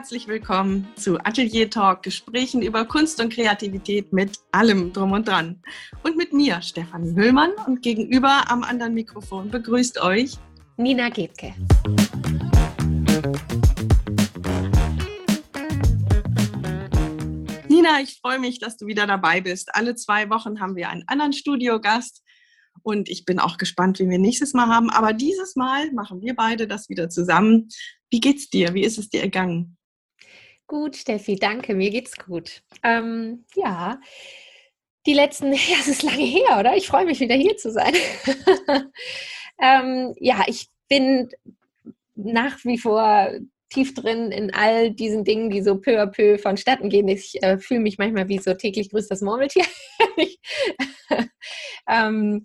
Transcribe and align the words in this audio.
herzlich 0.00 0.28
willkommen 0.28 0.88
zu 0.96 1.18
Atelier 1.18 1.68
Talk, 1.68 2.02
Gesprächen 2.02 2.62
über 2.62 2.86
Kunst 2.86 3.20
und 3.20 3.30
Kreativität 3.30 4.14
mit 4.14 4.38
allem 4.50 4.94
drum 4.94 5.12
und 5.12 5.28
dran. 5.28 5.62
Und 6.02 6.16
mit 6.16 6.32
mir, 6.32 6.62
Stefanie 6.62 7.14
Hüllmann, 7.14 7.50
und 7.66 7.82
gegenüber 7.82 8.50
am 8.50 8.64
anderen 8.64 8.94
Mikrofon 8.94 9.50
begrüßt 9.50 10.00
euch 10.00 10.38
Nina 10.78 11.10
Gebke. 11.10 11.52
Nina, 17.68 18.00
ich 18.02 18.20
freue 18.22 18.38
mich, 18.38 18.58
dass 18.58 18.78
du 18.78 18.86
wieder 18.86 19.06
dabei 19.06 19.42
bist. 19.42 19.74
Alle 19.74 19.96
zwei 19.96 20.30
Wochen 20.30 20.60
haben 20.60 20.76
wir 20.76 20.88
einen 20.88 21.04
anderen 21.08 21.34
Studiogast 21.34 22.22
und 22.82 23.10
ich 23.10 23.26
bin 23.26 23.38
auch 23.38 23.58
gespannt, 23.58 23.98
wie 23.98 24.08
wir 24.08 24.18
nächstes 24.18 24.54
Mal 24.54 24.68
haben. 24.68 24.88
Aber 24.88 25.12
dieses 25.12 25.56
Mal 25.56 25.92
machen 25.92 26.22
wir 26.22 26.34
beide 26.34 26.66
das 26.66 26.88
wieder 26.88 27.10
zusammen. 27.10 27.68
Wie 28.08 28.20
geht's 28.20 28.48
dir? 28.48 28.72
Wie 28.72 28.82
ist 28.82 28.96
es 28.96 29.10
dir 29.10 29.20
ergangen? 29.20 29.76
Gut, 30.70 30.94
Steffi, 30.94 31.34
danke. 31.34 31.74
Mir 31.74 31.90
geht's 31.90 32.16
gut. 32.16 32.62
Ähm, 32.84 33.44
ja, 33.56 34.00
die 35.04 35.14
letzten, 35.14 35.52
ja, 35.52 35.76
es 35.80 35.88
ist 35.88 36.04
lange 36.04 36.22
her, 36.22 36.60
oder? 36.60 36.76
Ich 36.76 36.86
freue 36.86 37.06
mich 37.06 37.18
wieder 37.18 37.34
hier 37.34 37.56
zu 37.56 37.72
sein. 37.72 37.92
ähm, 39.60 40.14
ja, 40.20 40.44
ich 40.46 40.68
bin 40.88 41.28
nach 42.14 42.64
wie 42.64 42.78
vor 42.78 43.32
tief 43.68 43.94
drin 43.94 44.30
in 44.30 44.54
all 44.54 44.92
diesen 44.92 45.24
Dingen, 45.24 45.50
die 45.50 45.60
so 45.60 45.74
peu 45.74 46.00
à 46.00 46.06
peu 46.06 46.38
vonstatten 46.38 46.88
gehen. 46.88 47.08
Ich 47.08 47.42
äh, 47.42 47.58
fühle 47.58 47.80
mich 47.80 47.98
manchmal 47.98 48.28
wie 48.28 48.38
so 48.38 48.54
täglich 48.54 48.90
grüßt 48.90 49.10
das 49.10 49.22
Murmeltier. 49.22 49.64
ähm, 51.88 52.44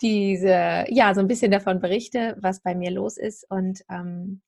diese, 0.00 0.84
ja, 0.88 1.14
so 1.14 1.20
ein 1.20 1.28
bisschen 1.28 1.52
davon 1.52 1.78
berichte, 1.78 2.36
was 2.40 2.60
bei 2.60 2.74
mir 2.74 2.90
los 2.90 3.18
ist. 3.18 3.48
Und 3.48 3.84
ähm, 3.88 4.42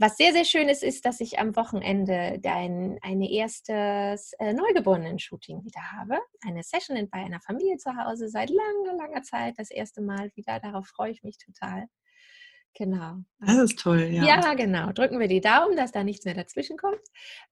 was 0.00 0.16
sehr, 0.16 0.32
sehr 0.32 0.46
schön 0.46 0.70
ist, 0.70 0.82
ist, 0.82 1.04
dass 1.04 1.20
ich 1.20 1.38
am 1.38 1.54
Wochenende 1.56 2.38
dein, 2.40 2.98
eine 3.02 3.30
erstes 3.30 4.32
äh, 4.38 4.54
Neugeborenen-Shooting 4.54 5.62
wieder 5.62 5.92
habe. 5.92 6.18
Eine 6.40 6.62
Session 6.62 6.96
bei 7.10 7.18
einer 7.18 7.40
Familie 7.40 7.76
zu 7.76 7.94
Hause 7.94 8.30
seit 8.30 8.48
langer, 8.48 8.96
langer 8.96 9.22
Zeit. 9.22 9.58
Das 9.58 9.70
erste 9.70 10.00
Mal 10.00 10.30
wieder. 10.34 10.58
Darauf 10.58 10.86
freue 10.86 11.10
ich 11.10 11.22
mich 11.22 11.36
total. 11.36 11.86
Genau. 12.74 13.16
Das 13.40 13.58
ist 13.58 13.78
toll, 13.78 14.08
ja. 14.10 14.24
Ja, 14.24 14.54
genau. 14.54 14.90
Drücken 14.92 15.18
wir 15.18 15.28
die 15.28 15.42
Daumen, 15.42 15.76
dass 15.76 15.92
da 15.92 16.02
nichts 16.02 16.24
mehr 16.24 16.34
dazwischen 16.34 16.78
kommt. 16.78 17.02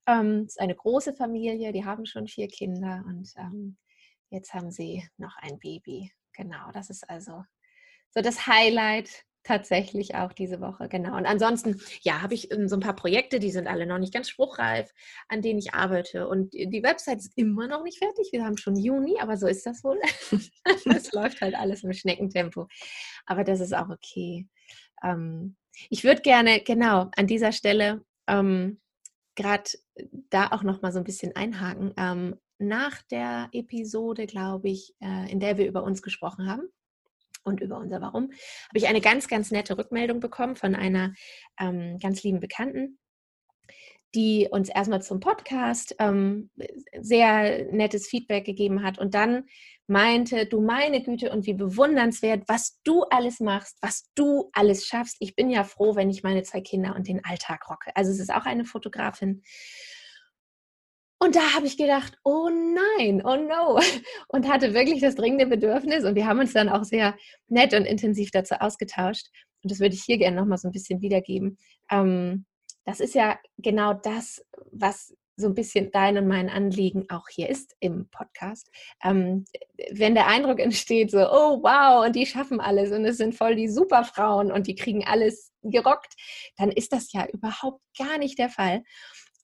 Ähm, 0.06 0.44
es 0.46 0.52
ist 0.52 0.60
eine 0.60 0.74
große 0.74 1.14
Familie, 1.14 1.72
die 1.72 1.84
haben 1.84 2.06
schon 2.06 2.28
vier 2.28 2.48
Kinder 2.48 3.04
und 3.06 3.30
ähm, 3.36 3.76
jetzt 4.30 4.54
haben 4.54 4.70
sie 4.70 5.06
noch 5.18 5.36
ein 5.42 5.58
Baby. 5.58 6.12
Genau, 6.32 6.70
das 6.72 6.88
ist 6.88 7.08
also 7.10 7.44
so 8.10 8.22
das 8.22 8.46
Highlight 8.46 9.26
tatsächlich 9.48 10.14
auch 10.14 10.32
diese 10.34 10.60
Woche. 10.60 10.88
Genau. 10.88 11.16
Und 11.16 11.24
ansonsten, 11.24 11.80
ja, 12.02 12.20
habe 12.20 12.34
ich 12.34 12.52
ähm, 12.52 12.68
so 12.68 12.76
ein 12.76 12.80
paar 12.80 12.94
Projekte, 12.94 13.40
die 13.40 13.50
sind 13.50 13.66
alle 13.66 13.86
noch 13.86 13.98
nicht 13.98 14.12
ganz 14.12 14.28
spruchreif, 14.28 14.92
an 15.28 15.40
denen 15.40 15.58
ich 15.58 15.72
arbeite. 15.72 16.28
Und 16.28 16.52
die 16.52 16.82
Website 16.82 17.18
ist 17.18 17.32
immer 17.36 17.66
noch 17.66 17.82
nicht 17.82 17.98
fertig. 17.98 18.28
Wir 18.30 18.44
haben 18.44 18.58
schon 18.58 18.76
Juni, 18.76 19.18
aber 19.20 19.38
so 19.38 19.46
ist 19.46 19.64
das 19.66 19.82
wohl. 19.82 19.98
Es 20.94 21.12
läuft 21.12 21.40
halt 21.40 21.54
alles 21.54 21.82
im 21.82 21.92
Schneckentempo. 21.92 22.66
Aber 23.24 23.42
das 23.42 23.60
ist 23.60 23.74
auch 23.74 23.88
okay. 23.88 24.46
Ähm, 25.02 25.56
ich 25.88 26.04
würde 26.04 26.20
gerne, 26.20 26.60
genau, 26.60 27.10
an 27.16 27.26
dieser 27.26 27.52
Stelle 27.52 28.04
ähm, 28.26 28.80
gerade 29.34 29.70
da 30.30 30.48
auch 30.48 30.62
noch 30.62 30.82
mal 30.82 30.92
so 30.92 30.98
ein 30.98 31.04
bisschen 31.04 31.34
einhaken. 31.36 31.94
Ähm, 31.96 32.36
nach 32.58 33.00
der 33.02 33.48
Episode, 33.52 34.26
glaube 34.26 34.68
ich, 34.68 34.94
äh, 35.00 35.30
in 35.30 35.40
der 35.40 35.56
wir 35.56 35.66
über 35.66 35.84
uns 35.84 36.02
gesprochen 36.02 36.50
haben 36.50 36.68
und 37.48 37.60
über 37.60 37.78
unser 37.78 38.00
Warum, 38.00 38.24
habe 38.24 38.78
ich 38.78 38.86
eine 38.86 39.00
ganz, 39.00 39.28
ganz 39.28 39.50
nette 39.50 39.76
Rückmeldung 39.76 40.20
bekommen 40.20 40.56
von 40.56 40.74
einer 40.74 41.14
ähm, 41.58 41.98
ganz 41.98 42.22
lieben 42.22 42.40
Bekannten, 42.40 42.98
die 44.14 44.48
uns 44.50 44.68
erstmal 44.68 45.02
zum 45.02 45.20
Podcast 45.20 45.96
ähm, 45.98 46.50
sehr 47.00 47.72
nettes 47.72 48.06
Feedback 48.06 48.44
gegeben 48.44 48.82
hat 48.82 48.98
und 48.98 49.14
dann 49.14 49.44
meinte, 49.86 50.46
du 50.46 50.60
meine 50.60 51.02
Güte 51.02 51.32
und 51.32 51.46
wie 51.46 51.54
bewundernswert, 51.54 52.44
was 52.46 52.78
du 52.84 53.04
alles 53.04 53.40
machst, 53.40 53.78
was 53.80 54.10
du 54.14 54.50
alles 54.52 54.86
schaffst. 54.86 55.16
Ich 55.20 55.34
bin 55.34 55.50
ja 55.50 55.64
froh, 55.64 55.96
wenn 55.96 56.10
ich 56.10 56.22
meine 56.22 56.42
zwei 56.42 56.60
Kinder 56.60 56.94
und 56.94 57.08
den 57.08 57.24
Alltag 57.24 57.68
rocke. 57.70 57.90
Also 57.96 58.10
es 58.10 58.20
ist 58.20 58.32
auch 58.32 58.44
eine 58.44 58.66
Fotografin. 58.66 59.42
Und 61.20 61.34
da 61.34 61.54
habe 61.54 61.66
ich 61.66 61.76
gedacht, 61.76 62.16
oh 62.24 62.48
nein, 62.48 63.22
oh 63.24 63.36
no. 63.36 63.80
Und 64.28 64.48
hatte 64.48 64.74
wirklich 64.74 65.00
das 65.00 65.16
dringende 65.16 65.46
Bedürfnis. 65.46 66.04
Und 66.04 66.14
wir 66.14 66.26
haben 66.26 66.38
uns 66.38 66.52
dann 66.52 66.68
auch 66.68 66.84
sehr 66.84 67.16
nett 67.48 67.74
und 67.74 67.84
intensiv 67.84 68.30
dazu 68.30 68.54
ausgetauscht. 68.60 69.26
Und 69.62 69.72
das 69.72 69.80
würde 69.80 69.94
ich 69.94 70.02
hier 70.02 70.18
gerne 70.18 70.36
nochmal 70.36 70.58
so 70.58 70.68
ein 70.68 70.72
bisschen 70.72 71.00
wiedergeben. 71.00 71.58
Ähm, 71.90 72.46
das 72.84 73.00
ist 73.00 73.14
ja 73.14 73.38
genau 73.58 73.94
das, 73.94 74.44
was 74.70 75.14
so 75.36 75.46
ein 75.46 75.54
bisschen 75.54 75.90
dein 75.92 76.18
und 76.18 76.26
mein 76.26 76.48
Anliegen 76.48 77.08
auch 77.10 77.28
hier 77.28 77.48
ist 77.48 77.76
im 77.80 78.08
Podcast. 78.10 78.68
Ähm, 79.04 79.44
wenn 79.90 80.14
der 80.14 80.26
Eindruck 80.26 80.58
entsteht, 80.58 81.10
so, 81.10 81.18
oh 81.18 81.62
wow, 81.62 82.04
und 82.04 82.16
die 82.16 82.26
schaffen 82.26 82.60
alles 82.60 82.90
und 82.90 83.04
es 83.04 83.18
sind 83.18 83.36
voll 83.36 83.54
die 83.54 83.68
Superfrauen 83.68 84.50
und 84.50 84.66
die 84.66 84.74
kriegen 84.74 85.04
alles 85.06 85.52
gerockt, 85.62 86.14
dann 86.56 86.72
ist 86.72 86.92
das 86.92 87.12
ja 87.12 87.26
überhaupt 87.26 87.80
gar 87.96 88.18
nicht 88.18 88.38
der 88.38 88.48
Fall. 88.48 88.82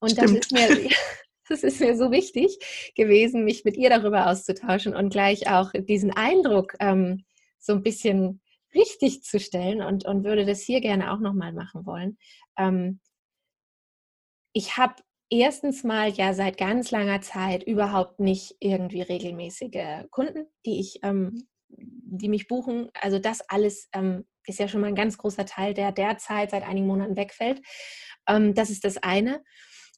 Und 0.01 0.19
das 0.19 0.31
ist 0.33 0.53
mir. 0.53 0.69
Das 1.49 1.62
ist 1.62 1.81
mir 1.81 1.97
so 1.97 2.10
wichtig 2.10 2.59
gewesen, 2.97 3.44
mich 3.44 3.65
mit 3.65 3.77
ihr 3.77 3.91
darüber 3.91 4.28
auszutauschen 4.28 4.94
und 4.94 5.10
gleich 5.10 5.50
auch 5.50 5.72
diesen 5.72 6.10
Eindruck 6.10 6.75
ähm, 6.81 7.25
so 7.59 7.75
ein 7.75 7.82
bisschen 7.82 8.41
richtig 8.75 9.22
zu 9.22 9.38
stellen 9.38 9.83
und, 9.83 10.04
und 10.04 10.25
würde 10.25 10.44
das 10.44 10.62
hier 10.62 10.81
gerne 10.81 11.12
auch 11.12 11.21
nochmal 11.21 11.53
machen 11.53 11.87
wollen. 11.87 12.19
Ähm, 12.59 13.00
ich 14.53 14.77
habe 14.77 14.94
erstens 15.31 15.84
mal 15.84 16.10
ja 16.10 16.33
seit 16.34 16.59
ganz 16.59 16.91
langer 16.91 17.21
Zeit 17.21 17.62
überhaupt 17.65 18.21
nicht 18.21 18.56
irgendwie 18.60 19.03
regelmäßige 19.03 20.06
Kunden, 20.10 20.47
die 20.65 20.81
ich, 20.81 21.00
ähm, 21.03 21.47
die 21.69 22.28
mich 22.28 22.47
buchen. 22.47 22.91
Also 23.00 23.19
das 23.19 23.41
alles 23.49 23.88
ähm, 23.93 24.27
ist 24.47 24.59
ja 24.59 24.69
schon 24.69 24.81
mal 24.81 24.88
ein 24.88 24.94
ganz 24.94 25.19
großer 25.19 25.47
Teil, 25.47 25.75
der 25.75 25.93
derzeit 25.93 26.50
seit 26.50 26.62
einigen 26.62 26.87
Monaten 26.87 27.16
wegfällt. 27.16 27.62
Ähm, 28.28 28.54
das 28.54 28.71
ist 28.71 28.84
das 28.84 28.99
eine. 28.99 29.43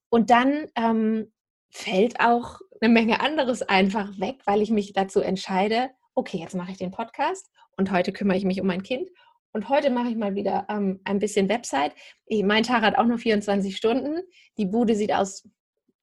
Und 0.09 0.31
dann 0.31 0.69
ähm, 0.77 1.33
fällt 1.71 2.21
auch 2.21 2.61
eine 2.81 2.93
Menge 2.93 3.21
anderes 3.21 3.63
einfach 3.63 4.19
weg, 4.19 4.37
weil 4.45 4.63
ich 4.63 4.71
mich 4.71 4.93
dazu 4.93 5.21
entscheide, 5.21 5.91
okay, 6.15 6.39
jetzt 6.39 6.55
mache 6.55 6.71
ich 6.71 6.79
den 6.79 6.91
Podcast 6.91 7.51
und 7.77 7.91
heute 7.91 8.13
kümmere 8.13 8.37
ich 8.37 8.45
mich 8.45 8.61
um 8.61 8.67
mein 8.67 8.83
Kind 8.83 9.09
und 9.53 9.69
heute 9.69 9.89
mache 9.91 10.11
ich 10.11 10.17
mal 10.17 10.35
wieder 10.35 10.67
ähm, 10.69 11.01
ein 11.05 11.19
bisschen 11.19 11.49
Website. 11.49 11.93
Mein 12.31 12.63
Tag 12.63 12.83
hat 12.83 12.99
auch 12.99 13.07
nur 13.07 13.17
24 13.17 13.75
Stunden. 13.75 14.21
Die 14.59 14.67
Bude 14.67 14.95
sieht 14.95 15.13
aus, 15.13 15.49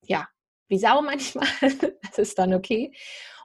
ja, 0.01 0.27
wie 0.69 0.79
Sau 0.79 1.01
manchmal. 1.03 1.47
das 1.61 2.17
ist 2.17 2.39
dann 2.39 2.53
okay. 2.55 2.91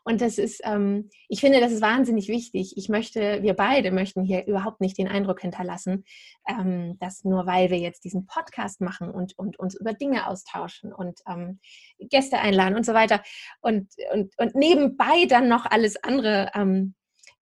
Und 0.09 0.23
das 0.23 0.39
ist, 0.39 0.63
ähm, 0.65 1.11
ich 1.29 1.41
finde, 1.41 1.61
das 1.61 1.71
ist 1.71 1.83
wahnsinnig 1.83 2.29
wichtig. 2.29 2.79
Ich 2.79 2.89
möchte, 2.89 3.43
wir 3.43 3.53
beide 3.53 3.91
möchten 3.91 4.23
hier 4.23 4.47
überhaupt 4.47 4.81
nicht 4.81 4.97
den 4.97 5.07
Eindruck 5.07 5.43
hinterlassen, 5.43 6.07
ähm, 6.49 6.97
dass 6.99 7.25
nur 7.25 7.45
weil 7.45 7.69
wir 7.69 7.77
jetzt 7.77 8.05
diesen 8.05 8.25
Podcast 8.25 8.81
machen 8.81 9.11
und, 9.11 9.39
und 9.39 9.59
uns 9.59 9.79
über 9.79 9.93
Dinge 9.93 10.27
austauschen 10.27 10.95
und 10.95 11.21
ähm, 11.29 11.61
Gäste 11.99 12.39
einladen 12.39 12.75
und 12.75 12.87
so 12.87 12.95
weiter 12.95 13.23
und, 13.61 13.93
und, 14.15 14.33
und 14.39 14.55
nebenbei 14.55 15.27
dann 15.29 15.47
noch 15.47 15.67
alles 15.67 16.03
andere 16.03 16.53
ähm, 16.55 16.95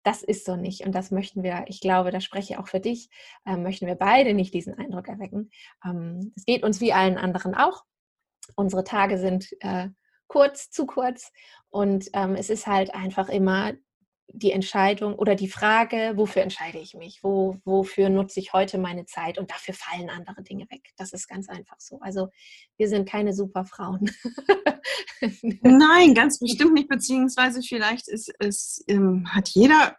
das 0.02 0.22
ist 0.22 0.44
so 0.44 0.56
nicht. 0.56 0.84
Und 0.84 0.94
das 0.94 1.10
möchten 1.10 1.42
wir, 1.42 1.64
ich 1.66 1.80
glaube, 1.80 2.10
da 2.10 2.20
spreche 2.20 2.54
ich 2.54 2.58
auch 2.58 2.68
für 2.68 2.80
dich, 2.80 3.08
äh, 3.46 3.56
möchten 3.56 3.86
wir 3.86 3.94
beide 3.94 4.34
nicht 4.34 4.52
diesen 4.52 4.74
Eindruck 4.74 5.08
erwecken. 5.08 5.50
Ähm, 5.82 6.32
es 6.36 6.44
geht 6.44 6.62
uns 6.62 6.80
wie 6.82 6.92
allen 6.92 7.16
anderen 7.16 7.54
auch. 7.54 7.84
Unsere 8.56 8.84
Tage 8.84 9.16
sind 9.16 9.48
äh, 9.60 9.88
kurz, 10.30 10.70
zu 10.70 10.86
kurz. 10.86 11.32
Und 11.70 12.08
ähm, 12.14 12.36
es 12.36 12.50
ist 12.50 12.66
halt 12.66 12.94
einfach 12.94 13.28
immer 13.28 13.72
die 14.32 14.52
Entscheidung 14.52 15.16
oder 15.16 15.34
die 15.34 15.48
Frage, 15.48 16.12
wofür 16.14 16.42
entscheide 16.42 16.78
ich 16.78 16.94
mich? 16.94 17.24
Wo, 17.24 17.56
wofür 17.64 18.08
nutze 18.10 18.38
ich 18.38 18.52
heute 18.52 18.78
meine 18.78 19.04
Zeit? 19.06 19.38
Und 19.38 19.50
dafür 19.50 19.74
fallen 19.74 20.08
andere 20.08 20.44
Dinge 20.44 20.70
weg. 20.70 20.82
Das 20.96 21.12
ist 21.12 21.26
ganz 21.26 21.48
einfach 21.48 21.80
so. 21.80 21.98
Also 22.00 22.28
wir 22.76 22.88
sind 22.88 23.08
keine 23.08 23.32
Superfrauen. 23.32 24.08
Nein, 25.62 26.14
ganz 26.14 26.38
bestimmt 26.38 26.74
nicht. 26.74 26.88
Beziehungsweise 26.88 27.60
vielleicht 27.62 28.06
ist, 28.06 28.32
ist, 28.38 28.84
ähm, 28.86 29.26
hat 29.34 29.48
jeder 29.48 29.96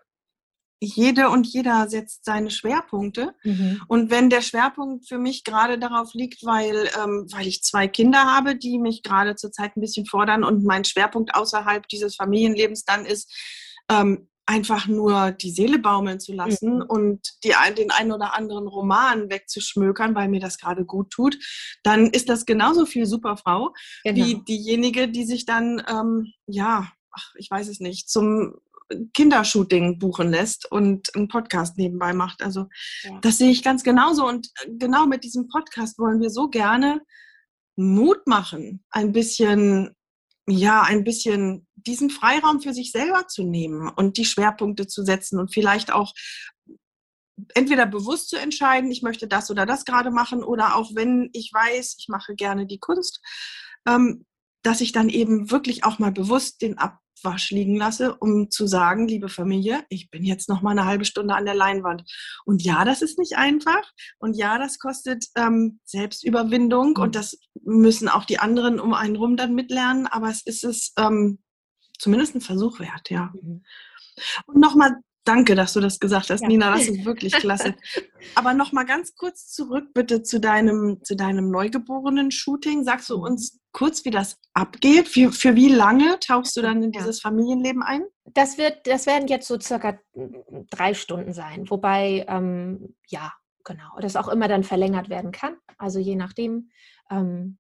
jede 0.84 1.30
und 1.30 1.46
jeder 1.46 1.88
setzt 1.88 2.26
seine 2.26 2.50
Schwerpunkte. 2.50 3.36
Mhm. 3.44 3.84
Und 3.88 4.10
wenn 4.10 4.32
der 4.32 4.42
Schwerpunkt 4.42 5.08
für 5.08 5.20
mich 5.20 5.44
gerade 5.44 5.78
darauf 5.78 6.16
liegt, 6.16 6.44
weil, 6.44 6.90
ähm, 7.02 7.28
weil 7.32 7.46
ich 7.46 7.64
zwei 7.64 7.88
Kinder 7.88 8.26
habe, 8.26 8.56
die 8.56 8.80
mich 8.80 9.04
gerade 9.04 9.36
zurzeit 9.36 9.78
ein 9.78 9.82
bisschen 9.82 10.08
fordern 10.08 10.44
und 10.44 10.66
mein 10.66 10.84
Schwerpunkt 10.84 11.36
außerhalb 11.36 11.88
dieses 11.88 12.16
Familienlebens 12.16 12.84
dann 12.84 13.06
ist, 13.06 13.32
ähm, 13.90 14.28
einfach 14.48 14.88
nur 14.88 15.32
die 15.32 15.52
Seele 15.52 15.78
baumeln 15.78 16.20
zu 16.20 16.34
lassen 16.34 16.78
mhm. 16.78 16.82
und 16.82 17.30
die, 17.44 17.54
den 17.78 17.92
einen 17.92 18.12
oder 18.12 18.36
anderen 18.36 18.68
Roman 18.68 19.30
wegzuschmökern, 19.30 20.16
weil 20.16 20.30
mir 20.30 20.40
das 20.40 20.58
gerade 20.58 20.84
gut 20.84 21.12
tut, 21.12 21.38
dann 21.84 22.08
ist 22.08 22.28
das 22.28 22.48
genauso 22.48 22.88
viel 22.88 23.06
Superfrau 23.06 23.72
genau. 24.04 24.26
wie 24.26 24.44
diejenige, 24.44 25.08
die 25.08 25.26
sich 25.26 25.46
dann, 25.46 25.84
ähm, 25.88 26.34
ja, 26.48 26.92
ach, 27.12 27.34
ich 27.36 27.52
weiß 27.52 27.68
es 27.68 27.80
nicht, 27.80 28.10
zum 28.10 28.56
Kindershooting 29.14 30.00
buchen 30.00 30.30
lässt 30.30 30.72
und 30.72 31.14
einen 31.16 31.28
Podcast 31.28 31.78
nebenbei 31.78 32.14
macht. 32.14 32.42
Also 32.42 32.68
ja. 33.04 33.20
das 33.22 33.38
sehe 33.38 33.52
ich 33.52 33.64
ganz 33.64 33.84
genauso. 33.84 34.28
Und 34.28 34.50
genau 34.68 35.06
mit 35.06 35.24
diesem 35.24 35.48
Podcast 35.48 35.98
wollen 36.00 36.22
wir 36.22 36.30
so 36.30 36.50
gerne 36.50 37.02
Mut 37.76 38.28
machen, 38.28 38.84
ein 38.90 39.12
bisschen, 39.12 39.96
ja, 40.48 40.82
ein 40.82 41.04
bisschen 41.04 41.68
diesen 41.76 42.10
Freiraum 42.10 42.62
für 42.62 42.74
sich 42.74 42.92
selber 42.92 43.28
zu 43.28 43.44
nehmen 43.44 43.90
und 43.90 44.18
die 44.18 44.26
Schwerpunkte 44.26 44.88
zu 44.88 45.04
setzen 45.04 45.40
und 45.40 45.54
vielleicht 45.54 45.92
auch 45.92 46.14
entweder 47.56 47.86
bewusst 47.86 48.30
zu 48.30 48.38
entscheiden, 48.38 48.92
ich 48.92 49.02
möchte 49.02 49.28
das 49.28 49.50
oder 49.50 49.66
das 49.66 49.86
gerade 49.86 50.12
machen, 50.12 50.44
oder 50.44 50.76
auch 50.76 50.92
wenn 50.94 51.30
ich 51.34 51.52
weiß, 51.54 51.96
ich 51.98 52.08
mache 52.08 52.36
gerne 52.36 52.68
die 52.68 52.80
Kunst, 52.80 53.22
ähm, 53.88 54.26
dass 54.64 54.82
ich 54.82 54.92
dann 54.92 55.10
eben 55.10 55.52
wirklich 55.52 55.84
auch 55.84 56.00
mal 56.00 56.12
bewusst 56.12 56.62
den 56.62 56.78
Abwasch 56.78 57.52
liegen 57.52 57.76
lasse, 57.76 58.16
um 58.16 58.50
zu 58.50 58.68
sagen, 58.68 59.08
liebe 59.08 59.30
Familie, 59.30 59.84
ich 59.90 60.10
bin 60.10 60.24
jetzt 60.24 60.50
noch 60.50 60.62
mal 60.62 60.72
eine 60.72 60.86
halbe 60.86 61.06
Stunde 61.06 61.36
an 61.36 61.46
der 61.46 61.56
Leinwand. 61.56 62.04
Und 62.46 62.64
ja, 62.64 62.86
das 62.86 63.02
ist 63.02 63.18
nicht 63.18 63.38
einfach. 63.38 63.92
Und 64.20 64.36
ja, 64.36 64.58
das 64.58 64.80
kostet 64.80 65.26
ähm, 65.36 65.80
Selbstüberwindung 65.86 66.94
mhm. 66.96 67.02
und 67.02 67.16
das 67.16 67.38
müssen 67.64 68.10
auch 68.10 68.26
die 68.26 68.40
anderen 68.40 68.80
um 68.80 68.94
einen 68.94 69.16
rum 69.16 69.38
dann 69.38 69.54
mitlernen. 69.56 70.08
Aber 70.08 70.30
es 70.30 70.46
ist 70.46 70.64
es 70.64 70.94
ähm, 70.98 71.40
zumindest 71.98 72.36
ein 72.36 72.42
Versuch 72.42 72.80
wert, 72.80 73.10
ja. 73.10 73.32
Mhm. 73.34 73.64
Und 74.46 74.60
nochmal 74.60 74.98
Danke, 75.24 75.54
dass 75.54 75.74
du 75.74 75.80
das 75.82 76.00
gesagt 76.00 76.32
hast, 76.32 76.42
ja. 76.42 76.48
Nina. 76.48 76.74
Das 76.74 76.88
ist 76.88 77.06
wirklich 77.06 77.34
klasse. 77.34 77.76
Aber 78.36 78.54
noch 78.54 78.72
mal 78.72 78.86
ganz 78.86 79.16
kurz 79.16 79.48
zurück 79.48 79.94
bitte 79.94 80.24
zu 80.24 80.40
deinem, 80.40 81.00
zu 81.04 81.16
deinem 81.16 81.52
Neugeborenen-Shooting. 81.52 82.84
Sagst 82.84 83.10
du 83.10 83.16
uns 83.24 83.60
kurz, 83.72 84.04
wie 84.04 84.10
das 84.10 84.40
abgeht? 84.54 85.08
Für, 85.08 85.32
für 85.32 85.56
wie 85.56 85.70
lange 85.70 86.18
tauchst 86.20 86.58
du 86.58 86.62
dann 86.62 86.82
in 86.82 86.92
dieses 86.92 87.22
Familienleben 87.22 87.84
ein? 87.84 88.04
Das, 88.26 88.58
wird, 88.58 88.88
das 88.88 89.06
werden 89.06 89.28
jetzt 89.28 89.48
so 89.48 89.60
circa 89.60 90.00
drei 90.72 90.96
Stunden 90.96 91.34
sein. 91.34 91.70
Wobei, 91.70 92.26
ähm, 92.28 92.96
ja, 93.08 93.32
genau, 93.64 94.00
das 94.00 94.16
auch 94.16 94.28
immer 94.28 94.48
dann 94.48 94.64
verlängert 94.64 95.10
werden 95.10 95.32
kann. 95.32 95.56
Also 95.78 96.00
je 96.00 96.16
nachdem, 96.16 96.72
ähm, 97.12 97.60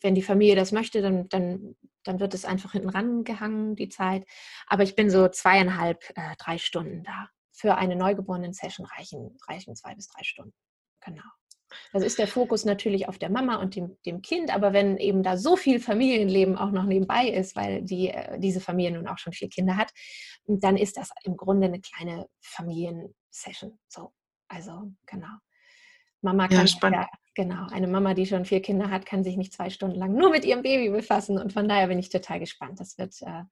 wenn 0.00 0.14
die 0.16 0.22
Familie 0.22 0.56
das 0.56 0.72
möchte, 0.72 1.00
dann, 1.00 1.28
dann 1.28 1.76
dann 2.10 2.20
wird 2.20 2.34
es 2.34 2.44
einfach 2.44 2.72
hinten 2.72 2.88
rangehangen, 2.88 3.76
die 3.76 3.88
Zeit. 3.88 4.26
Aber 4.66 4.82
ich 4.82 4.96
bin 4.96 5.10
so 5.10 5.28
zweieinhalb, 5.28 6.02
äh, 6.16 6.34
drei 6.38 6.58
Stunden 6.58 7.04
da. 7.04 7.28
Für 7.52 7.76
eine 7.76 7.94
Neugeborenen-Session 7.94 8.86
reichen, 8.86 9.38
reichen 9.46 9.76
zwei 9.76 9.94
bis 9.94 10.08
drei 10.08 10.24
Stunden. 10.24 10.54
Genau. 11.04 11.22
Das 11.92 12.02
ist 12.02 12.18
der 12.18 12.26
Fokus 12.26 12.64
natürlich 12.64 13.06
auf 13.06 13.18
der 13.18 13.30
Mama 13.30 13.56
und 13.56 13.76
dem, 13.76 13.96
dem 14.04 14.22
Kind, 14.22 14.52
aber 14.52 14.72
wenn 14.72 14.96
eben 14.96 15.22
da 15.22 15.36
so 15.36 15.56
viel 15.56 15.78
Familienleben 15.78 16.56
auch 16.56 16.72
noch 16.72 16.82
nebenbei 16.82 17.28
ist, 17.28 17.54
weil 17.54 17.82
die, 17.82 18.08
äh, 18.08 18.40
diese 18.40 18.60
Familie 18.60 18.92
nun 18.92 19.06
auch 19.06 19.18
schon 19.18 19.32
vier 19.32 19.48
Kinder 19.48 19.76
hat, 19.76 19.92
dann 20.46 20.76
ist 20.76 20.96
das 20.96 21.10
im 21.22 21.36
Grunde 21.36 21.68
eine 21.68 21.80
kleine 21.80 22.26
Familiensession. 22.40 23.78
So, 23.88 24.12
also 24.48 24.90
genau. 25.06 25.36
Mama 26.22 26.48
kann 26.48 26.66
ja, 26.66 27.08
Genau, 27.34 27.66
eine 27.70 27.86
Mama, 27.86 28.14
die 28.14 28.26
schon 28.26 28.44
vier 28.44 28.60
Kinder 28.60 28.90
hat, 28.90 29.06
kann 29.06 29.22
sich 29.22 29.36
nicht 29.36 29.52
zwei 29.52 29.70
Stunden 29.70 29.96
lang 29.96 30.12
nur 30.12 30.30
mit 30.30 30.44
ihrem 30.44 30.62
Baby 30.62 30.90
befassen. 30.90 31.38
Und 31.38 31.52
von 31.52 31.68
daher 31.68 31.86
bin 31.86 31.98
ich 31.98 32.10
total 32.10 32.40
gespannt. 32.40 32.80
Das 32.80 32.98
wird, 32.98 33.14
äh, 33.22 33.44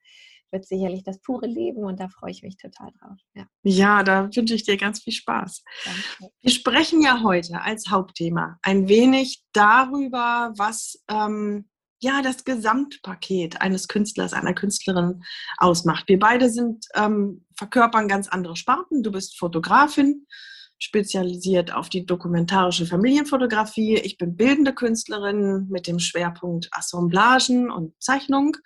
wird 0.51 0.67
sicherlich 0.67 1.05
das 1.05 1.21
pure 1.21 1.47
Leben 1.47 1.85
und 1.85 2.01
da 2.01 2.09
freue 2.09 2.33
ich 2.33 2.43
mich 2.43 2.57
total 2.57 2.91
drauf. 2.99 3.19
Ja, 3.35 3.47
ja 3.63 4.03
da 4.03 4.29
wünsche 4.35 4.55
ich 4.55 4.65
dir 4.65 4.77
ganz 4.77 5.03
viel 5.03 5.13
Spaß. 5.13 5.63
Danke. 5.85 6.35
Wir 6.41 6.51
sprechen 6.51 7.03
ja 7.03 7.23
heute 7.23 7.61
als 7.61 7.89
Hauptthema 7.89 8.59
ein 8.63 8.89
wenig 8.89 9.45
darüber, 9.53 10.53
was 10.57 11.03
ähm, 11.09 11.69
ja 12.01 12.21
das 12.23 12.45
Gesamtpaket 12.45 13.61
eines 13.61 13.87
Künstlers, 13.87 14.33
einer 14.33 14.55
Künstlerin 14.55 15.23
ausmacht. 15.57 16.09
Wir 16.09 16.19
beide 16.19 16.51
sind 16.51 16.85
ähm, 16.95 17.45
verkörpern 17.57 18.09
ganz 18.09 18.29
andere 18.29 18.57
Sparten. 18.57 19.03
Du 19.03 19.13
bist 19.13 19.39
Fotografin 19.39 20.27
spezialisiert 20.79 21.73
auf 21.73 21.89
die 21.89 22.07
dokumentarische 22.07 22.87
Familienfotografie. 22.87 23.97
Ich 23.97 24.17
bin 24.17 24.37
bildende 24.37 24.75
Künstlerin 24.75 25.67
mit 25.69 25.87
dem 25.87 25.99
Schwerpunkt 25.99 26.69
Assemblagen 26.73 27.71
und 27.71 27.95
Zeichnung. 28.03 28.57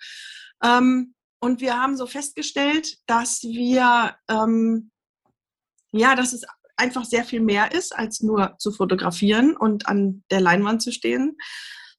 Ähm, 0.63 1.15
und 1.39 1.59
wir 1.59 1.79
haben 1.79 1.97
so 1.97 2.05
festgestellt, 2.05 2.97
dass 3.05 3.43
wir, 3.43 4.15
ähm, 4.29 4.91
ja, 5.91 6.15
dass 6.15 6.33
es 6.33 6.43
einfach 6.77 7.05
sehr 7.05 7.25
viel 7.25 7.41
mehr 7.41 7.73
ist, 7.73 7.95
als 7.95 8.21
nur 8.21 8.55
zu 8.59 8.71
fotografieren 8.71 9.55
und 9.57 9.87
an 9.87 10.23
der 10.31 10.41
Leinwand 10.41 10.81
zu 10.81 10.91
stehen, 10.91 11.37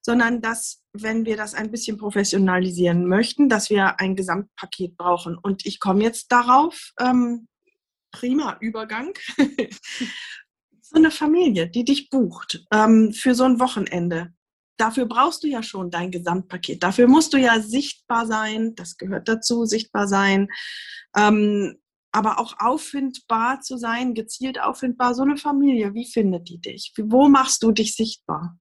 sondern 0.00 0.40
dass, 0.40 0.82
wenn 0.92 1.24
wir 1.24 1.36
das 1.36 1.54
ein 1.54 1.70
bisschen 1.70 1.96
professionalisieren 1.96 3.06
möchten, 3.06 3.48
dass 3.48 3.70
wir 3.70 4.00
ein 4.00 4.16
Gesamtpaket 4.16 4.96
brauchen. 4.96 5.36
Und 5.36 5.64
ich 5.66 5.80
komme 5.80 6.02
jetzt 6.02 6.30
darauf, 6.30 6.92
ähm, 7.00 7.46
prima 8.14 8.56
Übergang. 8.60 9.12
so 10.80 10.96
eine 10.96 11.10
Familie, 11.10 11.68
die 11.68 11.84
dich 11.84 12.10
bucht 12.10 12.64
ähm, 12.72 13.12
für 13.12 13.34
so 13.34 13.44
ein 13.44 13.58
Wochenende. 13.58 14.32
Dafür 14.76 15.06
brauchst 15.06 15.42
du 15.42 15.48
ja 15.48 15.62
schon 15.62 15.90
dein 15.90 16.10
Gesamtpaket. 16.10 16.82
Dafür 16.82 17.08
musst 17.08 17.32
du 17.32 17.38
ja 17.38 17.60
sichtbar 17.60 18.26
sein. 18.26 18.74
Das 18.76 18.96
gehört 18.96 19.28
dazu, 19.28 19.64
sichtbar 19.64 20.06
sein. 20.06 20.48
Ähm, 21.16 21.76
aber 22.12 22.38
auch 22.38 22.54
auffindbar 22.58 23.60
zu 23.60 23.76
sein, 23.76 24.14
gezielt 24.14 24.60
auffindbar. 24.60 25.14
So 25.14 25.22
eine 25.22 25.36
Familie, 25.36 25.94
wie 25.94 26.06
findet 26.06 26.48
die 26.48 26.60
dich? 26.60 26.92
Wo 26.96 27.28
machst 27.28 27.62
du 27.64 27.72
dich 27.72 27.96
sichtbar? 27.96 28.56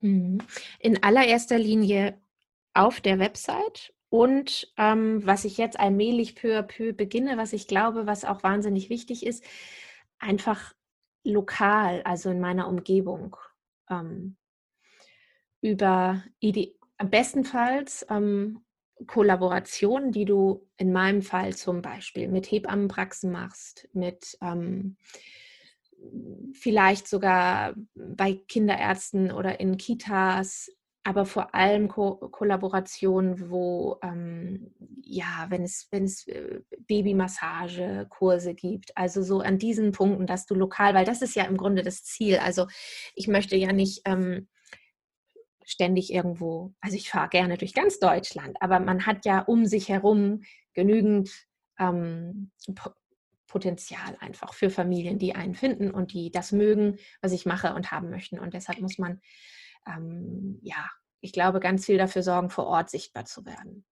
Mhm. 0.00 0.38
In 0.78 1.02
allererster 1.02 1.58
Linie 1.58 2.20
auf 2.74 3.00
der 3.00 3.18
Website 3.18 3.94
und 4.12 4.70
ähm, 4.76 5.26
was 5.26 5.46
ich 5.46 5.56
jetzt 5.56 5.80
allmählich 5.80 6.36
peu 6.36 6.58
à 6.58 6.62
peu 6.62 6.92
beginne, 6.92 7.38
was 7.38 7.54
ich 7.54 7.66
glaube, 7.66 8.06
was 8.06 8.26
auch 8.26 8.42
wahnsinnig 8.42 8.90
wichtig 8.90 9.24
ist, 9.24 9.42
einfach 10.18 10.74
lokal, 11.24 12.02
also 12.02 12.28
in 12.28 12.38
meiner 12.38 12.68
Umgebung, 12.68 13.36
ähm, 13.88 14.36
über 15.62 16.22
Ide 16.40 16.74
bestenfalls 17.02 18.04
ähm, 18.10 18.60
Kollaborationen, 19.06 20.12
die 20.12 20.26
du 20.26 20.68
in 20.76 20.92
meinem 20.92 21.22
Fall 21.22 21.56
zum 21.56 21.80
Beispiel 21.80 22.28
mit 22.28 22.50
Hebammenpraxen 22.50 23.32
machst, 23.32 23.88
mit 23.94 24.36
ähm, 24.42 24.98
vielleicht 26.52 27.08
sogar 27.08 27.74
bei 27.94 28.34
Kinderärzten 28.46 29.32
oder 29.32 29.58
in 29.58 29.78
Kitas, 29.78 30.70
aber 31.04 31.26
vor 31.26 31.54
allem 31.54 31.88
Ko 31.88 32.16
Kollaborationen, 32.16 33.50
wo 33.50 33.98
ähm, 34.02 34.72
ja, 35.02 35.46
wenn 35.48 35.64
es, 35.64 35.88
wenn 35.90 36.04
es 36.04 36.26
äh, 36.28 36.60
Babymassage-Kurse 36.86 38.54
gibt, 38.54 38.96
also 38.96 39.22
so 39.22 39.40
an 39.40 39.58
diesen 39.58 39.92
Punkten, 39.92 40.26
dass 40.26 40.46
du 40.46 40.54
lokal, 40.54 40.94
weil 40.94 41.04
das 41.04 41.22
ist 41.22 41.34
ja 41.34 41.44
im 41.44 41.56
Grunde 41.56 41.82
das 41.82 42.04
Ziel. 42.04 42.38
Also 42.38 42.66
ich 43.14 43.26
möchte 43.26 43.56
ja 43.56 43.72
nicht 43.72 44.02
ähm, 44.04 44.48
ständig 45.64 46.12
irgendwo, 46.12 46.72
also 46.80 46.96
ich 46.96 47.10
fahre 47.10 47.28
gerne 47.28 47.58
durch 47.58 47.74
ganz 47.74 47.98
Deutschland, 47.98 48.56
aber 48.60 48.78
man 48.78 49.06
hat 49.06 49.24
ja 49.24 49.40
um 49.40 49.66
sich 49.66 49.88
herum 49.88 50.42
genügend 50.72 51.30
ähm, 51.78 52.52
Potenzial 53.48 54.16
einfach 54.20 54.54
für 54.54 54.70
Familien, 54.70 55.18
die 55.18 55.34
einen 55.34 55.54
finden 55.54 55.90
und 55.90 56.12
die 56.14 56.30
das 56.30 56.52
mögen, 56.52 56.96
was 57.20 57.32
ich 57.32 57.44
mache 57.44 57.74
und 57.74 57.90
haben 57.90 58.08
möchten. 58.08 58.38
Und 58.38 58.54
deshalb 58.54 58.80
muss 58.80 58.98
man 58.98 59.20
ähm, 59.86 60.58
ja, 60.62 60.90
ich 61.20 61.32
glaube, 61.32 61.60
ganz 61.60 61.86
viel 61.86 61.98
dafür 61.98 62.22
sorgen, 62.22 62.50
vor 62.50 62.66
Ort 62.66 62.90
sichtbar 62.90 63.24
zu 63.24 63.44
werden. 63.44 63.84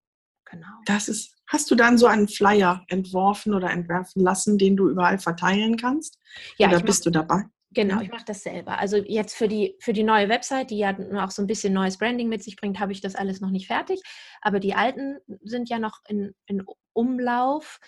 Genau. 0.44 0.66
Das 0.84 1.08
ist, 1.08 1.36
hast 1.46 1.70
du 1.70 1.76
dann 1.76 1.96
so 1.96 2.06
einen 2.06 2.26
Flyer 2.26 2.84
entworfen 2.88 3.54
oder 3.54 3.70
entwerfen 3.70 4.22
lassen, 4.22 4.58
den 4.58 4.76
du 4.76 4.88
überall 4.88 5.18
verteilen 5.18 5.76
kannst? 5.76 6.18
Ja, 6.56 6.68
oder 6.68 6.80
bist 6.80 7.06
du 7.06 7.10
dabei? 7.10 7.44
Genau, 7.72 8.00
ich 8.00 8.10
mache 8.10 8.24
das 8.26 8.42
selber. 8.42 8.78
Also 8.78 8.96
jetzt 8.96 9.36
für 9.36 9.46
die, 9.46 9.76
für 9.78 9.92
die 9.92 10.02
neue 10.02 10.28
Website, 10.28 10.70
die 10.70 10.78
ja 10.78 10.96
auch 11.22 11.30
so 11.30 11.40
ein 11.40 11.46
bisschen 11.46 11.72
neues 11.72 11.98
Branding 11.98 12.28
mit 12.28 12.42
sich 12.42 12.56
bringt, 12.56 12.80
habe 12.80 12.90
ich 12.90 13.00
das 13.00 13.14
alles 13.14 13.40
noch 13.40 13.50
nicht 13.50 13.68
fertig. 13.68 14.02
Aber 14.40 14.58
die 14.58 14.74
alten 14.74 15.18
sind 15.44 15.68
ja 15.68 15.78
noch 15.78 16.00
in, 16.08 16.34
in 16.46 16.64
Umlauf. 16.94 17.78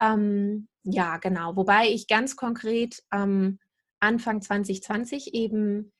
Ähm, 0.00 0.68
ja, 0.84 1.16
genau. 1.16 1.56
Wobei 1.56 1.88
ich 1.88 2.06
ganz 2.06 2.36
konkret 2.36 3.02
ähm, 3.12 3.58
Anfang 3.98 4.42
2020 4.42 5.34
eben 5.34 5.92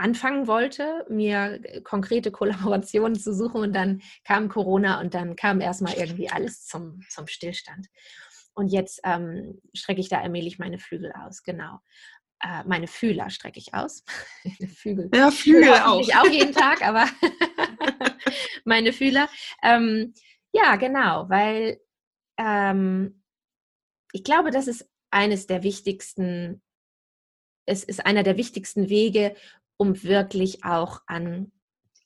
anfangen 0.00 0.46
wollte, 0.46 1.04
mir 1.08 1.60
konkrete 1.84 2.30
Kollaborationen 2.30 3.18
zu 3.18 3.34
suchen 3.34 3.60
und 3.60 3.72
dann 3.74 4.02
kam 4.24 4.48
Corona 4.48 5.00
und 5.00 5.14
dann 5.14 5.36
kam 5.36 5.60
erstmal 5.60 5.94
irgendwie 5.94 6.30
alles 6.30 6.66
zum, 6.66 7.02
zum 7.08 7.26
Stillstand. 7.26 7.86
Und 8.54 8.68
jetzt 8.68 9.00
ähm, 9.04 9.60
strecke 9.74 10.00
ich 10.00 10.08
da 10.08 10.20
allmählich 10.20 10.58
meine 10.58 10.78
Flügel 10.78 11.12
aus, 11.12 11.42
genau. 11.42 11.78
Äh, 12.42 12.64
meine 12.64 12.88
Fühler 12.88 13.30
strecke 13.30 13.58
ich 13.58 13.74
aus. 13.74 14.02
Flügel. 14.76 15.10
Ja, 15.14 15.30
Flügel 15.30 15.74
auch. 15.74 15.98
Nicht 15.98 16.16
auch 16.16 16.26
jeden 16.26 16.52
Tag, 16.52 16.82
aber 16.82 17.06
meine 18.64 18.92
Fühler. 18.92 19.28
Ähm, 19.62 20.14
ja, 20.52 20.76
genau, 20.76 21.28
weil 21.28 21.78
ähm, 22.38 23.22
ich 24.12 24.24
glaube, 24.24 24.50
das 24.50 24.66
ist 24.66 24.88
eines 25.10 25.46
der 25.46 25.62
wichtigsten 25.62 26.62
es 27.70 27.84
ist 27.84 28.04
einer 28.04 28.24
der 28.24 28.36
wichtigsten 28.36 28.88
Wege, 28.88 29.36
um 29.80 30.02
wirklich 30.02 30.62
auch 30.62 31.00
an, 31.06 31.52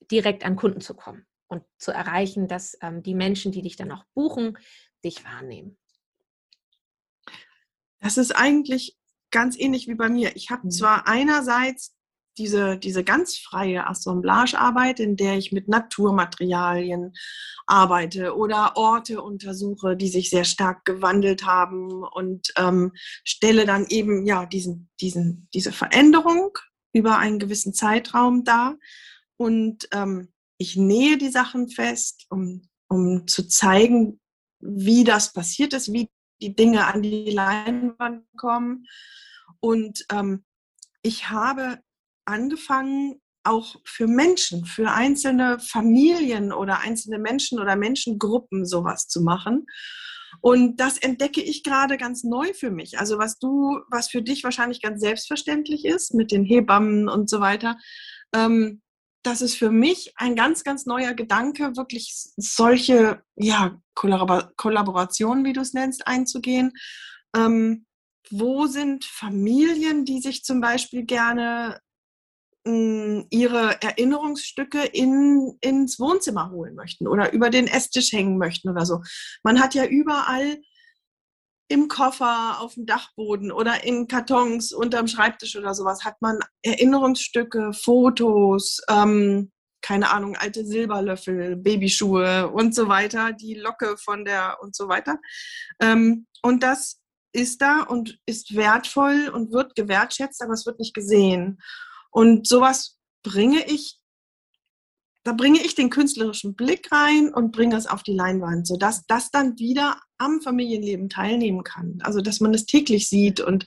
direkt 0.08 0.44
an 0.44 0.54
Kunden 0.54 0.80
zu 0.80 0.94
kommen 0.94 1.26
und 1.48 1.64
zu 1.76 1.90
erreichen, 1.90 2.46
dass 2.46 2.78
ähm, 2.80 3.02
die 3.02 3.16
Menschen, 3.16 3.50
die 3.50 3.62
dich 3.62 3.74
dann 3.74 3.90
auch 3.90 4.04
buchen, 4.14 4.56
dich 5.04 5.24
wahrnehmen. 5.24 5.76
Das 7.98 8.16
ist 8.16 8.30
eigentlich 8.30 8.96
ganz 9.32 9.58
ähnlich 9.58 9.88
wie 9.88 9.96
bei 9.96 10.08
mir. 10.08 10.36
Ich 10.36 10.50
habe 10.50 10.66
mhm. 10.66 10.70
zwar 10.70 11.08
einerseits 11.08 11.96
diese, 12.38 12.78
diese 12.78 13.02
ganz 13.02 13.38
freie 13.38 13.88
Assemblagearbeit, 13.88 15.00
in 15.00 15.16
der 15.16 15.36
ich 15.36 15.50
mit 15.50 15.66
Naturmaterialien 15.66 17.12
arbeite 17.66 18.36
oder 18.36 18.76
Orte 18.76 19.20
untersuche, 19.20 19.96
die 19.96 20.08
sich 20.08 20.30
sehr 20.30 20.44
stark 20.44 20.84
gewandelt 20.84 21.44
haben 21.44 22.04
und 22.04 22.52
ähm, 22.56 22.92
stelle 23.24 23.66
dann 23.66 23.86
eben 23.88 24.26
ja 24.26 24.46
diesen, 24.46 24.90
diesen, 25.00 25.48
diese 25.52 25.72
Veränderung 25.72 26.56
über 26.94 27.18
einen 27.18 27.38
gewissen 27.38 27.74
Zeitraum 27.74 28.44
dar 28.44 28.78
und 29.36 29.88
ähm, 29.92 30.32
ich 30.58 30.76
nähe 30.76 31.18
die 31.18 31.30
Sachen 31.30 31.68
fest, 31.68 32.26
um, 32.30 32.68
um 32.88 33.26
zu 33.26 33.46
zeigen, 33.46 34.20
wie 34.60 35.04
das 35.04 35.32
passiert 35.32 35.74
ist, 35.74 35.92
wie 35.92 36.08
die 36.40 36.54
Dinge 36.54 36.86
an 36.86 37.02
die 37.02 37.30
Leinwand 37.30 38.24
kommen. 38.36 38.86
Und 39.60 40.04
ähm, 40.10 40.44
ich 41.02 41.28
habe 41.30 41.80
angefangen, 42.24 43.20
auch 43.46 43.76
für 43.84 44.06
Menschen, 44.06 44.64
für 44.64 44.90
einzelne 44.90 45.58
Familien 45.58 46.50
oder 46.50 46.80
einzelne 46.80 47.18
Menschen 47.18 47.60
oder 47.60 47.76
Menschengruppen 47.76 48.64
sowas 48.64 49.06
zu 49.06 49.20
machen. 49.20 49.66
Und 50.40 50.78
das 50.78 50.98
entdecke 50.98 51.42
ich 51.42 51.62
gerade 51.62 51.96
ganz 51.96 52.24
neu 52.24 52.52
für 52.54 52.70
mich. 52.70 52.98
Also 52.98 53.18
was 53.18 53.38
du, 53.38 53.80
was 53.90 54.08
für 54.08 54.22
dich 54.22 54.44
wahrscheinlich 54.44 54.82
ganz 54.82 55.00
selbstverständlich 55.00 55.84
ist 55.84 56.14
mit 56.14 56.32
den 56.32 56.44
Hebammen 56.44 57.08
und 57.08 57.30
so 57.30 57.40
weiter, 57.40 57.76
ähm, 58.34 58.82
das 59.24 59.40
ist 59.40 59.56
für 59.56 59.70
mich 59.70 60.12
ein 60.16 60.36
ganz, 60.36 60.64
ganz 60.64 60.84
neuer 60.84 61.14
Gedanke, 61.14 61.76
wirklich 61.76 62.14
solche 62.36 63.22
ja, 63.36 63.80
Kollabor 63.94 64.52
Kollaborationen, 64.56 65.44
wie 65.44 65.54
du 65.54 65.62
es 65.62 65.72
nennst, 65.72 66.06
einzugehen. 66.06 66.72
Ähm, 67.34 67.86
wo 68.30 68.66
sind 68.66 69.04
Familien, 69.04 70.04
die 70.04 70.20
sich 70.20 70.44
zum 70.44 70.60
Beispiel 70.60 71.04
gerne 71.04 71.80
ihre 72.66 73.82
Erinnerungsstücke 73.82 74.84
in, 74.84 75.58
ins 75.60 76.00
Wohnzimmer 76.00 76.50
holen 76.50 76.74
möchten 76.74 77.06
oder 77.06 77.32
über 77.32 77.50
den 77.50 77.66
Esstisch 77.66 78.12
hängen 78.12 78.38
möchten 78.38 78.70
oder 78.70 78.86
so. 78.86 79.02
Man 79.42 79.60
hat 79.60 79.74
ja 79.74 79.84
überall 79.84 80.58
im 81.68 81.88
Koffer, 81.88 82.60
auf 82.60 82.74
dem 82.74 82.86
Dachboden 82.86 83.52
oder 83.52 83.84
in 83.84 84.06
Kartons 84.08 84.72
unterm 84.72 85.08
Schreibtisch 85.08 85.56
oder 85.56 85.74
sowas 85.74 86.04
hat 86.04 86.16
man 86.20 86.38
Erinnerungsstücke, 86.62 87.72
Fotos, 87.72 88.80
ähm, 88.88 89.50
keine 89.82 90.10
Ahnung, 90.10 90.36
alte 90.36 90.64
Silberlöffel, 90.64 91.56
Babyschuhe 91.56 92.48
und 92.50 92.74
so 92.74 92.88
weiter, 92.88 93.32
die 93.32 93.54
Locke 93.54 93.96
von 93.98 94.24
der 94.24 94.58
und 94.62 94.74
so 94.74 94.88
weiter. 94.88 95.18
Ähm, 95.80 96.26
und 96.42 96.62
das 96.62 97.00
ist 97.32 97.60
da 97.60 97.82
und 97.82 98.18
ist 98.24 98.54
wertvoll 98.54 99.28
und 99.28 99.52
wird 99.52 99.74
gewertschätzt, 99.74 100.42
aber 100.42 100.54
es 100.54 100.64
wird 100.64 100.78
nicht 100.78 100.94
gesehen. 100.94 101.58
Und 102.14 102.46
sowas 102.46 102.96
bringe 103.24 103.66
ich, 103.66 103.98
da 105.24 105.32
bringe 105.32 105.60
ich 105.60 105.74
den 105.74 105.90
künstlerischen 105.90 106.54
Blick 106.54 106.92
rein 106.92 107.34
und 107.34 107.50
bringe 107.50 107.76
es 107.76 107.88
auf 107.88 108.04
die 108.04 108.14
Leinwand, 108.14 108.68
sodass 108.68 109.04
das 109.06 109.32
dann 109.32 109.58
wieder 109.58 110.00
am 110.18 110.40
Familienleben 110.40 111.08
teilnehmen 111.08 111.64
kann. 111.64 111.98
Also 112.02 112.20
dass 112.20 112.38
man 112.40 112.54
es 112.54 112.66
täglich 112.66 113.08
sieht 113.08 113.40
und, 113.40 113.66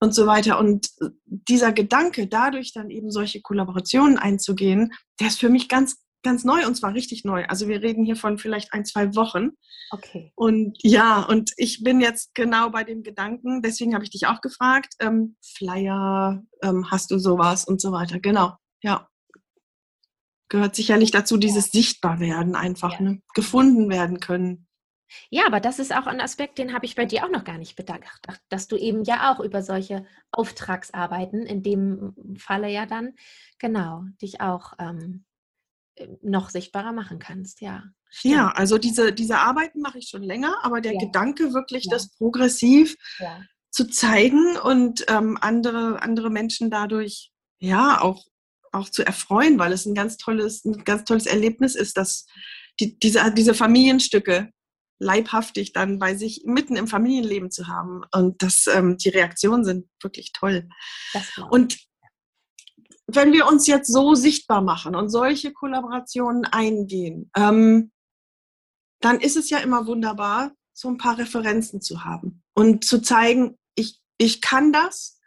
und 0.00 0.14
so 0.14 0.26
weiter. 0.26 0.58
Und 0.58 0.90
dieser 1.26 1.72
Gedanke, 1.72 2.26
dadurch 2.26 2.72
dann 2.72 2.90
eben 2.90 3.12
solche 3.12 3.40
Kollaborationen 3.40 4.18
einzugehen, 4.18 4.92
der 5.20 5.28
ist 5.28 5.38
für 5.38 5.48
mich 5.48 5.68
ganz, 5.68 6.02
ganz 6.22 6.44
neu 6.44 6.66
und 6.66 6.74
zwar 6.74 6.94
richtig 6.94 7.24
neu. 7.24 7.44
Also 7.46 7.68
wir 7.68 7.82
reden 7.82 8.04
hier 8.04 8.16
von 8.16 8.38
vielleicht 8.38 8.72
ein, 8.72 8.84
zwei 8.84 9.14
Wochen. 9.14 9.50
Okay. 9.90 10.32
Und 10.34 10.76
ja, 10.82 11.22
und 11.22 11.52
ich 11.56 11.82
bin 11.84 12.00
jetzt 12.00 12.34
genau 12.34 12.70
bei 12.70 12.84
dem 12.84 13.02
Gedanken, 13.02 13.62
deswegen 13.62 13.94
habe 13.94 14.04
ich 14.04 14.10
dich 14.10 14.26
auch 14.26 14.40
gefragt, 14.40 14.94
ähm, 15.00 15.36
Flyer, 15.42 16.42
ähm, 16.62 16.90
hast 16.90 17.10
du 17.10 17.18
sowas 17.18 17.64
und 17.64 17.80
so 17.80 17.92
weiter. 17.92 18.18
Genau, 18.18 18.54
ja. 18.82 19.08
Gehört 20.48 20.76
sicherlich 20.76 21.10
dazu, 21.10 21.36
dieses 21.36 21.70
Sichtbarwerden 21.72 22.54
einfach, 22.54 22.94
ja. 22.94 23.00
ne? 23.00 23.22
gefunden 23.34 23.90
werden 23.90 24.20
können. 24.20 24.66
Ja, 25.30 25.46
aber 25.46 25.60
das 25.60 25.78
ist 25.78 25.94
auch 25.94 26.06
ein 26.06 26.20
Aspekt, 26.20 26.58
den 26.58 26.72
habe 26.72 26.84
ich 26.84 26.94
bei 26.94 27.04
dir 27.04 27.24
auch 27.24 27.30
noch 27.30 27.44
gar 27.44 27.58
nicht 27.58 27.76
bedacht, 27.76 28.26
dass 28.48 28.66
du 28.68 28.76
eben 28.76 29.04
ja 29.04 29.32
auch 29.32 29.40
über 29.40 29.62
solche 29.62 30.04
Auftragsarbeiten, 30.32 31.46
in 31.46 31.62
dem 31.62 32.14
Falle 32.38 32.68
ja 32.68 32.86
dann, 32.86 33.14
genau, 33.58 34.04
dich 34.20 34.40
auch 34.40 34.72
ähm, 34.78 35.24
äh, 35.24 35.35
noch 36.22 36.50
sichtbarer 36.50 36.92
machen 36.92 37.18
kannst, 37.18 37.60
ja. 37.60 37.84
Stimmt. 38.08 38.34
Ja, 38.34 38.48
also 38.48 38.78
diese, 38.78 39.12
diese 39.12 39.38
Arbeiten 39.38 39.80
mache 39.80 39.98
ich 39.98 40.08
schon 40.08 40.22
länger, 40.22 40.56
aber 40.62 40.80
der 40.80 40.94
ja. 40.94 41.00
Gedanke 41.00 41.52
wirklich, 41.52 41.84
ja. 41.84 41.90
das 41.90 42.10
progressiv 42.16 42.96
ja. 43.18 43.42
zu 43.70 43.88
zeigen 43.88 44.56
und 44.56 45.04
ähm, 45.08 45.36
andere, 45.40 46.02
andere 46.02 46.30
Menschen 46.30 46.70
dadurch 46.70 47.32
ja 47.58 48.00
auch, 48.00 48.24
auch 48.72 48.88
zu 48.90 49.04
erfreuen, 49.04 49.58
weil 49.58 49.72
es 49.72 49.86
ein 49.86 49.94
ganz 49.94 50.16
tolles, 50.16 50.64
ein 50.64 50.84
ganz 50.84 51.04
tolles 51.04 51.26
Erlebnis 51.26 51.74
ist, 51.74 51.96
dass 51.96 52.26
die, 52.80 52.98
diese, 52.98 53.32
diese 53.32 53.54
Familienstücke 53.54 54.50
leibhaftig 54.98 55.72
dann 55.72 55.98
bei 55.98 56.14
sich 56.14 56.42
mitten 56.46 56.76
im 56.76 56.88
Familienleben 56.88 57.50
zu 57.50 57.68
haben. 57.68 58.02
Und 58.12 58.42
das, 58.42 58.66
ähm, 58.66 58.96
die 58.96 59.10
Reaktionen 59.10 59.64
sind 59.64 59.88
wirklich 60.02 60.32
toll. 60.32 60.68
Und 61.50 61.78
wenn 63.06 63.32
wir 63.32 63.46
uns 63.46 63.66
jetzt 63.66 63.92
so 63.92 64.14
sichtbar 64.14 64.62
machen 64.62 64.96
und 64.96 65.08
solche 65.08 65.52
Kollaborationen 65.52 66.44
eingehen, 66.44 67.30
ähm, 67.36 67.92
dann 69.00 69.20
ist 69.20 69.36
es 69.36 69.50
ja 69.50 69.58
immer 69.58 69.86
wunderbar, 69.86 70.52
so 70.72 70.88
ein 70.88 70.98
paar 70.98 71.18
Referenzen 71.18 71.80
zu 71.80 72.04
haben 72.04 72.42
und 72.54 72.84
zu 72.84 73.00
zeigen, 73.00 73.56
ich, 73.74 74.00
ich 74.18 74.40
kann 74.40 74.72
das, 74.72 75.20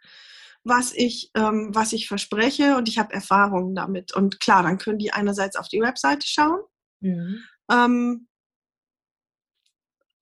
was 0.62 0.92
ich, 0.92 1.30
ähm, 1.34 1.70
was 1.72 1.92
ich 1.92 2.06
verspreche 2.06 2.76
und 2.76 2.88
ich 2.88 2.98
habe 2.98 3.14
Erfahrungen 3.14 3.74
damit. 3.74 4.14
Und 4.14 4.40
klar, 4.40 4.62
dann 4.62 4.78
können 4.78 4.98
die 4.98 5.12
einerseits 5.12 5.56
auf 5.56 5.68
die 5.68 5.80
Webseite 5.80 6.26
schauen. 6.26 6.60
Mhm. 7.00 7.42
Ähm, 7.70 8.28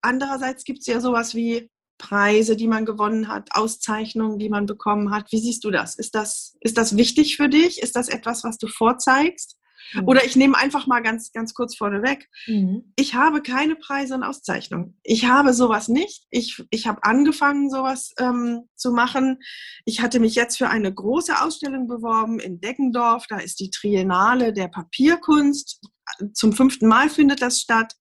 andererseits 0.00 0.64
gibt 0.64 0.80
es 0.80 0.86
ja 0.86 1.00
sowas 1.00 1.34
wie 1.34 1.70
Preise, 1.98 2.56
die 2.56 2.68
man 2.68 2.86
gewonnen 2.86 3.28
hat, 3.28 3.50
Auszeichnungen, 3.52 4.38
die 4.38 4.48
man 4.48 4.66
bekommen 4.66 5.10
hat. 5.10 5.30
Wie 5.32 5.38
siehst 5.38 5.64
du 5.64 5.70
das? 5.70 5.96
Ist 5.96 6.14
das, 6.14 6.56
ist 6.60 6.78
das 6.78 6.96
wichtig 6.96 7.36
für 7.36 7.48
dich? 7.48 7.82
Ist 7.82 7.96
das 7.96 8.08
etwas, 8.08 8.44
was 8.44 8.56
du 8.56 8.68
vorzeigst? 8.68 9.58
Mhm. 9.92 10.08
Oder 10.08 10.24
ich 10.24 10.36
nehme 10.36 10.56
einfach 10.56 10.86
mal 10.86 11.00
ganz, 11.00 11.32
ganz 11.32 11.54
kurz 11.54 11.76
vorneweg. 11.76 12.28
Mhm. 12.46 12.92
Ich 12.96 13.14
habe 13.14 13.42
keine 13.42 13.76
Preise 13.76 14.14
und 14.14 14.22
Auszeichnungen. 14.22 14.98
Ich 15.02 15.26
habe 15.26 15.52
sowas 15.52 15.88
nicht. 15.88 16.26
Ich, 16.30 16.62
ich 16.70 16.86
habe 16.86 17.02
angefangen, 17.04 17.70
sowas 17.70 18.12
ähm, 18.18 18.68
zu 18.74 18.92
machen. 18.92 19.38
Ich 19.84 20.00
hatte 20.00 20.20
mich 20.20 20.34
jetzt 20.34 20.58
für 20.58 20.68
eine 20.68 20.92
große 20.92 21.40
Ausstellung 21.40 21.86
beworben 21.86 22.38
in 22.38 22.60
Deggendorf. 22.60 23.26
Da 23.28 23.38
ist 23.38 23.60
die 23.60 23.70
Triennale 23.70 24.52
der 24.52 24.68
Papierkunst. 24.68 25.80
Zum 26.32 26.52
fünften 26.52 26.86
Mal 26.86 27.10
findet 27.10 27.42
das 27.42 27.60
statt 27.60 27.94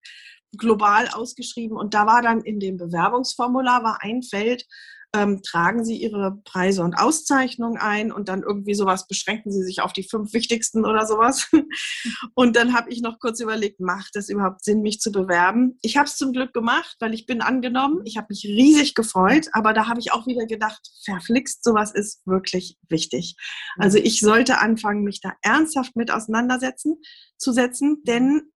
global 0.58 1.08
ausgeschrieben 1.10 1.78
und 1.78 1.94
da 1.94 2.06
war 2.06 2.22
dann 2.22 2.42
in 2.42 2.60
dem 2.60 2.78
Bewerbungsformular 2.78 3.84
war 3.84 4.00
ein 4.02 4.24
Feld, 4.24 4.66
ähm, 5.14 5.42
tragen 5.42 5.86
Sie 5.86 5.98
Ihre 5.98 6.42
Preise 6.44 6.84
und 6.84 6.96
Auszeichnungen 6.96 7.78
ein 7.78 8.12
und 8.12 8.28
dann 8.28 8.44
irgendwie 8.44 8.76
sowas, 8.76 9.08
beschränken 9.08 9.52
Sie 9.52 9.64
sich 9.64 9.82
auf 9.82 9.94
die 9.94 10.04
fünf 10.04 10.34
wichtigsten 10.34 10.86
oder 10.86 11.06
sowas. 11.06 11.50
Und 12.36 12.56
dann 12.56 12.74
habe 12.74 12.90
ich 12.92 13.02
noch 13.02 13.20
kurz 13.20 13.40
überlegt, 13.40 13.80
macht 13.80 14.16
es 14.16 14.30
überhaupt 14.30 14.64
Sinn, 14.64 14.82
mich 14.82 15.00
zu 15.00 15.12
bewerben? 15.12 15.78
Ich 15.82 15.98
habe 15.98 16.08
es 16.08 16.18
zum 16.18 16.34
Glück 16.34 16.54
gemacht, 16.54 16.96
weil 17.00 17.14
ich 17.14 17.26
bin 17.26 17.42
angenommen. 17.42 18.02
Ich 18.06 18.18
habe 18.18 18.28
mich 18.30 18.44
riesig 18.44 18.96
gefreut, 18.96 19.48
aber 19.54 19.74
da 19.74 19.88
habe 19.88 20.00
ich 20.00 20.12
auch 20.12 20.28
wieder 20.28 20.46
gedacht, 20.46 20.90
verflixt, 21.06 21.64
sowas 21.64 21.94
ist 21.94 22.26
wirklich 22.26 22.78
wichtig. 22.90 23.36
Also 23.78 23.98
ich 23.98 24.20
sollte 24.20 24.60
anfangen, 24.60 25.04
mich 25.04 25.22
da 25.22 25.34
ernsthaft 25.42 25.96
mit 25.96 26.12
auseinandersetzen 26.12 27.02
zu 27.38 27.52
setzen, 27.52 28.04
denn 28.06 28.52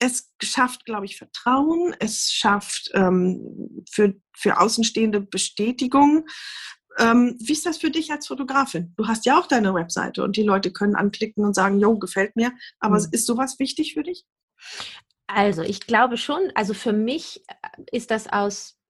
es 0.00 0.32
schafft, 0.42 0.86
glaube 0.86 1.04
ich, 1.04 1.16
Vertrauen, 1.16 1.94
es 2.00 2.32
schafft 2.32 2.90
ähm, 2.94 3.84
für, 3.88 4.14
für 4.34 4.58
Außenstehende 4.58 5.20
Bestätigung. 5.20 6.26
Ähm, 6.98 7.36
wie 7.38 7.52
ist 7.52 7.66
das 7.66 7.78
für 7.78 7.90
dich 7.90 8.10
als 8.10 8.26
Fotografin? 8.26 8.94
Du 8.96 9.06
hast 9.06 9.26
ja 9.26 9.38
auch 9.38 9.46
deine 9.46 9.74
Webseite 9.74 10.24
und 10.24 10.36
die 10.36 10.42
Leute 10.42 10.72
können 10.72 10.96
anklicken 10.96 11.44
und 11.44 11.54
sagen, 11.54 11.78
jo, 11.78 11.98
gefällt 11.98 12.34
mir. 12.34 12.52
Aber 12.80 12.98
mhm. 12.98 13.08
ist 13.12 13.26
sowas 13.26 13.58
wichtig 13.58 13.94
für 13.94 14.02
dich? 14.02 14.24
Also, 15.26 15.62
ich 15.62 15.80
glaube 15.80 16.16
schon, 16.16 16.50
also 16.54 16.74
für 16.74 16.92
mich 16.92 17.42
äh, 17.46 17.82
ist 17.92 18.10
das 18.10 18.26
aus 18.26 18.80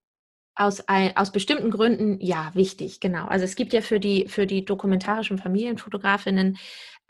aus, 0.56 0.86
ein, 0.88 1.16
aus 1.16 1.32
bestimmten 1.32 1.70
Gründen 1.70 2.20
ja 2.20 2.50
wichtig, 2.54 3.00
genau. 3.00 3.26
Also 3.26 3.44
es 3.46 3.56
gibt 3.56 3.72
ja 3.72 3.80
für 3.80 3.98
die, 3.98 4.28
für 4.28 4.46
die 4.46 4.64
dokumentarischen 4.64 5.38
Familienfotografinnen 5.38 6.58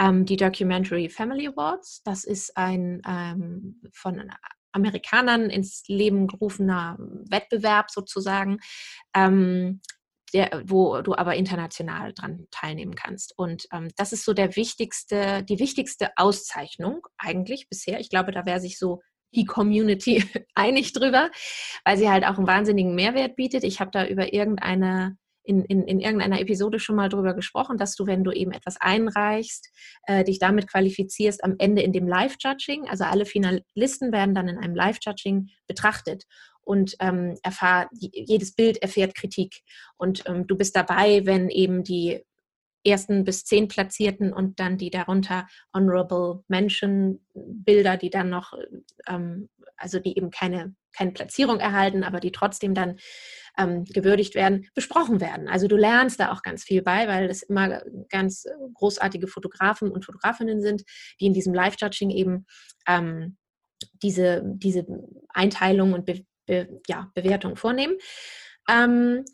ähm, 0.01 0.25
die 0.25 0.37
Documentary 0.37 1.09
Family 1.09 1.47
Awards. 1.47 2.03
Das 2.05 2.25
ist 2.25 2.57
ein 2.57 3.03
ähm, 3.07 3.81
von 3.93 4.31
Amerikanern 4.73 5.51
ins 5.51 5.83
Leben 5.89 6.27
gerufener 6.27 6.97
Wettbewerb 6.99 7.91
sozusagen, 7.91 8.59
ähm, 9.15 9.81
der, 10.33 10.63
wo 10.65 11.03
du 11.03 11.15
aber 11.15 11.35
international 11.35 12.13
dran 12.15 12.47
teilnehmen 12.51 12.95
kannst. 12.95 13.37
Und 13.37 13.67
ähm, 13.73 13.89
das 13.97 14.13
ist 14.13 14.25
so 14.25 14.33
der 14.33 14.55
wichtigste, 14.57 15.43
die 15.43 15.59
wichtigste 15.59 16.11
Auszeichnung 16.17 17.07
eigentlich 17.19 17.69
bisher. 17.69 17.99
Ich 18.01 18.11
glaube, 18.11 18.31
da 18.31 18.47
wäre 18.47 18.61
sich 18.61 18.79
so 18.79 19.01
die 19.35 19.45
Community 19.45 20.25
einig 20.55 20.93
drüber, 20.93 21.31
weil 21.85 21.99
sie 21.99 22.09
halt 22.09 22.25
auch 22.25 22.39
einen 22.39 22.47
wahnsinnigen 22.47 22.95
Mehrwert 22.95 23.37
bietet. 23.37 23.65
Ich 23.65 23.81
habe 23.81 23.91
da 23.91 24.07
über 24.07 24.33
irgendeine 24.33 25.17
in, 25.51 25.65
in, 25.65 25.83
in 25.83 25.99
irgendeiner 25.99 26.41
Episode 26.41 26.79
schon 26.79 26.95
mal 26.95 27.09
drüber 27.09 27.35
gesprochen, 27.35 27.77
dass 27.77 27.97
du, 27.97 28.07
wenn 28.07 28.23
du 28.23 28.31
eben 28.31 28.53
etwas 28.53 28.81
einreichst, 28.81 29.69
äh, 30.07 30.23
dich 30.23 30.39
damit 30.39 30.71
qualifizierst 30.71 31.43
am 31.43 31.57
Ende 31.59 31.83
in 31.83 31.93
dem 31.93 32.07
Live-Judging. 32.07 32.89
Also 32.89 33.03
alle 33.03 33.27
Finalisten 33.27 34.13
werden 34.13 34.35
dann 34.35 34.49
in 34.49 34.59
einem 34.59 34.77
Live-Judging 34.77 35.49
betrachtet 35.67 36.25
und 36.61 36.95
ähm, 37.01 37.37
erfahr, 37.43 37.89
jedes 37.93 38.55
Bild 38.55 38.81
erfährt 38.81 39.17
Kritik. 39.17 39.63
Und 39.97 40.23
ähm, 40.27 40.47
du 40.47 40.57
bist 40.57 40.77
dabei, 40.77 41.27
wenn 41.27 41.49
eben 41.49 41.83
die 41.83 42.25
ersten 42.87 43.25
bis 43.25 43.45
zehn 43.45 43.67
Platzierten 43.67 44.33
und 44.33 44.61
dann 44.61 44.79
die 44.79 44.91
darunter 44.91 45.49
Honorable 45.75 46.45
Mention 46.47 47.21
Bilder, 47.35 47.97
die 47.97 48.11
dann 48.11 48.31
noch, 48.31 48.53
ähm, 49.09 49.49
also 49.77 49.99
die 49.99 50.17
eben 50.17 50.31
keine, 50.31 50.77
keine 50.93 51.13
Platzierung 51.13 51.61
erhalten, 51.61 52.05
aber 52.05 52.21
die 52.21 52.33
trotzdem 52.33 52.75
dann 52.75 52.99
ähm, 53.59 53.85
gewürdigt 53.85 54.35
werden, 54.35 54.69
besprochen 54.75 55.21
werden. 55.21 55.49
Also 55.49 55.69
du 55.69 55.77
lernst 55.77 56.21
da 56.21 56.33
auch 56.33 56.43
ganz 56.43 56.65
viel 56.65 56.83
bei, 56.83 57.09
weil 57.09 57.29
es 57.29 57.43
immer 57.43 57.83
ganz 58.09 58.47
großartige 58.75 59.27
Fotografen 59.27 59.91
und 59.91 60.05
Fotografinnen 60.05 60.61
sind, 60.61 60.83
die 61.21 61.27
in 61.27 61.35
diesem 61.35 61.55
Live-Judging 61.55 62.11
eben 62.11 62.47
ähm, 62.87 63.37
diese, 64.03 64.43
diese 64.45 64.87
Einteilung 65.29 65.93
und 65.93 66.07
Be 66.07 66.25
Be 66.47 66.81
ja, 66.89 67.11
Bewertung 67.15 67.55
vornehmen. 67.55 67.97
Ähm, 68.69 69.25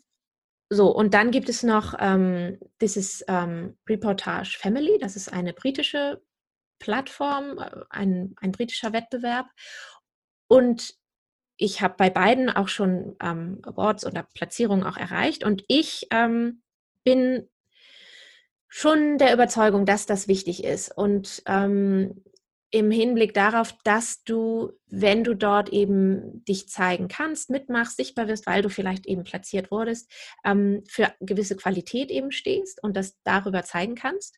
so, 0.69 0.93
und 0.93 1.13
dann 1.13 1.31
gibt 1.31 1.49
es 1.49 1.63
noch 1.63 1.95
ähm, 1.99 2.59
dieses 2.81 3.23
ähm, 3.27 3.77
Reportage 3.89 4.57
Family, 4.59 4.97
das 4.99 5.15
ist 5.15 5.31
eine 5.31 5.53
britische 5.53 6.21
Plattform, 6.79 7.57
äh, 7.57 7.71
ein, 7.89 8.35
ein 8.37 8.51
britischer 8.51 8.93
Wettbewerb. 8.93 9.47
Und 10.47 10.93
ich 11.57 11.81
habe 11.81 11.95
bei 11.97 12.09
beiden 12.09 12.49
auch 12.49 12.67
schon 12.67 13.15
ähm, 13.21 13.59
Awards 13.63 14.05
oder 14.05 14.27
Platzierungen 14.33 14.85
auch 14.85 14.97
erreicht. 14.97 15.43
Und 15.43 15.63
ich 15.67 16.07
ähm, 16.11 16.61
bin 17.03 17.49
schon 18.67 19.17
der 19.17 19.33
Überzeugung, 19.33 19.85
dass 19.85 20.05
das 20.05 20.27
wichtig 20.27 20.63
ist. 20.63 20.95
Und 20.95 21.41
ähm, 21.47 22.23
im 22.69 22.91
Hinblick 22.91 23.33
darauf, 23.33 23.73
dass 23.83 24.23
du, 24.23 24.73
wenn 24.87 25.23
du 25.23 25.35
dort 25.35 25.69
eben 25.69 26.43
dich 26.45 26.67
zeigen 26.67 27.07
kannst, 27.07 27.49
mitmachst, 27.49 27.97
sichtbar 27.97 28.27
wirst, 28.27 28.45
weil 28.45 28.61
du 28.61 28.69
vielleicht 28.69 29.05
eben 29.05 29.23
platziert 29.23 29.71
wurdest, 29.71 30.11
ähm, 30.43 30.83
für 30.87 31.13
gewisse 31.21 31.55
Qualität 31.55 32.11
eben 32.11 32.31
stehst 32.31 32.83
und 32.83 32.95
das 32.95 33.17
darüber 33.23 33.63
zeigen 33.63 33.95
kannst. 33.95 34.37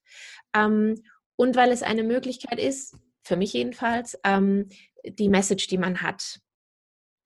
Ähm, 0.56 1.04
und 1.36 1.56
weil 1.56 1.72
es 1.72 1.82
eine 1.82 2.04
Möglichkeit 2.04 2.60
ist, 2.60 2.96
für 3.24 3.36
mich 3.36 3.54
jedenfalls, 3.54 4.18
ähm, 4.24 4.70
die 5.04 5.30
Message, 5.30 5.68
die 5.68 5.78
man 5.78 6.02
hat, 6.02 6.40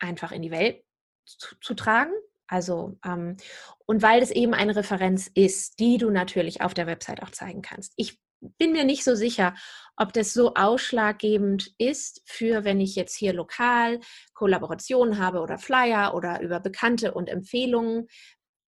einfach 0.03 0.31
in 0.31 0.41
die 0.41 0.51
Welt 0.51 0.83
zu, 1.25 1.55
zu 1.59 1.73
tragen. 1.73 2.11
Also, 2.47 2.97
ähm, 3.05 3.37
und 3.85 4.01
weil 4.01 4.21
es 4.21 4.29
eben 4.29 4.53
eine 4.53 4.75
Referenz 4.75 5.31
ist, 5.33 5.79
die 5.79 5.97
du 5.97 6.11
natürlich 6.11 6.61
auf 6.61 6.73
der 6.73 6.87
Website 6.87 7.23
auch 7.23 7.31
zeigen 7.31 7.61
kannst. 7.61 7.93
Ich 7.95 8.19
bin 8.57 8.73
mir 8.73 8.83
nicht 8.83 9.03
so 9.03 9.15
sicher, 9.15 9.55
ob 9.95 10.13
das 10.13 10.33
so 10.33 10.53
ausschlaggebend 10.53 11.73
ist 11.77 12.21
für, 12.25 12.65
wenn 12.65 12.81
ich 12.81 12.95
jetzt 12.95 13.15
hier 13.15 13.33
lokal 13.33 14.01
Kollaborationen 14.33 15.17
habe 15.17 15.39
oder 15.39 15.57
Flyer 15.57 16.13
oder 16.13 16.41
über 16.41 16.59
Bekannte 16.59 17.13
und 17.13 17.29
Empfehlungen, 17.29 18.07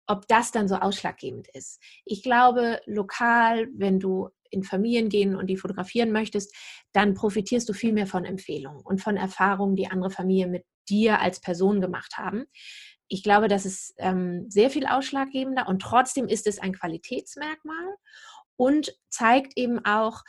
ob 0.08 0.28
das 0.28 0.52
dann 0.52 0.68
so 0.68 0.76
ausschlaggebend 0.76 1.48
ist. 1.54 1.82
Ich 2.06 2.24
glaube, 2.24 2.82
lokal, 2.86 3.68
wenn 3.74 4.00
du 4.00 4.30
in 4.50 4.64
Familien 4.64 5.10
gehen 5.10 5.36
und 5.36 5.48
die 5.48 5.58
fotografieren 5.58 6.12
möchtest, 6.12 6.56
dann 6.92 7.16
profitierst 7.16 7.68
du 7.68 7.74
viel 7.74 7.94
mehr 7.94 8.06
von 8.08 8.26
Empfehlungen 8.26 8.82
und 8.82 9.02
von 9.02 9.18
Erfahrungen, 9.18 9.76
die 9.76 9.88
andere 9.88 10.12
Familien 10.12 10.52
mit 10.52 10.66
dir 10.90 11.20
als 11.20 11.40
Person 11.40 11.82
gemacht 11.82 12.18
haben. 12.18 12.46
Ich 13.08 13.24
glaube, 13.24 13.48
das 13.48 13.66
ist 13.66 13.94
ähm, 13.98 14.46
sehr 14.50 14.70
viel 14.70 14.86
ausschlaggebender 14.86 15.68
und 15.68 15.82
trotzdem 15.82 16.28
ist 16.28 16.48
es 16.48 16.60
ein 16.60 16.74
Qualitätsmerkmal 16.74 17.96
und 18.56 18.94
zeigt 19.10 19.54
eben 19.58 19.84
auch, 19.86 20.24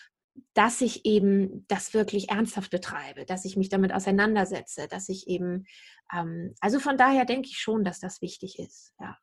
dass 0.53 0.81
ich 0.81 1.05
eben 1.05 1.65
das 1.69 1.95
wirklich 1.95 2.31
ernsthaft 2.31 2.71
betreibe, 2.71 3.25
dass 3.25 3.45
ich 3.45 3.57
mich 3.57 3.69
damit 3.69 3.93
auseinandersetze, 3.93 4.89
dass 4.89 5.09
ich 5.09 5.29
eben, 5.29 5.67
ähm, 6.13 6.55
also 6.61 6.81
von 6.81 6.97
daher 6.99 7.25
denke 7.25 7.49
ich 7.49 7.59
schon, 7.59 7.85
dass 7.85 8.01
das 8.01 8.21
wichtig 8.21 8.59
ist, 8.59 8.93
ja. 9.01 9.17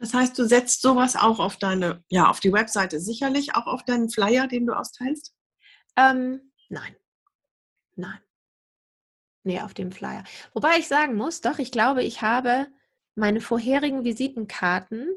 Das 0.00 0.14
heißt, 0.14 0.38
du 0.38 0.44
setzt 0.44 0.80
sowas 0.80 1.16
auch 1.16 1.40
auf 1.40 1.56
deine, 1.56 2.04
ja, 2.08 2.28
auf 2.30 2.38
die 2.38 2.52
Webseite, 2.52 3.00
sicherlich 3.00 3.56
auch 3.56 3.66
auf 3.66 3.84
deinen 3.84 4.08
Flyer, 4.10 4.46
den 4.46 4.66
du 4.66 4.72
austeilst? 4.72 5.34
Ähm, 5.96 6.52
nein. 6.68 6.94
Nein. 7.96 8.20
Nee, 9.48 9.62
auf 9.62 9.72
dem 9.72 9.92
Flyer. 9.92 10.24
Wobei 10.52 10.76
ich 10.78 10.88
sagen 10.88 11.14
muss, 11.14 11.40
doch, 11.40 11.58
ich 11.58 11.72
glaube, 11.72 12.02
ich 12.02 12.20
habe 12.20 12.66
meine 13.14 13.40
vorherigen 13.40 14.04
Visitenkarten 14.04 15.08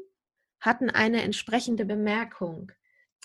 hatten 0.58 0.88
eine 0.88 1.20
entsprechende 1.20 1.84
Bemerkung. 1.84 2.72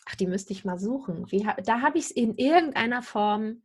Ach, 0.05 0.15
die 0.15 0.27
müsste 0.27 0.51
ich 0.51 0.65
mal 0.65 0.77
suchen. 0.77 1.31
Wie, 1.31 1.47
da 1.63 1.79
habe 1.79 1.97
ich 1.97 2.07
es 2.07 2.11
in 2.11 2.35
irgendeiner 2.35 3.01
Form, 3.01 3.61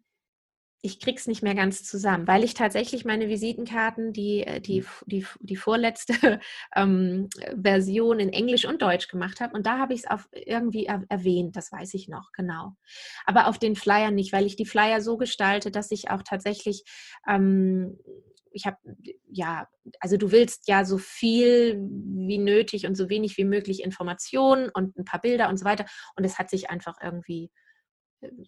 ich 0.85 0.99
krieg's 0.99 1.29
nicht 1.29 1.43
mehr 1.43 1.55
ganz 1.55 1.85
zusammen, 1.85 2.27
weil 2.27 2.43
ich 2.43 2.55
tatsächlich 2.55 3.05
meine 3.05 3.29
Visitenkarten, 3.29 4.13
die, 4.13 4.43
äh, 4.43 4.61
die, 4.61 4.83
hm. 4.83 4.89
die, 5.07 5.27
die 5.41 5.57
vorletzte 5.57 6.15
ähm, 6.77 7.29
Version 7.57 8.19
in 8.19 8.33
Englisch 8.33 8.65
und 8.65 8.83
Deutsch 8.83 9.09
gemacht 9.09 9.41
habe. 9.41 9.55
Und 9.55 9.65
da 9.65 9.79
habe 9.79 9.95
ich 9.95 10.03
es 10.05 10.19
irgendwie 10.33 10.87
erwähnt, 10.87 11.57
das 11.57 11.71
weiß 11.71 11.95
ich 11.95 12.09
noch, 12.09 12.33
genau. 12.33 12.75
Aber 13.25 13.47
auf 13.47 13.59
den 13.59 13.77
Flyern 13.77 14.17
nicht, 14.17 14.33
weil 14.33 14.45
ich 14.45 14.57
die 14.57 14.67
Flyer 14.67 15.01
so 15.01 15.17
gestalte, 15.17 15.71
dass 15.71 15.93
ich 15.93 16.11
auch 16.11 16.23
tatsächlich 16.23 16.85
ähm, 17.29 17.99
ich 18.55 18.67
habe, 18.67 18.77
ja, 19.31 19.67
also 20.01 20.19
du 20.19 20.31
willst 20.31 20.69
ja 20.69 20.85
so 20.85 20.99
viel 20.99 21.81
wie 21.81 22.37
nötig 22.37 22.87
und 22.87 22.97
so 22.97 23.09
wenig 23.09 23.39
wie 23.39 23.45
möglich 23.45 23.83
Informationen 23.83 24.69
und 24.69 24.99
ein 24.99 25.07
paar 25.07 25.23
Bilder 25.23 25.49
und 25.49 25.57
so 25.57 25.65
weiter. 25.65 25.87
Und 26.17 26.25
es 26.25 26.39
hat 26.39 26.51
sich 26.51 26.69
einfach 26.69 26.97
irgendwie 27.03 27.51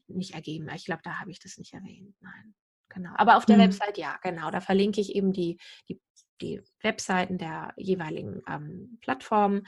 nicht 0.07 0.35
ergeben. 0.35 0.69
Ich 0.75 0.85
glaube, 0.85 1.03
da 1.05 1.21
habe 1.21 1.31
ich 1.31 1.41
das 1.41 1.59
nicht 1.59 1.73
erwähnt. 1.75 2.15
Nein, 2.21 2.55
genau. 2.89 3.11
Aber 3.17 3.37
auf 3.37 3.47
der 3.47 3.57
mhm. 3.57 3.63
Website, 3.63 3.99
ja, 3.99 4.19
genau. 4.23 4.51
Da 4.51 4.61
verlinke 4.61 5.01
ich 5.01 5.15
eben 5.15 5.33
die, 5.33 5.59
die, 5.89 6.01
die 6.41 6.61
Webseiten 6.83 7.39
der 7.39 7.73
jeweiligen 7.77 8.43
ähm, 8.49 8.99
Plattformen 9.01 9.67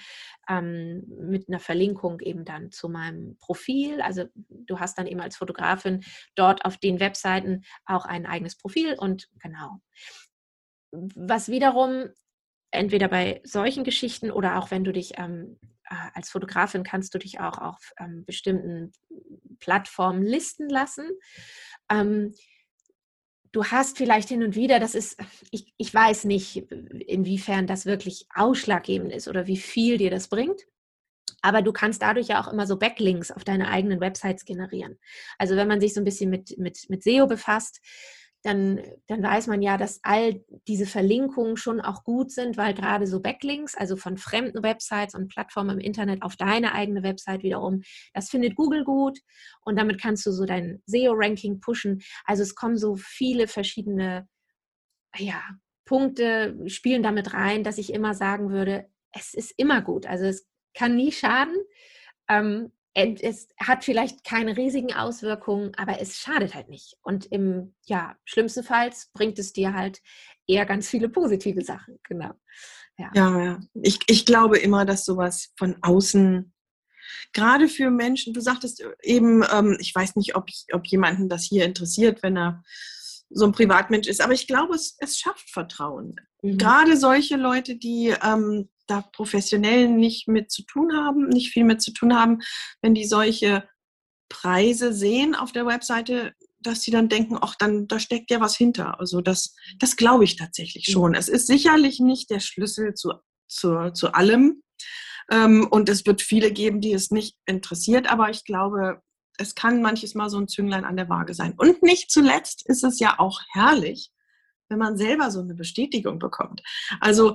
ähm, 0.49 1.05
mit 1.07 1.49
einer 1.49 1.61
Verlinkung 1.61 2.21
eben 2.21 2.45
dann 2.45 2.71
zu 2.71 2.89
meinem 2.89 3.37
Profil. 3.39 4.01
Also 4.01 4.25
du 4.35 4.81
hast 4.81 4.99
dann 4.99 5.07
eben 5.07 5.21
als 5.21 5.37
Fotografin 5.37 6.05
dort 6.35 6.65
auf 6.65 6.77
den 6.77 7.01
Webseiten 7.01 7.65
auch 7.85 8.05
ein 8.05 8.27
eigenes 8.27 8.57
Profil 8.57 8.95
und 8.99 9.29
genau 9.41 9.81
was 11.15 11.49
wiederum 11.49 12.09
entweder 12.71 13.09
bei 13.09 13.41
solchen 13.45 13.85
Geschichten 13.85 14.31
oder 14.31 14.59
auch 14.59 14.71
wenn 14.71 14.85
du 14.85 14.93
dich 14.93 15.19
ähm, 15.19 15.59
äh, 15.63 15.69
als 16.15 16.31
Fotografin 16.31 16.83
kannst 16.83 17.15
du 17.15 17.19
dich 17.19 17.41
auch 17.41 17.59
auf 17.59 17.93
ähm, 17.99 18.25
bestimmten 18.25 18.93
Plattformen 19.59 20.23
listen 20.23 20.69
lassen. 20.69 21.09
Ähm, 21.91 22.35
du 23.53 23.65
hast 23.65 23.97
vielleicht 23.97 24.29
hin 24.29 24.43
und 24.43 24.55
wieder, 24.55 24.81
das 24.81 24.95
ist, 24.95 25.19
ich, 25.51 25.73
ich 25.77 25.93
weiß 25.93 26.25
nicht, 26.25 26.57
inwiefern 26.67 27.67
das 27.67 27.87
wirklich 27.87 28.27
ausschlaggebend 28.35 29.13
ist 29.13 29.29
oder 29.29 29.47
wie 29.47 29.57
viel 29.57 29.99
dir 29.99 30.11
das 30.11 30.29
bringt. 30.29 30.61
Aber 31.43 31.63
du 31.63 31.73
kannst 31.73 32.03
dadurch 32.03 32.29
ja 32.29 32.41
auch 32.41 32.53
immer 32.53 32.67
so 32.67 32.77
Backlinks 32.77 33.31
auf 33.31 33.45
deine 33.45 33.69
eigenen 33.69 34.01
Websites 34.01 34.45
generieren. 34.45 34.99
Also 35.39 35.57
wenn 35.57 35.69
man 35.69 35.81
sich 35.81 35.95
so 35.95 36.01
ein 36.01 36.05
bisschen 36.05 36.31
mit, 36.31 36.59
mit, 36.59 36.89
mit 36.89 37.03
SEO 37.03 37.27
befasst, 37.27 37.81
dann, 38.43 38.81
dann 39.09 39.23
weiß 39.23 39.49
man 39.49 39.61
ja, 39.61 39.77
dass 39.77 40.01
all 40.03 40.45
diese 40.69 40.87
Verlinkungen 40.87 41.57
schon 41.57 41.81
auch 41.81 42.05
gut 42.05 42.31
sind, 42.31 42.57
weil 42.57 42.75
gerade 42.75 43.07
so 43.07 43.21
Backlinks, 43.21 43.75
also 43.75 43.97
von 43.97 44.17
fremden 44.17 44.63
Websites 44.63 45.15
und 45.15 45.29
Plattformen 45.29 45.79
im 45.79 45.81
Internet 45.81 46.23
auf 46.23 46.37
deine 46.37 46.73
eigene 46.73 47.03
Website 47.03 47.43
wiederum, 47.43 47.83
das 48.15 48.31
findet 48.31 48.55
Google 48.55 48.85
gut 48.85 49.19
und 49.65 49.77
damit 49.77 50.01
kannst 50.01 50.25
du 50.27 50.33
so 50.33 50.45
dein 50.45 50.83
SEO-Ranking 50.87 51.61
pushen. 51.61 52.03
Also 52.25 52.43
es 52.43 52.55
kommen 52.55 52.77
so 52.77 52.97
viele 52.97 53.49
verschiedene 53.49 54.29
ja, 55.17 55.43
Punkte, 55.85 56.57
spielen 56.67 57.03
damit 57.03 57.33
rein, 57.33 57.65
dass 57.65 57.79
ich 57.79 57.93
immer 57.93 58.15
sagen 58.15 58.51
würde, 58.51 58.87
es 59.13 59.35
ist 59.35 59.55
immer 59.57 59.83
gut. 59.83 60.07
Also 60.07 60.27
es 60.27 60.47
kann 60.75 60.97
nie 60.97 61.13
schaden. 61.13 61.57
Ähm, 62.29 62.73
es 62.97 63.49
hat 63.59 63.85
vielleicht 63.85 64.25
keine 64.25 64.57
riesigen 64.57 64.95
Auswirkungen, 64.95 65.73
aber 65.77 66.01
es 66.01 66.17
schadet 66.17 66.55
halt 66.55 66.71
nicht. 66.71 66.97
Und 67.03 67.27
im 67.27 67.75
ja, 67.85 68.17
schlimmstenfalls 68.25 69.11
bringt 69.13 69.39
es 69.39 69.53
dir 69.53 69.75
halt 69.75 70.01
eher 70.47 70.65
ganz 70.65 70.89
viele 70.89 71.11
positive 71.11 71.63
Sachen. 71.63 71.99
Genau. 72.05 72.33
Ja, 72.99 73.11
ja. 73.15 73.45
ja. 73.45 73.61
Ich, 73.83 73.99
ich 74.07 74.25
glaube 74.25 74.59
immer, 74.59 74.87
dass 74.87 75.05
sowas 75.05 75.53
von 75.59 75.77
außen, 75.83 76.55
gerade 77.35 77.69
für 77.69 77.91
Menschen, 77.91 78.33
du 78.33 78.41
sagtest 78.41 78.83
eben, 79.03 79.45
ähm, 79.53 79.77
ich 79.79 79.95
weiß 79.95 80.17
nicht, 80.17 80.35
ob, 80.35 80.49
ob 80.73 80.87
jemanden 80.87 81.29
das 81.29 81.45
hier 81.45 81.67
interessiert, 81.67 82.23
wenn 82.23 82.39
er 82.39 82.63
so 83.29 83.45
ein 83.45 83.53
Privatmensch 83.53 84.09
ist, 84.09 84.23
aber 84.23 84.33
ich 84.33 84.47
glaube, 84.47 84.75
es, 84.75 84.97
es 85.01 85.19
schafft 85.19 85.51
Vertrauen. 85.51 86.17
Mhm. 86.41 86.57
Gerade 86.57 86.97
solche 86.97 87.37
Leute, 87.37 87.77
die 87.77 88.15
ähm, 88.23 88.71
da 88.87 89.03
professionell 89.13 89.89
nicht 89.89 90.29
mit 90.29 90.51
zu 90.51 90.63
tun 90.65 90.95
haben, 90.95 91.29
nicht 91.29 91.53
viel 91.53 91.65
mit 91.65 91.83
zu 91.83 91.93
tun 91.93 92.15
haben, 92.15 92.41
wenn 92.83 92.95
die 92.95 93.07
solche 93.07 93.69
Preise 94.29 94.93
sehen 94.93 95.35
auf 95.35 95.53
der 95.53 95.67
Webseite, 95.67 96.35
dass 96.61 96.83
sie 96.83 96.91
dann 96.91 97.09
denken, 97.09 97.39
ach, 97.41 97.55
dann 97.57 97.87
da 97.87 97.99
steckt 98.01 98.31
ja 98.31 98.41
was 98.41 98.57
hinter. 98.57 98.99
Also 98.99 99.21
das, 99.21 99.55
das 99.79 99.97
glaube 99.97 100.25
ich 100.25 100.37
tatsächlich 100.37 100.87
schon. 100.87 101.15
Es 101.15 101.29
ist 101.29 101.47
sicherlich 101.47 102.01
nicht 102.01 102.31
der 102.31 102.41
Schlüssel 102.41 102.95
zu, 102.95 103.13
zu, 103.49 103.93
zu 103.93 104.13
allem, 104.15 104.63
Ähm, 105.31 105.67
und 105.71 105.89
es 105.89 106.07
wird 106.07 106.23
viele 106.23 106.53
geben, 106.53 106.81
die 106.81 106.93
es 106.93 107.11
nicht 107.11 107.37
interessiert, 107.47 108.09
aber 108.09 108.31
ich 108.31 108.45
glaube, 108.45 109.03
es 109.39 109.55
kann 109.55 109.83
manches 109.83 110.15
Mal 110.15 110.31
so 110.31 110.39
ein 110.39 110.49
Zünglein 110.49 110.85
an 110.85 110.97
der 110.97 111.09
Waage 111.09 111.35
sein. 111.35 111.55
Und 111.57 111.83
nicht 111.83 112.11
zuletzt 112.11 112.65
ist 112.69 112.85
es 112.85 113.01
ja 113.01 113.19
auch 113.19 113.41
herrlich, 113.53 114.11
wenn 114.69 114.79
man 114.79 114.97
selber 114.97 115.31
so 115.31 115.41
eine 115.41 115.55
Bestätigung 115.55 116.19
bekommt. 116.19 116.63
Also 117.01 117.35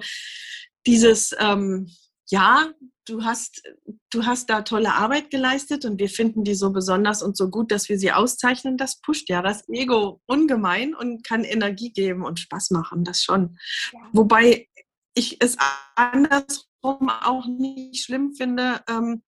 dieses, 0.86 1.36
ähm, 1.40 1.90
ja, 2.30 2.72
du 3.06 3.24
hast, 3.24 3.64
du 4.12 4.26
hast 4.26 4.50
da 4.50 4.62
tolle 4.62 4.94
Arbeit 4.94 5.30
geleistet 5.30 5.86
und 5.86 6.00
wir 6.00 6.10
finden 6.10 6.44
die 6.44 6.56
so 6.56 6.72
besonders 6.72 7.22
und 7.22 7.36
so 7.36 7.50
gut, 7.50 7.72
dass 7.72 7.90
wir 7.90 8.00
sie 8.00 8.12
auszeichnen, 8.12 8.78
das 8.78 9.02
pusht 9.02 9.30
ja 9.30 9.42
das 9.42 9.68
Ego 9.70 10.22
ungemein 10.26 10.96
und 10.96 11.24
kann 11.24 11.44
Energie 11.44 11.92
geben 11.92 12.24
und 12.24 12.40
Spaß 12.40 12.72
machen, 12.72 13.04
das 13.04 13.24
schon. 13.24 13.58
Ja. 13.92 14.00
Wobei 14.14 14.68
ich 15.14 15.42
es 15.42 15.58
andersrum 15.96 17.10
auch 17.10 17.46
nicht 17.48 18.04
schlimm 18.06 18.34
finde, 18.34 18.82
ähm, 18.90 19.24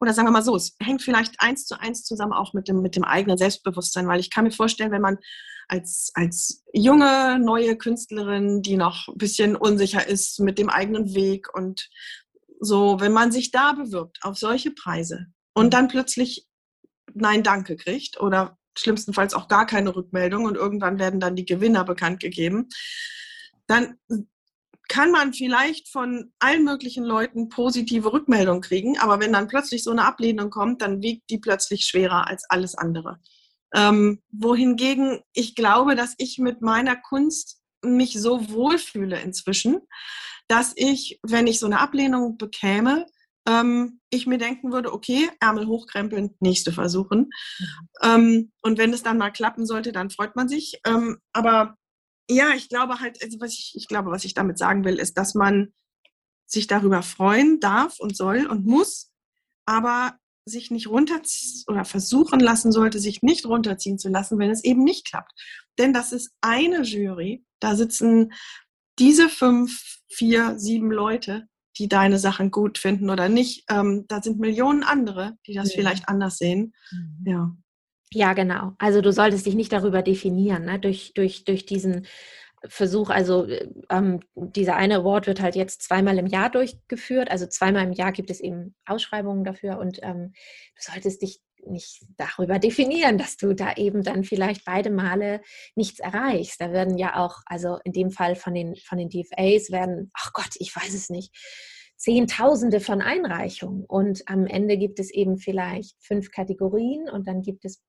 oder 0.00 0.14
sagen 0.14 0.28
wir 0.28 0.32
mal 0.32 0.42
so, 0.42 0.56
es 0.56 0.76
hängt 0.80 1.02
vielleicht 1.02 1.40
eins 1.40 1.66
zu 1.66 1.78
eins 1.78 2.04
zusammen 2.04 2.32
auch 2.32 2.52
mit 2.52 2.68
dem, 2.68 2.80
mit 2.80 2.96
dem 2.96 3.04
eigenen 3.04 3.38
Selbstbewusstsein, 3.38 4.08
weil 4.08 4.20
ich 4.20 4.30
kann 4.30 4.44
mir 4.44 4.50
vorstellen, 4.50 4.92
wenn 4.92 5.02
man 5.02 5.18
als, 5.68 6.10
als 6.14 6.64
junge, 6.72 7.38
neue 7.38 7.76
Künstlerin, 7.76 8.62
die 8.62 8.76
noch 8.76 9.08
ein 9.08 9.18
bisschen 9.18 9.54
unsicher 9.54 10.06
ist 10.06 10.40
mit 10.40 10.58
dem 10.58 10.70
eigenen 10.70 11.14
Weg 11.14 11.54
und 11.54 11.88
so, 12.60 12.98
wenn 13.00 13.12
man 13.12 13.30
sich 13.30 13.50
da 13.50 13.72
bewirbt 13.72 14.18
auf 14.22 14.36
solche 14.36 14.72
Preise 14.72 15.26
und 15.54 15.74
dann 15.74 15.88
plötzlich 15.88 16.48
Nein, 17.14 17.42
danke 17.42 17.76
kriegt 17.76 18.20
oder 18.20 18.58
schlimmstenfalls 18.76 19.34
auch 19.34 19.48
gar 19.48 19.66
keine 19.66 19.94
Rückmeldung 19.94 20.44
und 20.44 20.56
irgendwann 20.56 20.98
werden 20.98 21.20
dann 21.20 21.36
die 21.36 21.44
Gewinner 21.44 21.84
bekannt 21.84 22.20
gegeben, 22.20 22.68
dann 23.66 23.98
kann 24.88 25.10
man 25.10 25.34
vielleicht 25.34 25.88
von 25.88 26.32
allen 26.38 26.64
möglichen 26.64 27.04
Leuten 27.04 27.48
positive 27.48 28.12
Rückmeldungen 28.12 28.62
kriegen, 28.62 28.98
aber 28.98 29.20
wenn 29.20 29.32
dann 29.32 29.48
plötzlich 29.48 29.84
so 29.84 29.90
eine 29.90 30.04
Ablehnung 30.04 30.50
kommt, 30.50 30.80
dann 30.80 31.02
wiegt 31.02 31.28
die 31.28 31.38
plötzlich 31.38 31.84
schwerer 31.84 32.26
als 32.26 32.44
alles 32.48 32.74
andere. 32.74 33.20
Ähm, 33.74 34.22
wohingegen 34.30 35.20
ich 35.32 35.54
glaube, 35.54 35.94
dass 35.94 36.14
ich 36.18 36.38
mit 36.38 36.62
meiner 36.62 36.96
Kunst 36.96 37.60
mich 37.82 38.20
so 38.20 38.50
wohlfühle 38.50 39.20
inzwischen, 39.20 39.80
dass 40.48 40.72
ich, 40.76 41.20
wenn 41.22 41.46
ich 41.46 41.58
so 41.58 41.66
eine 41.66 41.80
Ablehnung 41.80 42.38
bekäme, 42.38 43.06
ähm, 43.46 44.00
ich 44.10 44.26
mir 44.26 44.38
denken 44.38 44.72
würde, 44.72 44.92
okay, 44.92 45.30
Ärmel 45.40 45.66
hochkrempeln, 45.66 46.34
nächste 46.40 46.72
versuchen. 46.72 47.30
Ähm, 48.02 48.52
und 48.62 48.78
wenn 48.78 48.92
es 48.92 49.02
dann 49.02 49.18
mal 49.18 49.30
klappen 49.30 49.66
sollte, 49.66 49.92
dann 49.92 50.10
freut 50.10 50.36
man 50.36 50.48
sich. 50.48 50.80
Ähm, 50.86 51.18
aber 51.32 51.76
ja, 52.30 52.50
ich 52.54 52.68
glaube 52.68 53.00
halt, 53.00 53.22
also 53.22 53.40
was 53.40 53.52
ich, 53.52 53.72
ich 53.74 53.88
glaube, 53.88 54.10
was 54.10 54.24
ich 54.24 54.34
damit 54.34 54.58
sagen 54.58 54.84
will, 54.84 54.96
ist, 54.96 55.16
dass 55.16 55.34
man 55.34 55.72
sich 56.46 56.66
darüber 56.66 57.02
freuen 57.02 57.60
darf 57.60 57.98
und 58.00 58.16
soll 58.16 58.46
und 58.46 58.66
muss, 58.66 59.12
aber 59.66 60.18
sich 60.48 60.70
nicht 60.70 60.88
runterziehen 60.88 61.64
oder 61.68 61.84
versuchen 61.84 62.40
lassen 62.40 62.72
sollte, 62.72 62.98
sich 62.98 63.22
nicht 63.22 63.46
runterziehen 63.46 63.98
zu 63.98 64.08
lassen, 64.08 64.38
wenn 64.38 64.50
es 64.50 64.64
eben 64.64 64.84
nicht 64.84 65.06
klappt. 65.06 65.32
Denn 65.78 65.92
das 65.92 66.12
ist 66.12 66.32
eine 66.40 66.82
Jury, 66.82 67.44
da 67.60 67.76
sitzen 67.76 68.32
diese 68.98 69.28
fünf, 69.28 70.00
vier, 70.08 70.58
sieben 70.58 70.90
Leute, 70.90 71.46
die 71.76 71.88
deine 71.88 72.18
Sachen 72.18 72.50
gut 72.50 72.78
finden 72.78 73.10
oder 73.10 73.28
nicht. 73.28 73.64
Ähm, 73.70 74.04
da 74.08 74.20
sind 74.20 74.40
Millionen 74.40 74.82
andere, 74.82 75.36
die 75.46 75.54
das 75.54 75.72
ja. 75.72 75.80
vielleicht 75.80 76.08
anders 76.08 76.38
sehen. 76.38 76.74
Mhm. 76.90 77.24
Ja. 77.24 77.56
Ja, 78.10 78.32
genau. 78.32 78.72
Also 78.78 79.02
du 79.02 79.12
solltest 79.12 79.44
dich 79.46 79.54
nicht 79.54 79.72
darüber 79.72 80.02
definieren, 80.02 80.64
ne? 80.64 80.78
durch, 80.78 81.12
durch, 81.14 81.44
durch 81.44 81.66
diesen 81.66 82.06
Versuch, 82.66 83.10
also 83.10 83.46
äh, 83.46 83.68
ähm, 83.90 84.20
dieser 84.34 84.76
eine 84.76 84.96
Award 84.96 85.26
wird 85.26 85.40
halt 85.40 85.56
jetzt 85.56 85.82
zweimal 85.82 86.18
im 86.18 86.26
Jahr 86.26 86.50
durchgeführt. 86.50 87.30
Also 87.30 87.46
zweimal 87.46 87.84
im 87.84 87.92
Jahr 87.92 88.12
gibt 88.12 88.30
es 88.30 88.40
eben 88.40 88.74
Ausschreibungen 88.86 89.44
dafür 89.44 89.78
und 89.78 90.00
ähm, 90.02 90.32
du 90.32 90.92
solltest 90.92 91.22
dich 91.22 91.40
nicht 91.66 92.04
darüber 92.16 92.58
definieren, 92.58 93.18
dass 93.18 93.36
du 93.36 93.54
da 93.54 93.74
eben 93.74 94.02
dann 94.02 94.24
vielleicht 94.24 94.64
beide 94.64 94.90
Male 94.90 95.40
nichts 95.74 95.98
erreichst. 95.98 96.60
Da 96.60 96.72
werden 96.72 96.96
ja 96.98 97.16
auch, 97.16 97.40
also 97.46 97.78
in 97.84 97.92
dem 97.92 98.10
Fall 98.10 98.36
von 98.36 98.54
den, 98.54 98.76
von 98.76 98.98
den 98.98 99.10
DFAs 99.10 99.70
werden, 99.70 100.10
ach 100.14 100.32
Gott, 100.32 100.54
ich 100.58 100.74
weiß 100.74 100.94
es 100.94 101.10
nicht, 101.10 101.34
Zehntausende 101.96 102.78
von 102.80 103.02
Einreichungen. 103.02 103.84
Und 103.84 104.22
am 104.26 104.46
Ende 104.46 104.78
gibt 104.78 105.00
es 105.00 105.10
eben 105.10 105.36
vielleicht 105.36 105.96
fünf 106.00 106.30
Kategorien 106.30 107.08
und 107.10 107.26
dann 107.26 107.42
gibt 107.42 107.64
es 107.64 107.82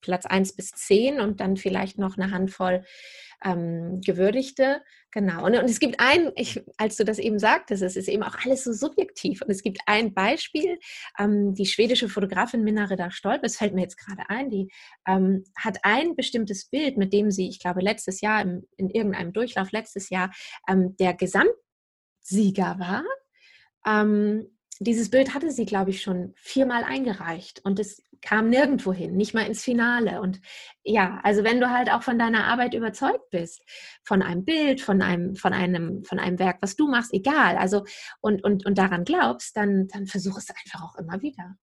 Platz 0.00 0.26
1 0.26 0.54
bis 0.54 0.70
10 0.70 1.20
und 1.20 1.40
dann 1.40 1.56
vielleicht 1.56 1.98
noch 1.98 2.16
eine 2.16 2.30
Handvoll 2.30 2.84
ähm, 3.44 4.00
Gewürdigte. 4.04 4.82
Genau. 5.10 5.46
Und, 5.46 5.56
und 5.56 5.64
es 5.64 5.80
gibt 5.80 6.00
ein, 6.00 6.32
ich, 6.36 6.62
als 6.76 6.96
du 6.96 7.04
das 7.04 7.18
eben 7.18 7.38
sagtest, 7.38 7.82
es 7.82 7.96
ist 7.96 8.08
eben 8.08 8.22
auch 8.22 8.36
alles 8.44 8.64
so 8.64 8.72
subjektiv. 8.72 9.42
Und 9.42 9.50
es 9.50 9.62
gibt 9.62 9.78
ein 9.86 10.12
Beispiel, 10.12 10.78
ähm, 11.18 11.54
die 11.54 11.66
schwedische 11.66 12.08
Fotografin 12.08 12.62
Minna 12.62 12.84
Reda 12.84 13.10
Stolp, 13.10 13.42
das 13.42 13.56
fällt 13.56 13.74
mir 13.74 13.82
jetzt 13.82 13.96
gerade 13.96 14.28
ein, 14.28 14.50
die 14.50 14.70
ähm, 15.06 15.44
hat 15.56 15.78
ein 15.82 16.14
bestimmtes 16.14 16.66
Bild, 16.66 16.96
mit 16.98 17.12
dem 17.12 17.30
sie, 17.30 17.48
ich 17.48 17.60
glaube, 17.60 17.80
letztes 17.80 18.20
Jahr, 18.20 18.42
im, 18.42 18.66
in 18.76 18.90
irgendeinem 18.90 19.32
Durchlauf 19.32 19.72
letztes 19.72 20.10
Jahr, 20.10 20.30
ähm, 20.68 20.96
der 20.98 21.14
Gesamtsieger 21.14 22.76
war. 22.78 23.04
Dieses 24.80 25.10
Bild 25.10 25.34
hatte 25.34 25.50
sie, 25.50 25.66
glaube 25.66 25.90
ich, 25.90 26.02
schon 26.02 26.34
viermal 26.36 26.84
eingereicht 26.84 27.60
und 27.64 27.80
es 27.80 28.02
kam 28.20 28.48
nirgendwo 28.48 28.92
hin, 28.92 29.16
nicht 29.16 29.34
mal 29.34 29.46
ins 29.46 29.62
Finale. 29.62 30.20
Und 30.20 30.40
ja, 30.82 31.20
also 31.22 31.44
wenn 31.44 31.60
du 31.60 31.70
halt 31.70 31.90
auch 31.90 32.02
von 32.02 32.18
deiner 32.18 32.46
Arbeit 32.46 32.74
überzeugt 32.74 33.30
bist, 33.30 33.62
von 34.04 34.22
einem 34.22 34.44
Bild, 34.44 34.80
von 34.80 35.02
einem, 35.02 35.36
von 35.36 35.52
einem, 35.52 36.04
von 36.04 36.18
einem 36.18 36.38
Werk, 36.38 36.58
was 36.60 36.76
du 36.76 36.88
machst, 36.88 37.12
egal, 37.12 37.56
also 37.56 37.84
und, 38.20 38.42
und, 38.44 38.66
und 38.66 38.78
daran 38.78 39.04
glaubst, 39.04 39.56
dann, 39.56 39.88
dann 39.88 40.06
versuch 40.06 40.38
es 40.38 40.48
einfach 40.50 40.82
auch 40.82 40.96
immer 40.98 41.20
wieder. 41.22 41.56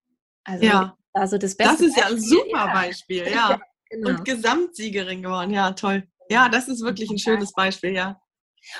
Also, 0.43 0.65
ja. 0.65 0.97
also 1.13 1.37
das 1.37 1.55
Beste. 1.55 1.73
Das 1.73 1.81
ist 1.81 1.97
ja 1.97 2.07
ein 2.07 2.19
super 2.19 2.67
Beispiel, 2.67 3.25
ja. 3.27 3.51
ja 3.51 3.59
genau. 3.89 4.09
Und 4.09 4.25
Gesamtsiegerin 4.25 5.23
geworden, 5.23 5.51
ja, 5.51 5.71
toll. 5.71 6.07
Ja, 6.29 6.49
das 6.49 6.67
ist 6.67 6.81
wirklich 6.81 7.09
ein 7.09 7.19
schönes 7.19 7.53
Beispiel, 7.53 7.93
ja. 7.93 8.19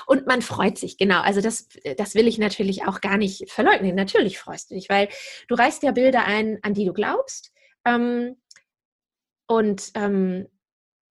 Und 0.05 0.27
man 0.27 0.41
freut 0.41 0.77
sich, 0.77 0.97
genau. 0.97 1.21
Also 1.21 1.41
das, 1.41 1.67
das 1.97 2.15
will 2.15 2.27
ich 2.27 2.37
natürlich 2.37 2.87
auch 2.87 3.01
gar 3.01 3.17
nicht 3.17 3.49
verleugnen. 3.49 3.95
Natürlich 3.95 4.39
freust 4.39 4.71
du 4.71 4.75
dich, 4.75 4.89
weil 4.89 5.09
du 5.47 5.55
reißt 5.55 5.83
ja 5.83 5.91
Bilder 5.91 6.25
ein, 6.25 6.59
an 6.63 6.73
die 6.73 6.85
du 6.85 6.93
glaubst. 6.93 7.51
Ähm, 7.85 8.37
und, 9.47 9.91
ähm, 9.95 10.47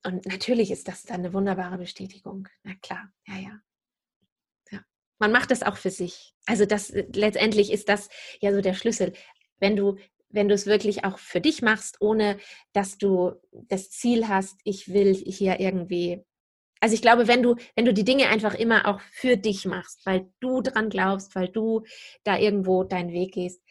und 0.05 0.27
natürlich 0.27 0.71
ist 0.71 0.89
das 0.89 1.05
dann 1.05 1.21
eine 1.21 1.33
wunderbare 1.33 1.79
Bestätigung. 1.79 2.49
Na 2.63 2.75
klar, 2.83 3.11
ja, 3.27 3.37
ja. 3.37 3.61
ja. 4.71 4.81
Man 5.19 5.33
macht 5.33 5.51
das 5.51 5.63
auch 5.63 5.77
für 5.77 5.91
sich. 5.91 6.35
Also 6.47 6.67
das 6.67 6.91
letztendlich 6.91 7.73
ist 7.73 7.89
das 7.89 8.09
ja 8.41 8.53
so 8.53 8.61
der 8.61 8.75
Schlüssel. 8.75 9.13
Wenn 9.59 9.77
du 9.77 9.97
wenn 10.35 10.49
du 10.49 10.55
es 10.55 10.67
wirklich 10.67 11.05
auch 11.05 11.19
für 11.19 11.41
dich 11.41 11.63
machst, 11.63 12.01
ohne 12.01 12.39
dass 12.73 12.99
du 12.99 13.35
das 13.53 13.91
Ziel 13.91 14.29
hast, 14.29 14.59
ich 14.65 14.93
will 14.93 15.15
hier 15.15 15.61
irgendwie 15.61 16.25
also 16.85 16.97
ich 16.97 17.01
glaube, 17.01 17.29
wenn 17.29 17.43
du, 17.43 17.57
wenn 17.77 17.87
du 17.87 17.95
die 17.95 18.05
Dinge 18.05 18.29
einfach 18.29 18.53
immer 18.53 18.87
auch 18.87 19.01
für 19.11 19.39
dich 19.39 19.65
machst, 19.65 20.05
weil 20.05 20.31
du 20.41 20.61
dran 20.61 20.91
glaubst, 20.91 21.35
weil 21.35 21.49
du 21.49 21.83
da 22.25 22.37
irgendwo 22.37 22.85
deinen 22.85 23.11
Weg 23.11 23.33
gehst, 23.33 23.63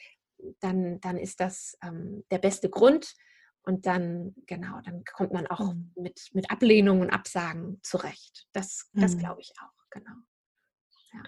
dann, 0.60 1.00
dann 1.00 1.18
ist 1.18 1.40
das 1.40 1.78
ähm, 1.84 2.24
der 2.32 2.40
beste 2.40 2.72
Grund. 2.72 3.14
Und 3.62 3.86
dann, 3.86 4.34
genau, 4.48 4.82
dann 4.84 5.04
kommt 5.06 5.32
man 5.32 5.46
auch 5.46 5.60
mhm. 5.60 5.92
mit, 5.96 6.22
mit 6.34 6.50
Ablehnungen 6.50 7.04
und 7.04 7.12
Absagen 7.12 7.80
zurecht. 7.84 8.48
Das, 8.52 8.90
das 8.94 9.14
mhm. 9.14 9.20
glaube 9.20 9.42
ich 9.42 9.54
auch, 9.62 9.90
genau. 9.92 10.16
Ja. 11.14 11.24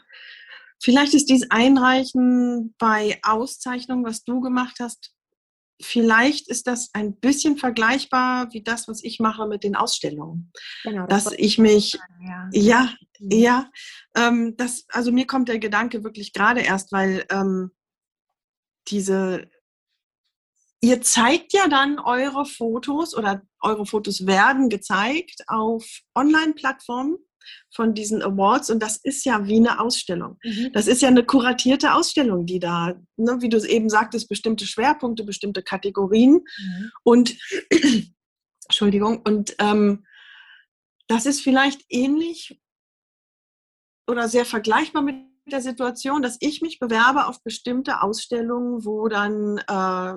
Vielleicht 0.81 1.13
ist 1.13 1.29
dieses 1.29 1.51
Einreichen 1.51 2.73
bei 2.79 3.19
Auszeichnungen, 3.21 4.05
was 4.05 4.23
du 4.23 4.41
gemacht 4.41 4.77
hast, 4.79 5.14
vielleicht 5.81 6.47
ist 6.47 6.67
das 6.67 6.89
ein 6.93 7.15
bisschen 7.19 7.57
vergleichbar 7.57 8.51
wie 8.53 8.63
das, 8.63 8.87
was 8.87 9.03
ich 9.03 9.19
mache 9.19 9.47
mit 9.47 9.63
den 9.63 9.75
Ausstellungen. 9.75 10.51
Genau, 10.83 11.05
das 11.07 11.25
dass 11.25 11.33
ich 11.33 11.57
mich, 11.57 11.91
sagen, 11.91 12.25
ja, 12.27 12.49
ja, 12.53 12.93
mhm. 13.19 13.31
ja 13.31 13.71
ähm, 14.15 14.57
das, 14.57 14.85
also 14.89 15.11
mir 15.11 15.27
kommt 15.27 15.49
der 15.49 15.59
Gedanke 15.59 16.03
wirklich 16.03 16.33
gerade 16.33 16.61
erst, 16.61 16.91
weil 16.91 17.25
ähm, 17.29 17.71
diese, 18.87 19.49
ihr 20.81 21.01
zeigt 21.01 21.53
ja 21.53 21.67
dann 21.67 21.99
eure 21.99 22.45
Fotos 22.45 23.15
oder 23.15 23.41
eure 23.61 23.85
Fotos 23.85 24.25
werden 24.25 24.69
gezeigt 24.69 25.43
auf 25.47 25.85
Online-Plattformen 26.13 27.17
von 27.73 27.93
diesen 27.93 28.21
Awards 28.21 28.69
und 28.69 28.81
das 28.81 28.97
ist 28.97 29.25
ja 29.25 29.47
wie 29.47 29.57
eine 29.57 29.79
Ausstellung. 29.79 30.37
Mhm. 30.43 30.71
Das 30.73 30.87
ist 30.87 31.01
ja 31.01 31.09
eine 31.09 31.25
kuratierte 31.25 31.93
Ausstellung, 31.93 32.45
die 32.45 32.59
da, 32.59 32.95
ne, 33.17 33.37
wie 33.41 33.49
du 33.49 33.57
es 33.57 33.65
eben 33.65 33.89
sagtest, 33.89 34.29
bestimmte 34.29 34.65
Schwerpunkte, 34.65 35.23
bestimmte 35.23 35.63
Kategorien 35.63 36.43
mhm. 36.57 36.91
und 37.03 37.37
Entschuldigung, 38.67 39.21
und 39.21 39.55
ähm, 39.59 40.05
das 41.07 41.25
ist 41.25 41.41
vielleicht 41.41 41.81
ähnlich 41.89 42.59
oder 44.07 44.27
sehr 44.27 44.45
vergleichbar 44.45 45.01
mit 45.01 45.15
der 45.51 45.61
Situation, 45.61 46.21
dass 46.21 46.37
ich 46.39 46.61
mich 46.61 46.79
bewerbe 46.79 47.27
auf 47.27 47.43
bestimmte 47.43 48.01
Ausstellungen, 48.01 48.83
wo 48.85 49.07
dann 49.07 49.59
äh, 49.59 50.13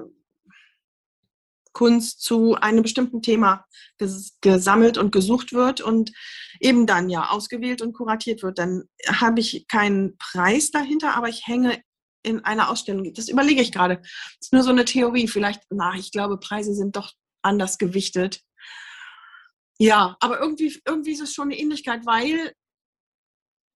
Kunst 1.73 2.23
zu 2.23 2.55
einem 2.55 2.83
bestimmten 2.83 3.23
Thema 3.23 3.65
ges 3.99 4.37
gesammelt 4.41 4.99
und 4.99 5.13
gesucht 5.13 5.53
wird 5.53 5.81
und 5.81 6.13
eben 6.61 6.87
dann 6.87 7.09
ja 7.09 7.31
ausgewählt 7.31 7.83
und 7.83 7.93
kuratiert 7.93 8.43
wird. 8.43 8.59
Dann 8.59 8.85
habe 9.07 9.41
ich 9.41 9.67
keinen 9.69 10.17
Preis 10.19 10.71
dahinter, 10.71 11.17
aber 11.17 11.29
ich 11.29 11.47
hänge 11.47 11.83
in 12.23 12.45
einer 12.45 12.71
Ausstellung. 12.71 13.13
Das 13.15 13.29
überlege 13.29 13.63
ich 13.63 13.73
gerade. 13.73 13.97
Das 13.99 14.39
ist 14.41 14.53
nur 14.53 14.63
so 14.63 14.71
eine 14.71 14.85
Theorie. 14.85 15.29
Vielleicht, 15.29 15.63
na, 15.71 15.95
ich 15.95 16.13
glaube, 16.13 16.39
Preise 16.39 16.75
sind 16.75 16.97
doch 16.97 17.13
anders 17.43 17.79
gewichtet. 17.79 18.43
Ja, 19.79 20.17
aber 20.21 20.41
irgendwie, 20.41 20.81
irgendwie 20.85 21.13
ist 21.13 21.21
es 21.21 21.33
schon 21.33 21.49
eine 21.49 21.59
Ähnlichkeit, 21.59 22.05
weil 22.05 22.53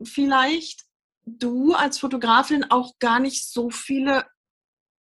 vielleicht 0.02 0.84
du 1.24 1.74
als 1.74 1.98
Fotografin 1.98 2.64
auch 2.70 2.98
gar 2.98 3.20
nicht 3.20 3.48
so 3.48 3.70
viele, 3.70 4.26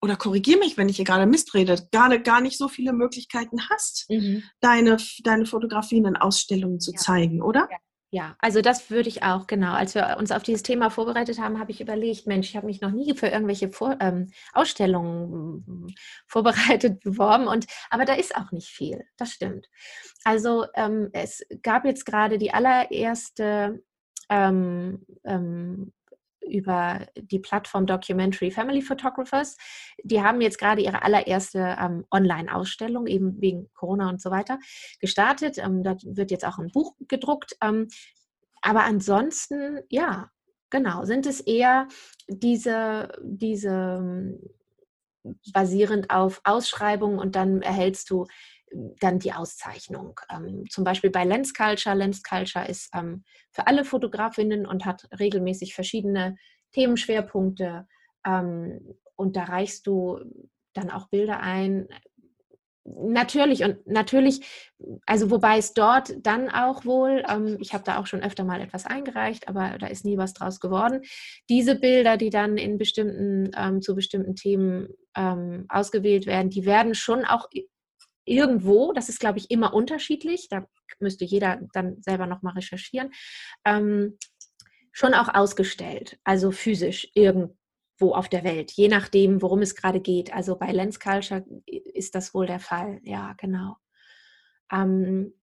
oder 0.01 0.15
korrigier 0.15 0.57
mich, 0.57 0.77
wenn 0.77 0.89
ich 0.89 0.95
hier 0.95 1.05
gerade 1.05 1.25
Mist 1.25 1.53
rede, 1.53 1.87
gerade 1.91 2.21
gar 2.21 2.41
nicht 2.41 2.57
so 2.57 2.67
viele 2.67 2.93
Möglichkeiten 2.93 3.69
hast, 3.69 4.09
mhm. 4.09 4.43
deine, 4.59 4.97
deine 5.23 5.45
Fotografien 5.45 6.05
in 6.05 6.17
Ausstellungen 6.17 6.79
zu 6.79 6.91
ja. 6.91 6.97
zeigen, 6.97 7.41
oder? 7.41 7.67
Ja. 7.71 7.77
Ja, 8.13 8.35
also 8.39 8.61
das 8.61 8.89
würde 8.89 9.07
ich 9.07 9.23
auch, 9.23 9.47
genau. 9.47 9.71
Als 9.71 9.95
wir 9.95 10.17
uns 10.19 10.33
auf 10.33 10.43
dieses 10.43 10.63
Thema 10.63 10.89
vorbereitet 10.89 11.39
haben, 11.39 11.59
habe 11.59 11.71
ich 11.71 11.79
überlegt, 11.79 12.27
Mensch, 12.27 12.49
ich 12.49 12.57
habe 12.57 12.65
mich 12.65 12.81
noch 12.81 12.91
nie 12.91 13.15
für 13.15 13.27
irgendwelche 13.27 13.71
Vor 13.71 13.95
ähm, 14.01 14.27
Ausstellungen 14.51 15.95
vorbereitet 16.27 16.99
beworben. 17.03 17.47
Und, 17.47 17.67
aber 17.89 18.03
da 18.03 18.13
ist 18.15 18.35
auch 18.35 18.51
nicht 18.51 18.67
viel, 18.67 19.05
das 19.15 19.31
stimmt. 19.31 19.69
Also 20.25 20.65
ähm, 20.75 21.07
es 21.13 21.41
gab 21.63 21.85
jetzt 21.85 22.05
gerade 22.05 22.37
die 22.37 22.53
allererste 22.53 23.81
ähm, 24.29 25.05
ähm 25.23 25.93
über 26.51 27.07
die 27.15 27.39
Plattform 27.39 27.85
Documentary 27.85 28.51
Family 28.51 28.81
Photographers. 28.81 29.57
Die 30.03 30.21
haben 30.21 30.41
jetzt 30.41 30.59
gerade 30.59 30.81
ihre 30.81 31.03
allererste 31.03 31.77
ähm, 31.79 32.05
Online-Ausstellung, 32.11 33.07
eben 33.07 33.41
wegen 33.41 33.69
Corona 33.73 34.09
und 34.09 34.21
so 34.21 34.31
weiter, 34.31 34.59
gestartet. 34.99 35.57
Ähm, 35.57 35.83
da 35.83 35.95
wird 36.03 36.31
jetzt 36.31 36.45
auch 36.45 36.59
ein 36.59 36.71
Buch 36.71 36.95
gedruckt. 37.07 37.55
Ähm, 37.61 37.87
aber 38.61 38.83
ansonsten, 38.83 39.79
ja, 39.89 40.29
genau, 40.69 41.05
sind 41.05 41.25
es 41.25 41.41
eher 41.41 41.87
diese, 42.27 43.09
diese 43.23 43.97
ähm, 43.99 44.39
basierend 45.53 46.09
auf 46.09 46.41
Ausschreibungen 46.43 47.19
und 47.19 47.35
dann 47.35 47.61
erhältst 47.61 48.09
du 48.09 48.27
dann 48.99 49.19
die 49.19 49.33
Auszeichnung. 49.33 50.19
Ähm, 50.29 50.65
zum 50.69 50.83
Beispiel 50.83 51.09
bei 51.09 51.23
Lens 51.23 51.53
Culture. 51.53 51.95
Lens 51.95 52.23
Culture 52.23 52.67
ist 52.67 52.89
ähm, 52.95 53.23
für 53.51 53.67
alle 53.67 53.85
Fotografinnen 53.85 54.65
und 54.65 54.85
hat 54.85 55.07
regelmäßig 55.19 55.73
verschiedene 55.73 56.37
Themenschwerpunkte. 56.71 57.87
Ähm, 58.25 58.95
und 59.15 59.35
da 59.35 59.43
reichst 59.43 59.87
du 59.87 60.19
dann 60.73 60.89
auch 60.89 61.09
Bilder 61.09 61.39
ein. 61.41 61.87
Natürlich 62.83 63.63
und 63.63 63.85
natürlich, 63.85 64.41
also 65.05 65.29
wobei 65.29 65.59
es 65.59 65.75
dort 65.75 66.13
dann 66.25 66.49
auch 66.49 66.83
wohl, 66.83 67.23
ähm, 67.29 67.57
ich 67.59 67.73
habe 67.73 67.83
da 67.83 67.99
auch 67.99 68.07
schon 68.07 68.23
öfter 68.23 68.43
mal 68.43 68.59
etwas 68.59 68.87
eingereicht, 68.87 69.47
aber 69.47 69.77
da 69.77 69.85
ist 69.85 70.03
nie 70.03 70.17
was 70.17 70.33
draus 70.33 70.59
geworden. 70.59 71.01
Diese 71.47 71.75
Bilder, 71.75 72.17
die 72.17 72.31
dann 72.31 72.57
in 72.57 72.79
bestimmten, 72.79 73.51
ähm, 73.55 73.83
zu 73.83 73.93
bestimmten 73.93 74.35
Themen 74.35 74.87
ähm, 75.15 75.65
ausgewählt 75.69 76.25
werden, 76.25 76.49
die 76.49 76.65
werden 76.65 76.95
schon 76.95 77.23
auch 77.23 77.47
irgendwo, 78.31 78.93
das 78.93 79.09
ist, 79.09 79.19
glaube 79.19 79.39
ich, 79.39 79.51
immer 79.51 79.73
unterschiedlich, 79.73 80.47
da 80.49 80.65
müsste 80.99 81.25
jeder 81.25 81.59
dann 81.73 82.01
selber 82.01 82.25
nochmal 82.25 82.53
recherchieren, 82.53 83.11
ähm, 83.65 84.17
schon 84.93 85.13
auch 85.13 85.33
ausgestellt, 85.33 86.17
also 86.23 86.51
physisch 86.51 87.09
irgendwo 87.13 88.13
auf 88.13 88.29
der 88.29 88.43
Welt, 88.43 88.71
je 88.71 88.87
nachdem, 88.87 89.41
worum 89.41 89.61
es 89.61 89.75
gerade 89.75 89.99
geht. 89.99 90.33
Also 90.33 90.57
bei 90.57 90.71
Lens 90.71 90.99
Culture 90.99 91.45
ist 91.65 92.15
das 92.15 92.33
wohl 92.33 92.45
der 92.45 92.59
Fall, 92.59 92.99
ja, 93.03 93.33
genau. 93.37 93.77
Ähm, 94.71 95.33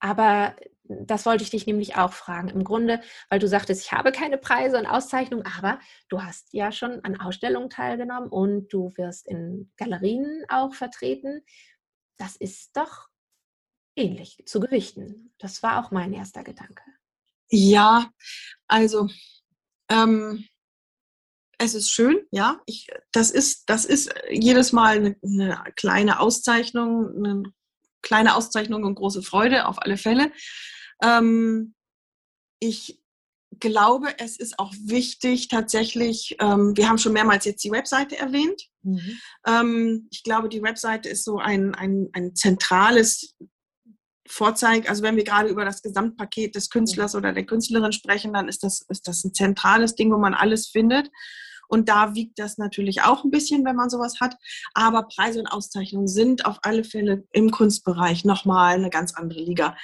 aber 0.00 0.56
das 0.88 1.26
wollte 1.26 1.44
ich 1.44 1.50
dich 1.50 1.66
nämlich 1.66 1.96
auch 1.96 2.12
fragen. 2.12 2.48
Im 2.48 2.64
Grunde, 2.64 3.00
weil 3.28 3.38
du 3.38 3.46
sagtest, 3.46 3.82
ich 3.82 3.92
habe 3.92 4.12
keine 4.12 4.38
Preise 4.38 4.78
und 4.78 4.86
Auszeichnungen, 4.86 5.44
aber 5.58 5.78
du 6.08 6.22
hast 6.22 6.52
ja 6.54 6.72
schon 6.72 7.04
an 7.04 7.20
Ausstellungen 7.20 7.68
teilgenommen 7.68 8.30
und 8.30 8.72
du 8.72 8.92
wirst 8.96 9.26
in 9.26 9.70
Galerien 9.76 10.44
auch 10.48 10.72
vertreten 10.74 11.42
das 12.18 12.36
ist 12.36 12.76
doch 12.76 13.08
ähnlich 13.96 14.42
zu 14.46 14.60
gewichten. 14.60 15.32
Das 15.38 15.62
war 15.62 15.84
auch 15.84 15.90
mein 15.90 16.12
erster 16.12 16.44
Gedanke. 16.44 16.82
Ja, 17.50 18.10
also 18.66 19.08
ähm, 19.90 20.46
es 21.58 21.74
ist 21.74 21.90
schön, 21.90 22.20
ja. 22.30 22.60
Ich, 22.66 22.88
das, 23.12 23.30
ist, 23.30 23.68
das 23.68 23.84
ist 23.84 24.14
jedes 24.30 24.72
Mal 24.72 24.96
eine, 24.96 25.16
eine 25.22 25.72
kleine 25.74 26.20
Auszeichnung, 26.20 27.16
eine 27.16 27.42
kleine 28.02 28.36
Auszeichnung 28.36 28.84
und 28.84 28.94
große 28.94 29.22
Freude 29.22 29.66
auf 29.66 29.82
alle 29.82 29.96
Fälle. 29.96 30.32
Ähm, 31.02 31.74
ich 32.60 33.00
glaube, 33.60 34.08
es 34.18 34.36
ist 34.36 34.58
auch 34.58 34.72
wichtig 34.84 35.48
tatsächlich, 35.48 36.36
ähm, 36.40 36.76
wir 36.76 36.88
haben 36.88 36.98
schon 36.98 37.12
mehrmals 37.12 37.44
jetzt 37.44 37.64
die 37.64 37.70
Webseite 37.70 38.18
erwähnt. 38.18 38.62
Mhm. 38.82 39.18
Ähm, 39.46 40.08
ich 40.10 40.22
glaube, 40.22 40.48
die 40.48 40.62
Webseite 40.62 41.08
ist 41.08 41.24
so 41.24 41.38
ein, 41.38 41.74
ein, 41.74 42.08
ein 42.12 42.34
zentrales 42.34 43.36
Vorzeig, 44.26 44.88
also 44.90 45.02
wenn 45.02 45.16
wir 45.16 45.24
gerade 45.24 45.48
über 45.48 45.64
das 45.64 45.80
Gesamtpaket 45.82 46.54
des 46.54 46.68
Künstlers 46.68 47.14
oder 47.14 47.32
der 47.32 47.46
Künstlerin 47.46 47.92
sprechen, 47.92 48.34
dann 48.34 48.48
ist 48.48 48.62
das, 48.62 48.82
ist 48.88 49.08
das 49.08 49.24
ein 49.24 49.32
zentrales 49.32 49.94
Ding, 49.94 50.12
wo 50.12 50.18
man 50.18 50.34
alles 50.34 50.68
findet. 50.68 51.10
Und 51.68 51.88
da 51.88 52.14
wiegt 52.14 52.38
das 52.38 52.58
natürlich 52.58 53.02
auch 53.02 53.24
ein 53.24 53.30
bisschen, 53.30 53.64
wenn 53.64 53.76
man 53.76 53.90
sowas 53.90 54.20
hat. 54.20 54.36
Aber 54.74 55.04
Preise 55.04 55.38
und 55.38 55.46
Auszeichnungen 55.46 56.08
sind 56.08 56.46
auf 56.46 56.58
alle 56.62 56.82
Fälle 56.82 57.24
im 57.30 57.50
Kunstbereich 57.50 58.24
nochmal 58.24 58.74
eine 58.74 58.90
ganz 58.90 59.14
andere 59.14 59.40
Liga. 59.40 59.76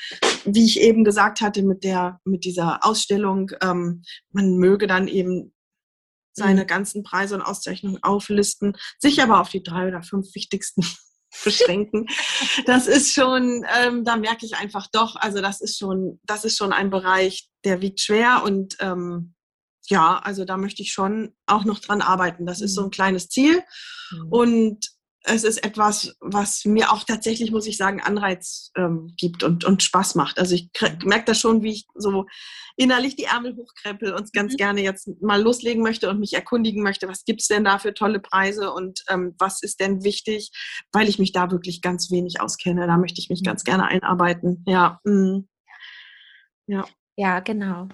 Wie 0.44 0.64
ich 0.64 0.80
eben 0.80 1.04
gesagt 1.04 1.40
hatte 1.40 1.62
mit, 1.62 1.84
der, 1.84 2.20
mit 2.24 2.44
dieser 2.44 2.84
Ausstellung, 2.84 3.50
ähm, 3.62 4.02
man 4.32 4.56
möge 4.56 4.86
dann 4.86 5.08
eben 5.08 5.54
seine 6.34 6.62
mhm. 6.62 6.66
ganzen 6.66 7.02
Preise 7.02 7.36
und 7.36 7.42
Auszeichnungen 7.42 8.02
auflisten, 8.02 8.76
sich 8.98 9.22
aber 9.22 9.40
auf 9.40 9.48
die 9.48 9.62
drei 9.62 9.88
oder 9.88 10.02
fünf 10.02 10.34
wichtigsten 10.34 10.84
beschränken. 11.44 12.06
Das 12.66 12.86
ist 12.86 13.12
schon, 13.12 13.64
ähm, 13.80 14.04
da 14.04 14.16
merke 14.16 14.46
ich 14.46 14.56
einfach 14.56 14.88
doch, 14.92 15.16
also 15.16 15.40
das 15.40 15.60
ist 15.60 15.78
schon, 15.78 16.20
das 16.24 16.44
ist 16.44 16.56
schon 16.56 16.72
ein 16.72 16.90
Bereich, 16.90 17.48
der 17.64 17.80
wiegt 17.80 18.00
schwer 18.00 18.42
und 18.44 18.76
ähm, 18.80 19.33
ja, 19.86 20.18
also 20.18 20.44
da 20.44 20.56
möchte 20.56 20.82
ich 20.82 20.92
schon 20.92 21.34
auch 21.46 21.64
noch 21.64 21.78
dran 21.78 22.00
arbeiten. 22.00 22.46
Das 22.46 22.60
ist 22.60 22.74
so 22.74 22.82
ein 22.82 22.86
mhm. 22.86 22.92
kleines 22.92 23.28
Ziel. 23.28 23.62
Mhm. 24.12 24.28
Und 24.30 24.94
es 25.26 25.42
ist 25.42 25.64
etwas, 25.64 26.14
was 26.20 26.66
mir 26.66 26.92
auch 26.92 27.02
tatsächlich, 27.04 27.50
muss 27.50 27.66
ich 27.66 27.78
sagen, 27.78 28.02
Anreiz 28.02 28.70
ähm, 28.76 29.14
gibt 29.16 29.42
und, 29.42 29.64
und 29.64 29.82
Spaß 29.82 30.16
macht. 30.16 30.38
Also 30.38 30.54
ich 30.54 30.68
merke 31.04 31.24
das 31.26 31.40
schon, 31.40 31.62
wie 31.62 31.72
ich 31.72 31.86
so 31.94 32.26
innerlich 32.76 33.16
die 33.16 33.24
Ärmel 33.24 33.56
hochkrempel 33.56 34.12
und 34.12 34.32
ganz 34.34 34.52
mhm. 34.52 34.56
gerne 34.58 34.82
jetzt 34.82 35.08
mal 35.22 35.40
loslegen 35.40 35.82
möchte 35.82 36.10
und 36.10 36.20
mich 36.20 36.34
erkundigen 36.34 36.82
möchte, 36.82 37.08
was 37.08 37.24
gibt 37.24 37.40
es 37.40 37.48
denn 37.48 37.64
da 37.64 37.78
für 37.78 37.94
tolle 37.94 38.20
Preise 38.20 38.72
und 38.72 39.02
ähm, 39.08 39.34
was 39.38 39.62
ist 39.62 39.80
denn 39.80 40.04
wichtig, 40.04 40.50
weil 40.92 41.08
ich 41.08 41.18
mich 41.18 41.32
da 41.32 41.50
wirklich 41.50 41.80
ganz 41.80 42.10
wenig 42.10 42.42
auskenne. 42.42 42.86
Da 42.86 42.98
möchte 42.98 43.20
ich 43.20 43.30
mich 43.30 43.40
mhm. 43.40 43.46
ganz 43.46 43.64
gerne 43.64 43.86
einarbeiten. 43.86 44.62
Ja. 44.66 45.00
Mhm. 45.04 45.48
Ja. 46.66 46.84
Ja, 47.16 47.40
genau 47.40 47.88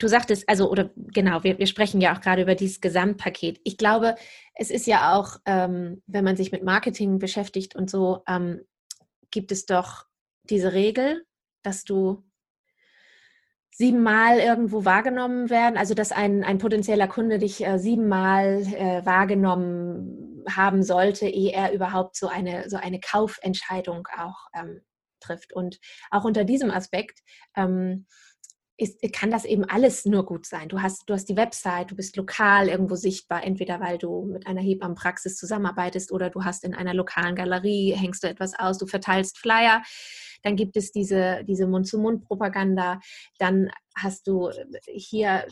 du 0.00 0.08
sagtest, 0.08 0.48
also, 0.48 0.70
oder 0.70 0.90
genau, 0.96 1.44
wir, 1.44 1.58
wir 1.58 1.66
sprechen 1.66 2.00
ja 2.00 2.14
auch 2.14 2.20
gerade 2.20 2.42
über 2.42 2.54
dieses 2.54 2.80
Gesamtpaket. 2.80 3.60
Ich 3.64 3.76
glaube, 3.76 4.16
es 4.54 4.70
ist 4.70 4.86
ja 4.86 5.14
auch, 5.14 5.36
ähm, 5.46 6.02
wenn 6.06 6.24
man 6.24 6.36
sich 6.36 6.50
mit 6.50 6.64
Marketing 6.64 7.18
beschäftigt 7.18 7.76
und 7.76 7.88
so, 7.88 8.22
ähm, 8.26 8.62
gibt 9.30 9.52
es 9.52 9.66
doch 9.66 10.06
diese 10.44 10.72
Regel, 10.72 11.24
dass 11.62 11.84
du 11.84 12.24
siebenmal 13.70 14.38
irgendwo 14.38 14.84
wahrgenommen 14.84 15.48
werden, 15.48 15.78
also 15.78 15.94
dass 15.94 16.12
ein, 16.12 16.44
ein 16.44 16.58
potenzieller 16.58 17.08
Kunde 17.08 17.38
dich 17.38 17.64
äh, 17.64 17.78
siebenmal 17.78 18.62
äh, 18.74 19.06
wahrgenommen 19.06 20.44
haben 20.48 20.82
sollte, 20.82 21.26
ehe 21.26 21.52
er 21.52 21.72
überhaupt 21.72 22.16
so 22.16 22.28
eine, 22.28 22.68
so 22.68 22.76
eine 22.76 23.00
Kaufentscheidung 23.00 24.08
auch 24.18 24.48
ähm, 24.54 24.82
trifft. 25.20 25.52
Und 25.52 25.78
auch 26.10 26.24
unter 26.24 26.44
diesem 26.44 26.70
Aspekt 26.70 27.20
ähm, 27.56 28.06
ist, 28.80 29.00
kann 29.12 29.30
das 29.30 29.44
eben 29.44 29.64
alles 29.64 30.06
nur 30.06 30.24
gut 30.24 30.46
sein. 30.46 30.68
Du 30.68 30.80
hast, 30.80 31.02
du 31.06 31.14
hast 31.14 31.26
die 31.26 31.36
Website, 31.36 31.90
du 31.90 31.96
bist 31.96 32.16
lokal 32.16 32.68
irgendwo 32.68 32.96
sichtbar, 32.96 33.44
entweder 33.44 33.78
weil 33.80 33.98
du 33.98 34.24
mit 34.24 34.46
einer 34.46 34.62
Hebammenpraxis 34.62 35.36
zusammenarbeitest 35.36 36.12
oder 36.12 36.30
du 36.30 36.44
hast 36.44 36.64
in 36.64 36.74
einer 36.74 36.94
lokalen 36.94 37.36
Galerie, 37.36 37.92
hängst 37.92 38.22
du 38.22 38.28
etwas 38.28 38.58
aus, 38.58 38.78
du 38.78 38.86
verteilst 38.86 39.38
Flyer. 39.38 39.82
Dann 40.42 40.56
gibt 40.56 40.78
es 40.78 40.92
diese, 40.92 41.44
diese 41.44 41.66
Mund-zu-Mund-Propaganda. 41.66 43.00
Dann 43.38 43.70
hast 43.94 44.26
du 44.26 44.50
hier, 44.86 45.46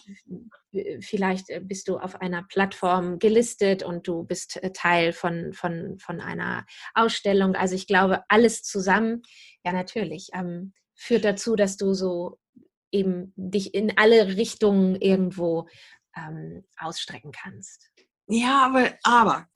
vielleicht 1.00 1.46
bist 1.62 1.88
du 1.88 1.98
auf 1.98 2.20
einer 2.22 2.44
Plattform 2.44 3.18
gelistet 3.18 3.82
und 3.82 4.08
du 4.08 4.24
bist 4.24 4.58
Teil 4.72 5.12
von, 5.12 5.52
von, 5.52 5.98
von 5.98 6.22
einer 6.22 6.64
Ausstellung. 6.94 7.54
Also 7.54 7.74
ich 7.74 7.86
glaube, 7.86 8.22
alles 8.28 8.62
zusammen, 8.62 9.22
ja 9.64 9.72
natürlich, 9.72 10.30
ähm, 10.32 10.72
führt 10.94 11.24
dazu, 11.24 11.54
dass 11.54 11.76
du 11.76 11.92
so 11.92 12.38
eben 12.92 13.32
dich 13.36 13.74
in 13.74 13.96
alle 13.96 14.36
Richtungen 14.36 14.96
irgendwo 14.96 15.68
ähm, 16.16 16.64
ausstrecken 16.78 17.32
kannst. 17.32 17.90
Ja, 18.28 18.66
aber, 18.66 18.90
aber, 19.02 19.46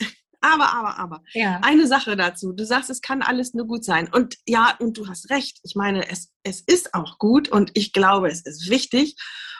aber, 0.40 0.72
aber, 0.72 0.98
aber. 0.98 1.22
Ja. 1.34 1.60
Eine 1.62 1.86
Sache 1.86 2.16
dazu. 2.16 2.52
Du 2.52 2.64
sagst, 2.64 2.90
es 2.90 3.00
kann 3.00 3.22
alles 3.22 3.54
nur 3.54 3.66
gut 3.66 3.84
sein. 3.84 4.12
Und 4.12 4.36
ja, 4.46 4.76
und 4.80 4.96
du 4.98 5.08
hast 5.08 5.30
recht. 5.30 5.60
Ich 5.62 5.74
meine, 5.74 6.08
es 6.08 6.31
es 6.42 6.60
ist 6.60 6.94
auch 6.94 7.18
gut 7.18 7.48
und 7.48 7.70
ich 7.74 7.92
glaube, 7.92 8.28
es 8.28 8.42
ist 8.42 8.68
wichtig. 8.68 9.16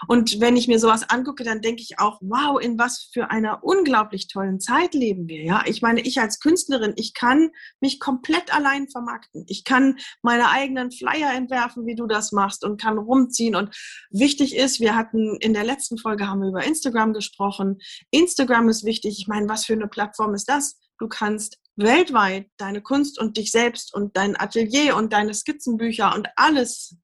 Und 0.08 0.40
wenn 0.40 0.56
ich 0.56 0.66
mir 0.66 0.78
sowas 0.78 1.08
angucke, 1.08 1.44
dann 1.44 1.60
denke 1.60 1.82
ich 1.82 1.98
auch, 1.98 2.18
wow, 2.20 2.60
in 2.60 2.78
was 2.78 3.08
für 3.12 3.30
einer 3.30 3.62
unglaublich 3.62 4.26
tollen 4.26 4.58
Zeit 4.58 4.94
leben 4.94 5.28
wir. 5.28 5.44
Ja, 5.44 5.62
ich 5.66 5.80
meine, 5.80 6.00
ich 6.00 6.20
als 6.20 6.40
Künstlerin, 6.40 6.92
ich 6.96 7.14
kann 7.14 7.50
mich 7.80 8.00
komplett 8.00 8.52
allein 8.52 8.88
vermarkten. 8.88 9.44
Ich 9.46 9.64
kann 9.64 9.98
meine 10.22 10.50
eigenen 10.50 10.90
Flyer 10.90 11.32
entwerfen, 11.34 11.86
wie 11.86 11.94
du 11.94 12.06
das 12.06 12.32
machst 12.32 12.64
und 12.64 12.80
kann 12.80 12.98
rumziehen. 12.98 13.54
Und 13.54 13.74
wichtig 14.10 14.56
ist, 14.56 14.80
wir 14.80 14.96
hatten 14.96 15.36
in 15.36 15.54
der 15.54 15.64
letzten 15.64 15.98
Folge 15.98 16.26
haben 16.26 16.40
wir 16.40 16.48
über 16.48 16.64
Instagram 16.64 17.12
gesprochen. 17.12 17.78
Instagram 18.10 18.68
ist 18.68 18.84
wichtig. 18.84 19.18
Ich 19.20 19.28
meine, 19.28 19.48
was 19.48 19.64
für 19.64 19.74
eine 19.74 19.88
Plattform 19.88 20.34
ist 20.34 20.48
das? 20.48 20.80
Du 20.98 21.08
kannst 21.08 21.58
weltweit 21.76 22.50
deine 22.56 22.82
Kunst 22.82 23.18
und 23.18 23.36
dich 23.36 23.50
selbst 23.50 23.94
und 23.94 24.16
dein 24.16 24.38
Atelier 24.38 24.96
und 24.96 25.12
deine 25.12 25.34
Skizzenbücher 25.34 26.14
und 26.14 26.28
alles 26.36 26.96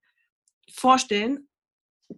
vorstellen. 0.73 1.49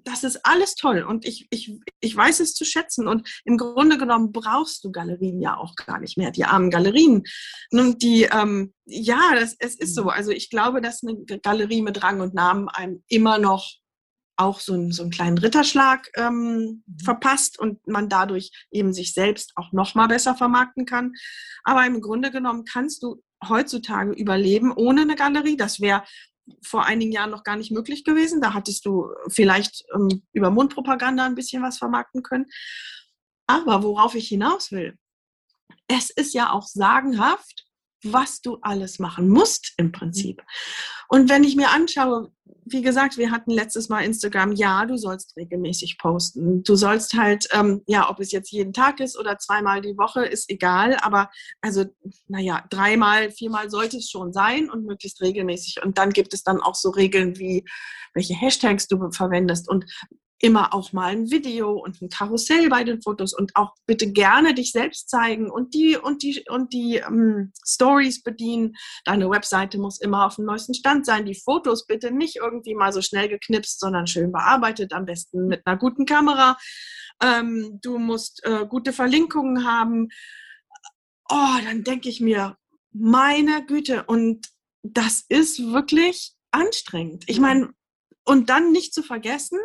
Das 0.04 0.22
ist 0.22 0.46
alles 0.46 0.76
toll 0.76 1.02
und 1.02 1.26
ich, 1.26 1.48
ich, 1.50 1.76
ich 1.98 2.14
weiß 2.14 2.38
es 2.38 2.54
zu 2.54 2.64
schätzen. 2.64 3.08
Und 3.08 3.28
im 3.44 3.56
Grunde 3.56 3.98
genommen 3.98 4.30
brauchst 4.30 4.84
du 4.84 4.92
Galerien 4.92 5.40
ja 5.40 5.56
auch 5.56 5.74
gar 5.74 5.98
nicht 5.98 6.16
mehr, 6.16 6.30
die 6.30 6.44
armen 6.44 6.70
Galerien. 6.70 7.24
Und 7.72 8.00
die, 8.00 8.28
ähm, 8.32 8.72
ja, 8.84 9.34
das, 9.34 9.56
es 9.58 9.74
ist 9.74 9.96
so. 9.96 10.04
Mhm. 10.04 10.10
Also 10.10 10.30
ich 10.30 10.48
glaube, 10.48 10.80
dass 10.80 11.02
eine 11.02 11.16
Galerie 11.42 11.82
mit 11.82 12.02
Rang 12.04 12.20
und 12.20 12.34
Namen 12.34 12.68
einem 12.68 13.02
immer 13.08 13.38
noch 13.38 13.80
auch 14.40 14.60
so 14.60 14.72
einen, 14.72 14.92
so 14.92 15.02
einen 15.02 15.10
kleinen 15.10 15.38
Ritterschlag 15.38 16.10
ähm, 16.16 16.82
mhm. 16.86 16.98
verpasst 17.02 17.58
und 17.58 17.86
man 17.86 18.08
dadurch 18.08 18.50
eben 18.70 18.92
sich 18.92 19.12
selbst 19.12 19.52
auch 19.56 19.72
noch 19.72 19.94
mal 19.94 20.08
besser 20.08 20.34
vermarkten 20.34 20.86
kann. 20.86 21.12
Aber 21.64 21.86
im 21.86 22.00
Grunde 22.00 22.30
genommen 22.30 22.64
kannst 22.64 23.02
du 23.02 23.22
heutzutage 23.46 24.12
überleben 24.12 24.72
ohne 24.72 25.02
eine 25.02 25.16
Galerie. 25.16 25.56
Das 25.56 25.80
wäre 25.80 26.04
vor 26.62 26.84
einigen 26.84 27.12
Jahren 27.12 27.30
noch 27.30 27.44
gar 27.44 27.56
nicht 27.56 27.70
möglich 27.70 28.04
gewesen. 28.04 28.40
Da 28.40 28.54
hattest 28.54 28.84
du 28.86 29.08
vielleicht 29.28 29.84
ähm, 29.94 30.22
über 30.32 30.50
Mundpropaganda 30.50 31.24
ein 31.24 31.34
bisschen 31.34 31.62
was 31.62 31.78
vermarkten 31.78 32.22
können. 32.22 32.46
Aber 33.46 33.82
worauf 33.82 34.14
ich 34.14 34.28
hinaus 34.28 34.72
will, 34.72 34.96
es 35.86 36.10
ist 36.10 36.34
ja 36.34 36.52
auch 36.52 36.66
sagenhaft, 36.66 37.66
was 38.04 38.40
du 38.40 38.58
alles 38.62 38.98
machen 38.98 39.28
musst 39.28 39.72
im 39.76 39.92
Prinzip. 39.92 40.42
Und 41.08 41.28
wenn 41.28 41.44
ich 41.44 41.56
mir 41.56 41.70
anschaue, 41.70 42.30
wie 42.64 42.82
gesagt, 42.82 43.16
wir 43.16 43.30
hatten 43.30 43.50
letztes 43.50 43.88
Mal 43.88 44.04
Instagram, 44.04 44.52
ja, 44.52 44.86
du 44.86 44.96
sollst 44.96 45.36
regelmäßig 45.36 45.98
posten. 45.98 46.62
Du 46.62 46.76
sollst 46.76 47.14
halt, 47.14 47.48
ähm, 47.52 47.82
ja, 47.86 48.08
ob 48.08 48.20
es 48.20 48.32
jetzt 48.32 48.52
jeden 48.52 48.72
Tag 48.72 49.00
ist 49.00 49.18
oder 49.18 49.38
zweimal 49.38 49.80
die 49.80 49.96
Woche, 49.96 50.24
ist 50.24 50.50
egal. 50.50 50.96
Aber 51.02 51.30
also, 51.60 51.84
naja, 52.28 52.64
dreimal, 52.70 53.30
viermal 53.30 53.70
sollte 53.70 53.96
es 53.98 54.08
schon 54.08 54.32
sein 54.32 54.70
und 54.70 54.84
möglichst 54.86 55.20
regelmäßig. 55.20 55.82
Und 55.84 55.98
dann 55.98 56.10
gibt 56.10 56.34
es 56.34 56.42
dann 56.42 56.60
auch 56.60 56.74
so 56.74 56.90
Regeln 56.90 57.38
wie, 57.38 57.64
welche 58.14 58.34
Hashtags 58.34 58.86
du 58.86 59.10
verwendest 59.10 59.68
und 59.68 59.84
immer 60.40 60.72
auch 60.74 60.92
mal 60.92 61.12
ein 61.12 61.30
Video 61.30 61.72
und 61.72 62.00
ein 62.00 62.08
Karussell 62.08 62.68
bei 62.68 62.82
den 62.82 63.02
Fotos 63.02 63.34
und 63.34 63.54
auch 63.56 63.74
bitte 63.86 64.10
gerne 64.10 64.54
dich 64.54 64.72
selbst 64.72 65.10
zeigen 65.10 65.50
und 65.50 65.74
die 65.74 65.96
und 65.96 66.22
die 66.22 66.42
und 66.48 66.72
die 66.72 66.96
ähm, 66.96 67.52
Stories 67.66 68.22
bedienen. 68.22 68.74
Deine 69.04 69.28
Webseite 69.28 69.78
muss 69.78 70.00
immer 70.00 70.26
auf 70.26 70.36
dem 70.36 70.46
neuesten 70.46 70.74
Stand 70.74 71.04
sein. 71.04 71.26
Die 71.26 71.34
Fotos 71.34 71.86
bitte 71.86 72.10
nicht 72.10 72.36
irgendwie 72.36 72.74
mal 72.74 72.92
so 72.92 73.02
schnell 73.02 73.28
geknipst, 73.28 73.78
sondern 73.80 74.06
schön 74.06 74.32
bearbeitet, 74.32 74.92
am 74.92 75.04
besten 75.04 75.46
mit 75.46 75.66
einer 75.66 75.76
guten 75.76 76.06
Kamera. 76.06 76.56
Ähm, 77.22 77.78
du 77.82 77.98
musst 77.98 78.42
äh, 78.44 78.66
gute 78.66 78.94
Verlinkungen 78.94 79.66
haben. 79.66 80.08
Oh, 81.30 81.58
dann 81.64 81.84
denke 81.84 82.08
ich 82.08 82.20
mir, 82.20 82.56
meine 82.92 83.64
Güte, 83.66 84.04
und 84.04 84.48
das 84.82 85.24
ist 85.28 85.72
wirklich 85.72 86.32
anstrengend. 86.50 87.24
Ich 87.28 87.40
meine, 87.40 87.70
und 88.24 88.48
dann 88.48 88.72
nicht 88.72 88.94
zu 88.94 89.02
vergessen, 89.02 89.58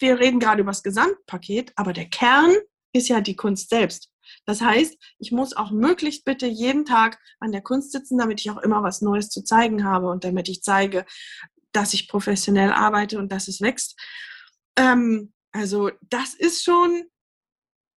wir 0.00 0.18
reden 0.18 0.40
gerade 0.40 0.62
über 0.62 0.70
das 0.70 0.82
Gesamtpaket, 0.82 1.72
aber 1.76 1.92
der 1.92 2.08
Kern 2.08 2.54
ist 2.92 3.08
ja 3.08 3.20
die 3.20 3.36
Kunst 3.36 3.68
selbst. 3.70 4.10
Das 4.44 4.60
heißt, 4.60 4.96
ich 5.18 5.32
muss 5.32 5.56
auch 5.56 5.70
möglichst 5.70 6.24
bitte 6.24 6.46
jeden 6.46 6.84
Tag 6.84 7.18
an 7.40 7.52
der 7.52 7.62
Kunst 7.62 7.92
sitzen, 7.92 8.18
damit 8.18 8.40
ich 8.40 8.50
auch 8.50 8.58
immer 8.58 8.82
was 8.82 9.02
Neues 9.02 9.28
zu 9.28 9.44
zeigen 9.44 9.84
habe 9.84 10.08
und 10.08 10.24
damit 10.24 10.48
ich 10.48 10.62
zeige, 10.62 11.04
dass 11.72 11.94
ich 11.94 12.08
professionell 12.08 12.72
arbeite 12.72 13.18
und 13.18 13.30
dass 13.30 13.48
es 13.48 13.60
wächst. 13.60 13.98
Ähm, 14.76 15.32
also 15.52 15.90
das 16.02 16.34
ist 16.34 16.64
schon, 16.64 17.04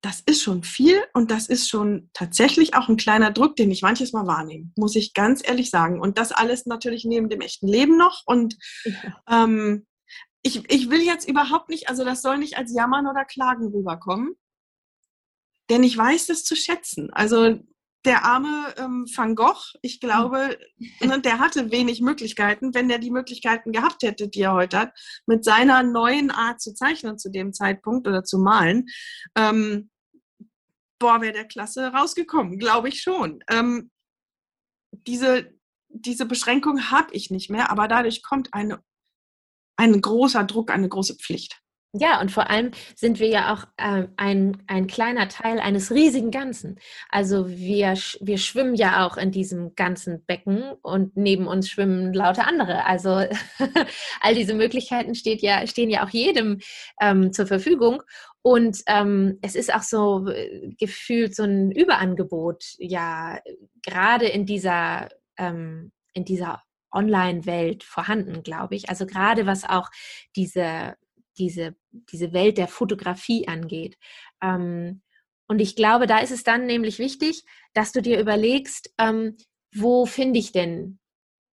das 0.01 0.21
ist 0.21 0.41
schon 0.41 0.63
viel 0.63 1.01
und 1.13 1.31
das 1.31 1.47
ist 1.47 1.69
schon 1.69 2.09
tatsächlich 2.13 2.73
auch 2.73 2.89
ein 2.89 2.97
kleiner 2.97 3.31
Druck, 3.31 3.55
den 3.55 3.71
ich 3.71 3.81
manches 3.81 4.13
Mal 4.13 4.27
wahrnehme, 4.27 4.71
muss 4.75 4.95
ich 4.95 5.13
ganz 5.13 5.45
ehrlich 5.45 5.69
sagen. 5.69 5.99
Und 5.99 6.17
das 6.17 6.31
alles 6.31 6.65
natürlich 6.65 7.05
neben 7.05 7.29
dem 7.29 7.41
echten 7.41 7.67
Leben 7.67 7.97
noch. 7.97 8.23
Und 8.25 8.55
ja. 8.85 9.43
ähm, 9.43 9.85
ich, 10.41 10.69
ich 10.71 10.89
will 10.89 11.01
jetzt 11.01 11.27
überhaupt 11.27 11.69
nicht, 11.69 11.89
also 11.89 12.03
das 12.05 12.21
soll 12.21 12.37
nicht 12.37 12.57
als 12.57 12.73
Jammern 12.73 13.07
oder 13.07 13.25
Klagen 13.25 13.67
rüberkommen, 13.67 14.35
denn 15.69 15.83
ich 15.83 15.97
weiß 15.97 16.27
das 16.27 16.43
zu 16.43 16.55
schätzen. 16.55 17.09
Also 17.11 17.59
der 18.05 18.23
arme 18.23 18.73
ähm, 18.77 19.05
Van 19.13 19.35
Gogh, 19.35 19.73
ich 19.81 19.99
glaube, 19.99 20.57
ne, 21.01 21.19
der 21.19 21.39
hatte 21.39 21.69
wenig 21.71 21.99
Möglichkeiten. 22.01 22.73
Wenn 22.73 22.89
er 22.89 22.97
die 22.99 23.11
Möglichkeiten 23.11 23.73
gehabt 23.73 24.03
hätte, 24.03 24.29
die 24.29 24.41
er 24.41 24.53
heute 24.53 24.79
hat, 24.79 24.93
mit 25.25 25.43
seiner 25.43 25.83
neuen 25.83 26.31
Art 26.31 26.61
zu 26.61 26.73
zeichnen 26.73 27.17
zu 27.17 27.29
dem 27.29 27.53
Zeitpunkt 27.53 28.07
oder 28.07 28.23
zu 28.23 28.39
malen, 28.39 28.87
ähm, 29.35 29.89
boah, 30.97 31.21
wäre 31.21 31.33
der 31.33 31.45
klasse 31.45 31.87
rausgekommen, 31.87 32.57
glaube 32.57 32.89
ich 32.89 33.01
schon. 33.01 33.43
Ähm, 33.49 33.91
diese, 34.91 35.51
diese 35.89 36.25
Beschränkung 36.25 36.91
habe 36.91 37.13
ich 37.13 37.31
nicht 37.31 37.49
mehr, 37.49 37.69
aber 37.69 37.87
dadurch 37.87 38.23
kommt 38.23 38.53
eine 38.53 38.81
ein 39.79 40.01
großer 40.01 40.43
Druck, 40.43 40.71
eine 40.71 40.89
große 40.89 41.15
Pflicht. 41.15 41.61
Ja, 41.93 42.21
und 42.21 42.31
vor 42.31 42.51
allem 42.51 42.69
sind 42.95 43.19
wir 43.19 43.29
ja 43.29 43.51
auch 43.51 43.63
äh, 43.77 44.07
ein, 44.15 44.61
ein 44.67 44.85
kleiner 44.85 45.27
Teil 45.27 45.59
eines 45.59 45.89
riesigen 45.89 46.29
Ganzen. 46.29 46.77
Also 47.09 47.49
wir, 47.49 47.97
wir 48.19 48.37
schwimmen 48.37 48.75
ja 48.75 49.07
auch 49.07 49.17
in 49.17 49.31
diesem 49.31 49.73
ganzen 49.73 50.23
Becken 50.25 50.73
und 50.83 51.17
neben 51.17 51.47
uns 51.47 51.67
schwimmen 51.67 52.13
lauter 52.13 52.45
andere. 52.45 52.85
Also 52.85 53.09
all 54.21 54.35
diese 54.35 54.53
Möglichkeiten 54.53 55.15
steht 55.15 55.41
ja, 55.41 55.65
stehen 55.65 55.89
ja 55.89 56.05
auch 56.05 56.11
jedem 56.11 56.59
ähm, 57.01 57.33
zur 57.33 57.47
Verfügung. 57.47 58.03
Und 58.43 58.83
ähm, 58.85 59.39
es 59.41 59.55
ist 59.55 59.73
auch 59.73 59.81
so 59.81 60.27
äh, 60.27 60.69
gefühlt 60.77 61.35
so 61.35 61.41
ein 61.41 61.71
Überangebot, 61.71 62.63
ja, 62.77 63.39
gerade 63.81 64.27
in 64.27 64.45
dieser, 64.45 65.09
ähm, 65.39 65.91
in 66.13 66.23
dieser 66.23 66.61
Online-Welt 66.91 67.83
vorhanden, 67.83 68.43
glaube 68.43 68.75
ich. 68.75 68.89
Also 68.89 69.05
gerade 69.05 69.45
was 69.45 69.63
auch 69.63 69.89
diese, 70.35 70.95
diese, 71.37 71.75
diese 71.91 72.33
Welt 72.33 72.57
der 72.57 72.67
Fotografie 72.67 73.47
angeht. 73.47 73.97
Ähm, 74.41 75.01
und 75.47 75.59
ich 75.59 75.75
glaube, 75.75 76.05
da 76.05 76.19
ist 76.19 76.31
es 76.31 76.43
dann 76.43 76.65
nämlich 76.65 76.99
wichtig, 76.99 77.43
dass 77.73 77.91
du 77.91 78.01
dir 78.01 78.19
überlegst, 78.19 78.93
ähm, 78.99 79.35
wo 79.73 80.05
finde 80.05 80.39
ich 80.39 80.51
denn, 80.51 80.99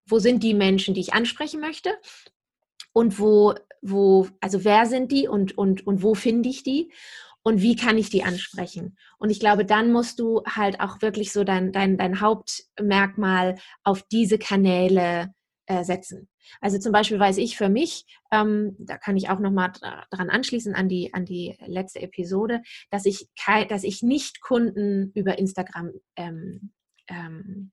wo 0.07 0.19
sind 0.19 0.43
die 0.43 0.55
Menschen, 0.55 0.95
die 0.95 1.01
ich 1.01 1.15
ansprechen 1.15 1.61
möchte? 1.61 1.99
Und 2.93 3.19
wo, 3.19 3.55
wo, 3.83 4.29
also 4.41 4.65
wer 4.65 4.87
sind 4.87 5.13
die 5.13 5.29
und, 5.29 5.57
und, 5.57 5.87
und 5.87 6.03
wo 6.03 6.15
finde 6.15 6.49
ich 6.49 6.63
die? 6.63 6.93
Und 7.47 7.63
wie 7.63 7.77
kann 7.77 7.97
ich 7.97 8.11
die 8.11 8.25
ansprechen? 8.25 8.99
Und 9.19 9.31
ich 9.31 9.39
glaube, 9.39 9.65
dann 9.65 9.93
musst 9.93 10.19
du 10.19 10.43
halt 10.47 10.81
auch 10.81 11.01
wirklich 11.01 11.33
so 11.33 11.45
dein, 11.45 11.71
dein, 11.71 11.97
dein 11.97 12.21
Hauptmerkmal 12.21 13.55
auf 13.85 14.03
diese 14.03 14.37
Kanäle 14.37 15.33
äh, 15.67 15.85
setzen. 15.85 16.29
Also 16.61 16.81
zum 16.81 16.91
Beispiel 16.91 17.21
weiß 17.21 17.37
ich 17.37 17.57
für 17.57 17.69
mich, 17.69 18.05
ähm, 18.33 18.75
da 18.81 18.99
kann 18.99 19.17
ich 19.17 19.29
auch 19.29 19.39
nochmal 19.39 19.71
dran 20.11 20.29
anschließen 20.29 20.75
an 20.75 20.89
die, 20.89 21.15
an 21.15 21.25
die 21.25 21.57
letzte 21.65 22.03
Episode, 22.03 22.63
dass 22.91 23.07
ich, 23.07 23.29
dass 23.69 23.85
ich 23.85 24.03
nicht 24.03 24.41
Kunden 24.41 25.13
über 25.15 25.39
Instagram 25.39 25.93
ähm, 26.17 26.73
ähm, 27.07 27.71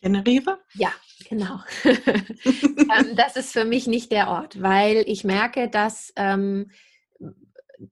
generiere? 0.00 0.60
Ja, 0.74 0.92
genau. 1.28 1.58
ähm, 1.84 3.16
das 3.16 3.34
ist 3.34 3.52
für 3.52 3.64
mich 3.64 3.88
nicht 3.88 4.12
der 4.12 4.28
Ort, 4.28 4.62
weil 4.62 5.02
ich 5.08 5.24
merke, 5.24 5.68
dass 5.68 6.12
ähm, 6.14 6.70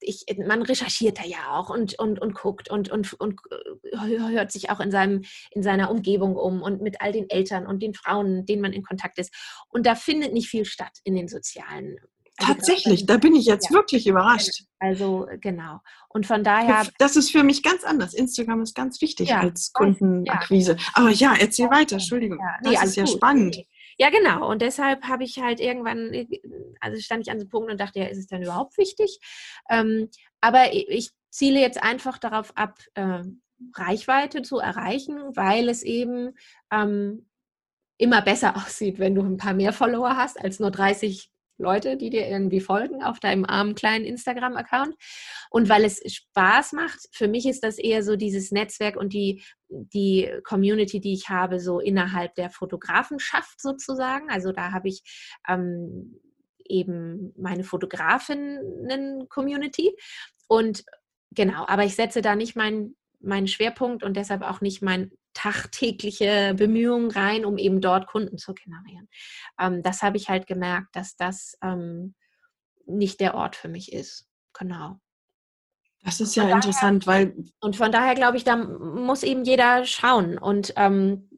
ich, 0.01 0.24
man 0.47 0.62
recherchiert 0.62 1.18
da 1.18 1.24
ja 1.24 1.53
auch 1.53 1.70
und, 1.70 1.99
und, 1.99 2.20
und 2.20 2.34
guckt 2.34 2.70
und, 2.70 2.91
und, 2.91 3.12
und 3.14 3.41
äh, 3.93 4.18
hört 4.18 4.53
sich 4.53 4.70
auch 4.70 4.80
in, 4.80 4.91
seinem, 4.91 5.24
in 5.51 5.62
seiner 5.62 5.91
Umgebung 5.91 6.37
um 6.37 6.62
und 6.62 6.82
mit 6.82 7.01
all 7.01 7.12
den 7.12 7.30
Eltern 7.30 7.66
und 7.66 7.82
den 7.82 7.95
Frauen, 7.95 8.47
denen 8.47 8.62
man 8.62 8.72
in 8.72 8.82
Kontakt 8.82 9.18
ist. 9.18 9.34
Und 9.68 9.87
da 9.87 9.95
findet 9.95 10.32
nicht 10.32 10.49
viel 10.49 10.64
statt 10.64 10.99
in 11.05 11.14
den 11.14 11.28
sozialen. 11.28 11.97
Also 12.39 12.53
Tatsächlich, 12.53 13.07
da 13.07 13.16
bin 13.16 13.34
ich 13.34 13.47
jetzt 13.47 13.70
ja. 13.70 13.76
wirklich 13.76 14.07
überrascht. 14.07 14.64
Also 14.78 15.26
genau. 15.41 15.80
Und 16.11 16.26
von 16.26 16.45
daher. 16.45 16.87
Das 16.99 17.16
ist 17.16 17.30
für 17.30 17.43
mich 17.43 17.62
ganz 17.62 17.82
anders. 17.82 18.12
Instagram 18.12 18.61
ist 18.61 18.74
ganz 18.74 19.01
wichtig 19.01 19.30
ja, 19.30 19.41
als 19.41 19.72
Kundenakquise. 19.72 20.72
Ja. 20.72 20.84
Aber 20.95 21.11
ja, 21.11 21.34
erzähl 21.39 21.70
weiter, 21.70 21.95
Entschuldigung. 21.95 22.39
Nee, 22.62 22.74
das 22.74 22.84
ist 22.84 22.97
ja 22.97 23.05
gut. 23.05 23.14
spannend. 23.14 23.57
Nee. 23.57 23.66
Ja, 23.99 24.11
genau. 24.11 24.49
Und 24.51 24.61
deshalb 24.62 25.05
habe 25.05 25.24
ich 25.24 25.38
halt 25.38 25.59
irgendwann, 25.61 26.12
also 26.80 27.01
stand 27.01 27.26
ich 27.26 27.30
an 27.32 27.40
so 27.40 27.47
Punkt 27.49 27.70
und 27.70 27.80
dachte, 27.80 28.01
ja, 28.01 28.07
ist 28.07 28.18
es 28.18 28.26
denn 28.26 28.42
überhaupt 28.42 28.76
wichtig? 28.76 29.18
Ähm, 29.70 30.11
aber 30.40 30.72
ich 30.74 31.11
ziele 31.30 31.61
jetzt 31.61 31.82
einfach 31.82 32.18
darauf 32.18 32.57
ab, 32.57 32.78
äh, 32.94 33.22
Reichweite 33.74 34.42
zu 34.42 34.59
erreichen, 34.59 35.18
weil 35.34 35.68
es 35.70 35.82
eben 35.82 36.34
ähm, 36.70 37.26
immer 37.99 38.22
besser 38.22 38.57
aussieht, 38.57 38.99
wenn 38.99 39.14
du 39.14 39.22
ein 39.22 39.38
paar 39.38 39.55
mehr 39.55 39.72
Follower 39.72 40.16
hast 40.16 40.38
als 40.40 40.61
nur 40.61 40.70
30 40.70 41.30
Leute, 41.59 41.96
die 41.96 42.11
dir 42.11 42.28
irgendwie 42.28 42.61
folgen 42.61 43.02
auf 43.02 43.18
deinem 43.20 43.44
armen 43.44 43.74
kleinen 43.74 44.04
Instagram-Account. 44.04 44.94
Und 45.50 45.68
weil 45.68 45.84
es 45.84 46.00
Spaß 46.07 46.72
macht, 46.72 47.00
für 47.12 47.26
mich 47.28 47.46
ist 47.46 47.62
das 47.64 47.78
eher 47.78 48.02
so 48.02 48.16
dieses 48.16 48.50
Netzwerk 48.52 48.96
und 48.96 49.12
die, 49.12 49.42
die 49.68 50.30
Community, 50.44 51.00
die 51.00 51.12
ich 51.14 51.28
habe, 51.28 51.61
so 51.61 51.80
innerhalb 51.80 52.34
der 52.34 52.50
Fotografenschaft 52.50 53.61
sozusagen. 53.61 54.30
Also 54.30 54.52
da 54.52 54.72
habe 54.72 54.88
ich 54.88 55.02
ähm, 55.48 56.20
eben 56.64 57.32
meine 57.36 57.64
Fotografinnen-Community. 57.64 59.96
Und 60.48 60.84
genau, 61.30 61.64
aber 61.66 61.84
ich 61.84 61.96
setze 61.96 62.22
da 62.22 62.36
nicht 62.36 62.57
meinen 62.57 62.96
meinen 63.20 63.48
Schwerpunkt 63.48 64.04
und 64.04 64.16
deshalb 64.16 64.42
auch 64.42 64.61
nicht 64.61 64.82
mein 64.82 65.11
tagtägliche 65.37 66.55
Bemühungen 66.57 67.11
rein, 67.11 67.45
um 67.45 67.59
eben 67.59 67.82
dort 67.82 68.07
Kunden 68.07 68.39
zu 68.39 68.55
generieren. 68.55 69.09
Ähm, 69.61 69.82
das 69.82 70.03
habe 70.03 70.16
ich 70.16 70.30
halt 70.30 70.47
gemerkt, 70.47 70.97
dass 70.97 71.14
das 71.16 71.59
ähm, 71.62 72.14
nicht 72.87 73.20
der 73.20 73.34
Ort 73.34 73.55
für 73.55 73.68
mich 73.68 73.93
ist. 73.93 74.26
Genau. 74.59 74.99
Das 76.03 76.20
ist 76.20 76.37
ja 76.37 76.45
daher, 76.45 76.57
interessant, 76.57 77.07
weil. 77.07 77.37
Und 77.61 77.76
von 77.76 77.93
daher 77.93 78.14
glaube 78.14 78.39
ich, 78.39 78.45
da 78.45 78.57
muss 78.57 79.22
eben 79.22 79.45
jeder 79.45 79.84
schauen. 79.84 80.39
Und 80.39 80.72
ähm, 80.76 81.28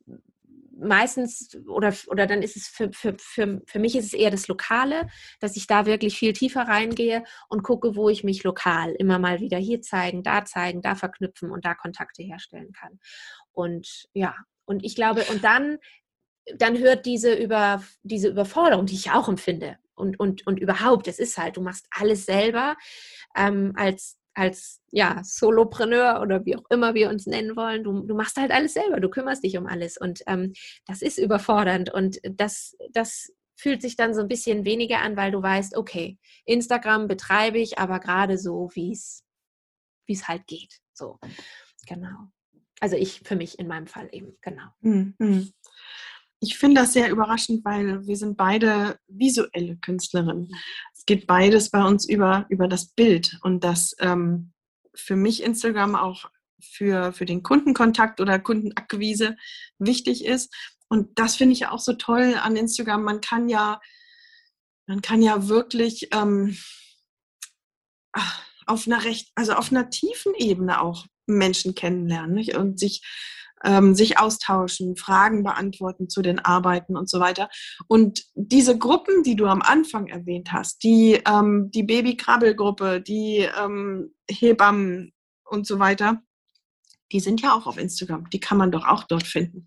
meistens 0.79 1.57
oder, 1.67 1.95
oder 2.09 2.27
dann 2.27 2.43
ist 2.43 2.57
es 2.57 2.69
für, 2.69 2.93
für, 2.93 3.15
für, 3.19 3.61
für 3.67 3.79
mich 3.79 3.97
ist 3.97 4.07
es 4.07 4.13
eher 4.13 4.31
das 4.31 4.49
Lokale, 4.49 5.09
dass 5.41 5.57
ich 5.57 5.67
da 5.67 5.87
wirklich 5.87 6.19
viel 6.19 6.33
tiefer 6.33 6.63
reingehe 6.63 7.25
und 7.49 7.63
gucke, 7.63 7.97
wo 7.97 8.09
ich 8.09 8.25
mich 8.25 8.45
lokal 8.45 8.93
immer 8.93 9.19
mal 9.19 9.41
wieder 9.41 9.59
hier 9.59 9.83
zeigen, 9.83 10.23
da 10.23 10.45
zeigen, 10.45 10.83
da 10.83 10.95
verknüpfen 10.95 11.51
und 11.51 11.65
da 11.65 11.75
Kontakte 11.75 12.23
herstellen 12.23 12.73
kann. 12.73 12.99
Und 13.53 14.07
ja, 14.13 14.35
und 14.65 14.85
ich 14.85 14.95
glaube, 14.95 15.25
und 15.31 15.45
dann, 15.45 15.79
dann 16.57 16.79
hört 16.79 17.07
diese, 17.07 17.35
über, 17.35 17.83
diese 18.03 18.29
Überforderung, 18.29 18.87
die 18.87 18.95
ich 18.95 19.11
auch 19.11 19.29
empfinde, 19.29 19.79
und, 19.99 20.19
und, 20.21 20.47
und 20.47 20.61
überhaupt, 20.61 21.09
es 21.09 21.19
ist 21.19 21.37
halt, 21.39 21.57
du 21.57 21.61
machst 21.61 21.87
alles 21.91 22.25
selber 22.25 22.77
ähm, 23.37 23.73
als 23.77 24.18
als 24.39 24.81
ja, 24.91 25.21
Solopreneur 25.25 26.21
oder 26.23 26.45
wie 26.47 26.57
auch 26.57 26.65
immer 26.71 26.95
wir 26.95 27.11
uns 27.11 27.27
nennen 27.27 27.57
wollen, 27.57 27.83
du, 27.83 28.07
du 28.07 28.15
machst 28.15 28.37
halt 28.37 28.53
alles 28.53 28.75
selber, 28.75 29.01
du 29.01 29.11
kümmerst 29.11 29.43
dich 29.43 29.59
um 29.59 29.67
alles 29.67 29.99
und 29.99 30.23
ähm, 30.27 30.53
das 30.87 31.03
ist 31.03 31.19
überfordernd 31.19 31.93
und 31.93 32.19
das, 32.23 32.77
das 32.93 33.33
fühlt 33.57 33.83
sich 33.83 33.97
dann 33.97 34.15
so 34.15 34.21
ein 34.21 34.29
bisschen 34.29 34.65
weniger 34.65 35.01
an, 35.01 35.17
weil 35.17 35.33
du 35.33 35.43
weißt, 35.43 35.77
okay, 35.77 36.19
Instagram 36.45 37.09
betreibe 37.09 37.59
ich, 37.59 37.79
aber 37.79 37.99
gerade 37.99 38.39
so, 38.39 38.71
wie 38.75 38.93
es 38.93 40.29
halt 40.29 40.47
geht. 40.47 40.79
So, 40.95 41.19
genau. 41.87 42.31
Also 42.81 42.95
ich 42.95 43.21
für 43.25 43.35
mich 43.35 43.59
in 43.59 43.67
meinem 43.67 43.89
Fall 43.89 44.09
eben, 44.13 44.37
genau. 44.41 44.69
Mhm. 44.81 45.53
Ich 46.41 46.57
finde 46.57 46.83
das 46.83 46.93
sehr 46.93 47.11
überraschend, 47.11 47.65
weil 47.65 48.07
wir 48.07 48.17
sind 48.17 48.37
beide 48.37 49.01
visuelle 49.09 49.77
Künstlerinnen. 49.79 50.49
Geht 51.09 51.27
beides 51.27 51.71
bei 51.71 51.83
uns 51.83 52.07
über, 52.07 52.45
über 52.51 52.69
das 52.69 52.89
Bild 52.89 53.39
und 53.41 53.65
das 53.65 53.97
ähm, 53.99 54.53
für 54.95 55.17
mich 55.17 55.43
Instagram 55.43 55.95
auch 55.95 56.27
für, 56.61 57.15
für 57.15 57.25
den 57.25 57.43
Kundenkontakt 57.43 58.21
oder 58.21 58.39
Kundenakquise 58.39 59.35
wichtig 59.79 60.27
ist. 60.27 60.55
Und 60.89 61.19
das 61.19 61.37
finde 61.37 61.55
ich 61.55 61.67
auch 61.69 61.79
so 61.79 61.95
toll 61.95 62.35
an 62.39 62.57
Instagram. 62.57 63.05
Man 63.05 63.23
kann 63.23 63.49
ja, 63.49 63.81
man 64.87 65.01
kann 65.01 65.23
ja 65.23 65.49
wirklich 65.49 66.11
ähm, 66.13 66.59
auf 68.67 68.87
einer 68.87 69.03
recht, 69.03 69.33
also 69.35 69.55
auf 69.55 69.71
einer 69.71 69.89
tiefen 69.89 70.35
Ebene 70.35 70.79
auch 70.83 71.07
Menschen 71.25 71.75
kennenlernen 71.75 72.35
nicht? 72.35 72.55
und 72.55 72.79
sich 72.79 73.01
ähm, 73.65 73.95
sich 73.95 74.19
austauschen, 74.19 74.97
Fragen 74.97 75.43
beantworten 75.43 76.09
zu 76.09 76.23
den 76.23 76.39
Arbeiten 76.39 76.97
und 76.97 77.09
so 77.09 77.21
weiter. 77.21 77.49
Und 77.87 78.25
diese 78.35 78.79
Gruppen, 78.79 79.23
die 79.23 79.37
du 79.37 79.47
am 79.47 79.63
Anfang 79.63 80.07
erwähnt 80.07 80.53
hast, 80.53 80.83
die, 80.83 81.21
ähm, 81.27 81.71
die 81.73 81.83
Baby-Krabbelgruppe, 81.83 83.01
die 83.01 83.49
ähm, 83.61 84.15
Hebammen 84.31 85.13
und 85.45 85.67
so 85.67 85.79
weiter, 85.79 86.23
die 87.13 87.21
sind 87.21 87.41
ja 87.41 87.55
auch 87.55 87.67
auf 87.67 87.79
Instagram. 87.79 88.29
Die 88.31 88.41
kann 88.41 88.59
man 88.59 88.71
doch 88.71 88.87
auch 88.87 89.05
dort 89.05 89.27
finden. 89.27 89.67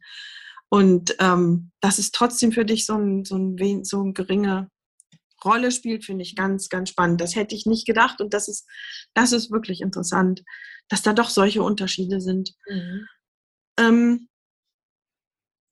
Und 0.70 1.16
ähm, 1.20 1.72
das 1.82 2.00
ist 2.00 2.16
trotzdem 2.16 2.52
für 2.52 2.66
dich 2.66 2.86
so 2.86 2.96
ein, 2.96 3.26
so 3.26 3.36
ein, 3.36 3.84
so 3.84 4.02
ein 4.02 4.14
geringe 4.14 4.70
Rolle 5.44 5.72
spielt, 5.72 6.06
finde 6.06 6.24
ich 6.24 6.36
ganz, 6.36 6.70
ganz 6.70 6.89
spannend. 6.89 7.20
Das 7.20 7.36
hätte 7.36 7.56
ich 7.56 7.66
nicht 7.66 7.86
gedacht 7.86 8.22
und 8.22 8.34
das 8.34 8.48
ist, 8.48 8.68
das 9.14 9.32
ist 9.32 9.52
wirklich 9.52 9.82
interessant, 9.82 10.44
dass 10.88 11.02
da 11.02 11.14
doch 11.14 11.30
solche 11.30 11.64
Unterschiede 11.64 12.22
sind. 12.22 12.54
Mhm. 12.70 13.08
Ähm, 13.78 14.28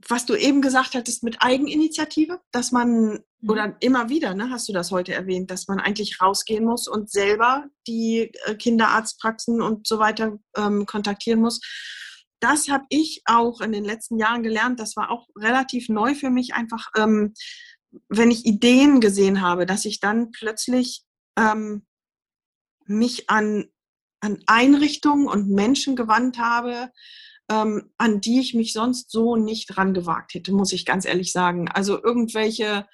was 0.07 0.25
du 0.25 0.35
eben 0.35 0.61
gesagt 0.61 0.95
hattest 0.95 1.23
mit 1.23 1.41
Eigeninitiative, 1.41 2.39
dass 2.51 2.71
man, 2.71 3.23
mhm. 3.41 3.49
oder 3.49 3.75
immer 3.81 4.09
wieder, 4.09 4.33
ne, 4.33 4.49
hast 4.49 4.69
du 4.69 4.73
das 4.73 4.91
heute 4.91 5.13
erwähnt, 5.13 5.51
dass 5.51 5.67
man 5.67 5.79
eigentlich 5.79 6.21
rausgehen 6.21 6.65
muss 6.65 6.87
und 6.87 7.11
selber 7.11 7.65
die 7.87 8.31
äh, 8.45 8.55
Kinderarztpraxen 8.55 9.61
und 9.61 9.87
so 9.87 9.99
weiter 9.99 10.39
ähm, 10.55 10.85
kontaktieren 10.85 11.41
muss. 11.41 11.59
Das 12.39 12.69
habe 12.69 12.85
ich 12.89 13.21
auch 13.25 13.59
in 13.59 13.73
den 13.73 13.83
letzten 13.83 14.17
Jahren 14.17 14.43
gelernt. 14.43 14.79
Das 14.79 14.95
war 14.95 15.11
auch 15.11 15.27
relativ 15.37 15.89
neu 15.89 16.15
für 16.15 16.29
mich, 16.29 16.53
einfach, 16.53 16.89
ähm, 16.95 17.33
wenn 18.07 18.31
ich 18.31 18.45
Ideen 18.45 19.01
gesehen 19.01 19.41
habe, 19.41 19.65
dass 19.65 19.83
ich 19.83 19.99
dann 19.99 20.31
plötzlich 20.31 21.03
ähm, 21.37 21.85
mich 22.85 23.29
an, 23.29 23.69
an 24.21 24.41
Einrichtungen 24.47 25.27
und 25.27 25.49
Menschen 25.49 25.97
gewandt 25.97 26.39
habe, 26.39 26.91
ähm, 27.49 27.91
an 27.97 28.21
die 28.21 28.39
ich 28.39 28.53
mich 28.53 28.73
sonst 28.73 29.11
so 29.11 29.35
nicht 29.35 29.77
rangewagt 29.77 30.33
hätte, 30.33 30.51
muss 30.51 30.73
ich 30.73 30.85
ganz 30.85 31.05
ehrlich 31.05 31.31
sagen. 31.31 31.69
Also 31.69 32.01
irgendwelche 32.01 32.87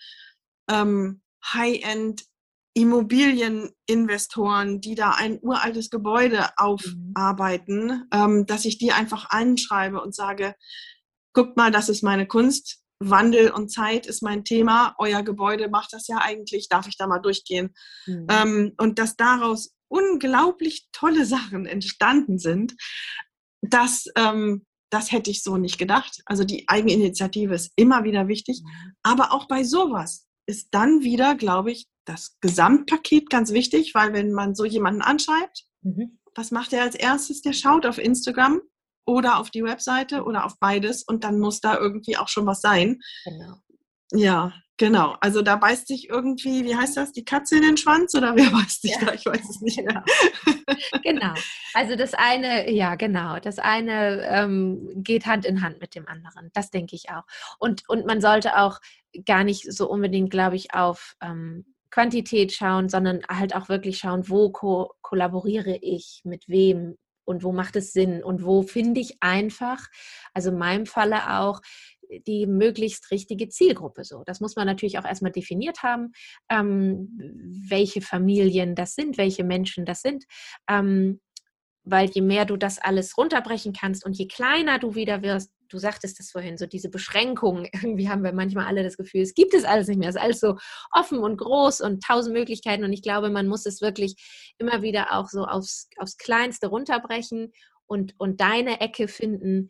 ähm, 0.69 1.21
High-End 1.53 2.23
Immobilieninvestoren, 2.77 4.81
die 4.81 4.95
da 4.95 5.11
ein 5.11 5.39
uraltes 5.41 5.89
Gebäude 5.89 6.39
mhm. 6.39 6.43
aufarbeiten, 6.57 8.09
ähm, 8.11 8.45
dass 8.45 8.65
ich 8.65 8.77
die 8.77 8.91
einfach 8.91 9.29
anschreibe 9.29 10.01
und 10.01 10.13
sage, 10.13 10.55
guckt 11.33 11.55
mal, 11.55 11.71
das 11.71 11.87
ist 11.89 12.03
meine 12.03 12.27
Kunst. 12.27 12.81
Wandel 12.99 13.51
und 13.51 13.69
Zeit 13.69 14.07
ist 14.07 14.23
mein 14.23 14.45
Thema. 14.45 14.95
Euer 14.99 15.21
Gebäude 15.21 15.69
macht 15.69 15.93
das 15.93 16.07
ja 16.07 16.19
eigentlich. 16.21 16.69
Darf 16.69 16.87
ich 16.87 16.97
da 16.97 17.07
mal 17.07 17.19
durchgehen? 17.19 17.73
Mhm. 18.05 18.27
Ähm, 18.29 18.73
und 18.77 18.99
dass 18.99 19.15
daraus 19.15 19.73
unglaublich 19.87 20.87
tolle 20.91 21.25
Sachen 21.25 21.65
entstanden 21.65 22.39
sind, 22.39 22.75
das, 23.73 24.05
ähm, 24.17 24.65
das 24.89 25.11
hätte 25.11 25.31
ich 25.31 25.43
so 25.43 25.57
nicht 25.57 25.77
gedacht. 25.77 26.21
Also 26.25 26.43
die 26.43 26.67
Eigeninitiative 26.67 27.53
ist 27.53 27.71
immer 27.75 28.03
wieder 28.03 28.27
wichtig. 28.27 28.61
Mhm. 28.63 28.93
Aber 29.03 29.33
auch 29.33 29.47
bei 29.47 29.63
sowas 29.63 30.27
ist 30.47 30.69
dann 30.71 31.01
wieder, 31.01 31.35
glaube 31.35 31.71
ich, 31.71 31.87
das 32.05 32.37
Gesamtpaket 32.39 33.29
ganz 33.29 33.51
wichtig, 33.51 33.95
weil 33.95 34.13
wenn 34.13 34.31
man 34.31 34.55
so 34.55 34.63
jemanden 34.63 35.01
anschreibt, 35.01 35.65
mhm. 35.81 36.19
was 36.35 36.51
macht 36.51 36.73
er 36.73 36.83
als 36.83 36.95
erstes? 36.95 37.41
Der 37.41 37.53
schaut 37.53 37.85
auf 37.85 37.97
Instagram 37.97 38.61
oder 39.07 39.39
auf 39.39 39.49
die 39.49 39.63
Webseite 39.63 40.23
oder 40.23 40.45
auf 40.45 40.59
beides 40.59 41.03
und 41.03 41.23
dann 41.23 41.39
muss 41.39 41.61
da 41.61 41.77
irgendwie 41.77 42.17
auch 42.17 42.27
schon 42.27 42.45
was 42.45 42.61
sein. 42.61 42.99
Genau. 43.23 43.55
Ja, 44.11 44.53
Genau, 44.77 45.15
also 45.21 45.41
da 45.41 45.55
beißt 45.55 45.87
sich 45.87 46.09
irgendwie, 46.09 46.65
wie 46.65 46.75
heißt 46.75 46.97
das, 46.97 47.13
die 47.13 47.23
Katze 47.23 47.55
in 47.55 47.61
den 47.61 47.77
Schwanz 47.77 48.13
oder 48.13 48.35
wer 48.35 48.49
beißt 48.51 48.81
sich 48.81 48.91
ja. 48.91 49.05
da? 49.05 49.13
Ich 49.13 49.25
weiß 49.25 49.49
es 49.49 49.61
nicht 49.61 49.77
mehr. 49.77 50.03
genau, 51.03 51.33
also 51.73 51.95
das 51.95 52.13
eine, 52.13 52.69
ja 52.69 52.95
genau, 52.95 53.39
das 53.39 53.57
eine 53.57 54.21
ähm, 54.27 54.91
geht 54.97 55.25
Hand 55.25 55.45
in 55.45 55.61
Hand 55.61 55.79
mit 55.79 55.95
dem 55.95 56.07
anderen, 56.07 56.49
das 56.53 56.71
denke 56.71 56.95
ich 56.95 57.09
auch. 57.09 57.23
Und, 57.57 57.87
und 57.87 58.05
man 58.05 58.19
sollte 58.19 58.57
auch 58.57 58.79
gar 59.25 59.45
nicht 59.45 59.71
so 59.71 59.89
unbedingt, 59.89 60.29
glaube 60.29 60.57
ich, 60.57 60.73
auf 60.73 61.15
ähm, 61.21 61.65
Quantität 61.89 62.51
schauen, 62.51 62.89
sondern 62.89 63.21
halt 63.29 63.55
auch 63.55 63.69
wirklich 63.69 63.99
schauen, 63.99 64.27
wo 64.27 64.49
ko 64.51 64.93
kollaboriere 65.01 65.77
ich, 65.81 66.19
mit 66.25 66.49
wem 66.49 66.97
und 67.25 67.43
wo 67.43 67.51
macht 67.51 67.75
es 67.75 67.93
Sinn 67.93 68.23
und 68.23 68.43
wo 68.43 68.61
finde 68.61 69.01
ich 69.01 69.17
einfach, 69.21 69.87
also 70.33 70.51
in 70.51 70.57
meinem 70.57 70.85
Falle 70.85 71.39
auch, 71.39 71.61
die 72.27 72.47
möglichst 72.47 73.11
richtige 73.11 73.49
Zielgruppe 73.49 74.03
so. 74.03 74.23
Das 74.25 74.39
muss 74.39 74.55
man 74.55 74.67
natürlich 74.67 74.99
auch 74.99 75.05
erstmal 75.05 75.31
definiert 75.31 75.83
haben, 75.83 76.11
ähm, 76.49 77.09
welche 77.69 78.01
Familien 78.01 78.75
das 78.75 78.95
sind, 78.95 79.17
welche 79.17 79.43
Menschen 79.43 79.85
das 79.85 80.01
sind. 80.01 80.25
Ähm, 80.69 81.19
weil 81.85 82.09
je 82.09 82.21
mehr 82.21 82.45
du 82.45 82.57
das 82.57 82.79
alles 82.79 83.17
runterbrechen 83.17 83.71
kannst 83.71 84.05
und 84.05 84.17
je 84.17 84.27
kleiner 84.27 84.79
du 84.79 84.95
wieder 84.95 85.21
wirst, 85.21 85.51
du 85.69 85.77
sagtest 85.77 86.19
das 86.19 86.31
vorhin, 86.31 86.57
so 86.57 86.65
diese 86.65 86.89
Beschränkungen, 86.89 87.67
irgendwie 87.73 88.09
haben 88.09 88.23
wir 88.23 88.33
manchmal 88.33 88.65
alle 88.65 88.83
das 88.83 88.97
Gefühl, 88.97 89.21
es 89.21 89.33
gibt 89.33 89.53
es 89.53 89.63
alles 89.63 89.87
nicht 89.87 89.99
mehr, 89.99 90.09
es 90.09 90.15
ist 90.15 90.21
alles 90.21 90.39
so 90.39 90.57
offen 90.91 91.19
und 91.19 91.37
groß 91.37 91.81
und 91.81 92.03
tausend 92.03 92.35
Möglichkeiten 92.35 92.83
und 92.83 92.91
ich 92.91 93.01
glaube, 93.01 93.29
man 93.29 93.47
muss 93.47 93.65
es 93.65 93.81
wirklich 93.81 94.15
immer 94.57 94.81
wieder 94.81 95.13
auch 95.13 95.29
so 95.29 95.45
aufs, 95.45 95.89
aufs 95.97 96.17
Kleinste 96.17 96.67
runterbrechen 96.67 97.51
und, 97.85 98.15
und 98.17 98.41
deine 98.41 98.81
Ecke 98.81 99.07
finden 99.07 99.69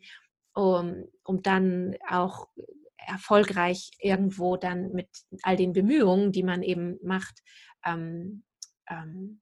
um, 0.56 1.04
um 1.22 1.42
dann 1.42 1.96
auch 2.08 2.48
erfolgreich 2.96 3.90
irgendwo 4.00 4.56
dann 4.56 4.92
mit 4.92 5.08
all 5.42 5.56
den 5.56 5.72
Bemühungen, 5.72 6.32
die 6.32 6.42
man 6.42 6.62
eben 6.62 6.98
macht, 7.02 7.42
ähm, 7.84 8.42
ähm, 8.88 9.40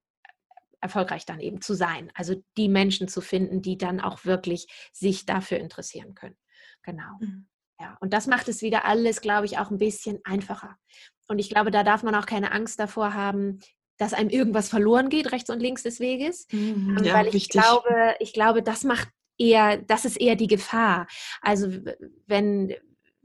erfolgreich 0.81 1.25
dann 1.25 1.39
eben 1.39 1.61
zu 1.61 1.73
sein. 1.73 2.11
Also 2.13 2.35
die 2.57 2.69
Menschen 2.69 3.07
zu 3.07 3.21
finden, 3.21 3.61
die 3.61 3.77
dann 3.77 4.01
auch 4.01 4.25
wirklich 4.25 4.67
sich 4.93 5.25
dafür 5.25 5.57
interessieren 5.57 6.13
können. 6.13 6.37
Genau. 6.83 7.17
Mhm. 7.19 7.47
Ja, 7.79 7.97
und 8.01 8.13
das 8.13 8.27
macht 8.27 8.47
es 8.47 8.61
wieder 8.61 8.85
alles, 8.85 9.21
glaube 9.21 9.45
ich, 9.45 9.57
auch 9.57 9.71
ein 9.71 9.79
bisschen 9.79 10.19
einfacher. 10.25 10.77
Und 11.27 11.39
ich 11.39 11.49
glaube, 11.49 11.71
da 11.71 11.83
darf 11.83 12.03
man 12.03 12.15
auch 12.15 12.25
keine 12.25 12.51
Angst 12.51 12.79
davor 12.79 13.13
haben, 13.13 13.59
dass 13.97 14.13
einem 14.13 14.29
irgendwas 14.29 14.69
verloren 14.69 15.09
geht, 15.09 15.31
rechts 15.31 15.49
und 15.49 15.59
links 15.59 15.83
des 15.83 15.99
Weges. 15.99 16.47
Mhm, 16.51 17.01
ja, 17.03 17.13
weil 17.13 17.27
ich 17.27 17.33
wichtig. 17.33 17.61
glaube, 17.61 18.15
ich 18.19 18.33
glaube, 18.33 18.61
das 18.61 18.83
macht 18.83 19.09
eher, 19.37 19.77
das 19.77 20.05
ist 20.05 20.17
eher 20.17 20.35
die 20.35 20.47
Gefahr. 20.47 21.07
Also 21.41 21.71
wenn, 22.27 22.73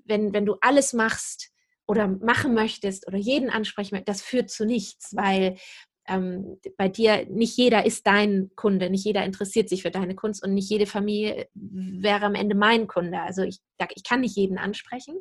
wenn, 0.05 0.33
wenn 0.33 0.47
du 0.47 0.57
alles 0.61 0.93
machst 0.93 1.51
oder 1.87 2.09
machen 2.09 2.55
möchtest 2.55 3.07
oder 3.07 3.19
jeden 3.19 3.51
ansprechen 3.51 3.95
möchtest, 3.95 4.21
das 4.21 4.27
führt 4.27 4.51
zu 4.51 4.65
nichts, 4.65 5.15
weil 5.17 5.57
ähm, 6.07 6.59
bei 6.77 6.89
dir 6.89 7.27
nicht 7.27 7.57
jeder 7.57 7.87
ist 7.87 8.07
dein 8.07 8.51
Kunde, 8.57 8.91
nicht 8.91 9.05
jeder 9.05 9.25
interessiert 9.25 9.69
sich 9.69 9.83
für 9.83 9.91
deine 9.91 10.15
Kunst 10.15 10.43
und 10.45 10.55
nicht 10.55 10.69
jede 10.69 10.87
Familie 10.87 11.49
wäre 11.55 12.27
am 12.27 12.35
Ende 12.35 12.57
mein 12.57 12.87
Kunde. 12.87 13.21
Also 13.21 13.43
ich, 13.43 13.61
ich 13.95 14.05
kann 14.05 14.21
nicht 14.21 14.37
jeden 14.37 14.59
ansprechen. 14.59 15.15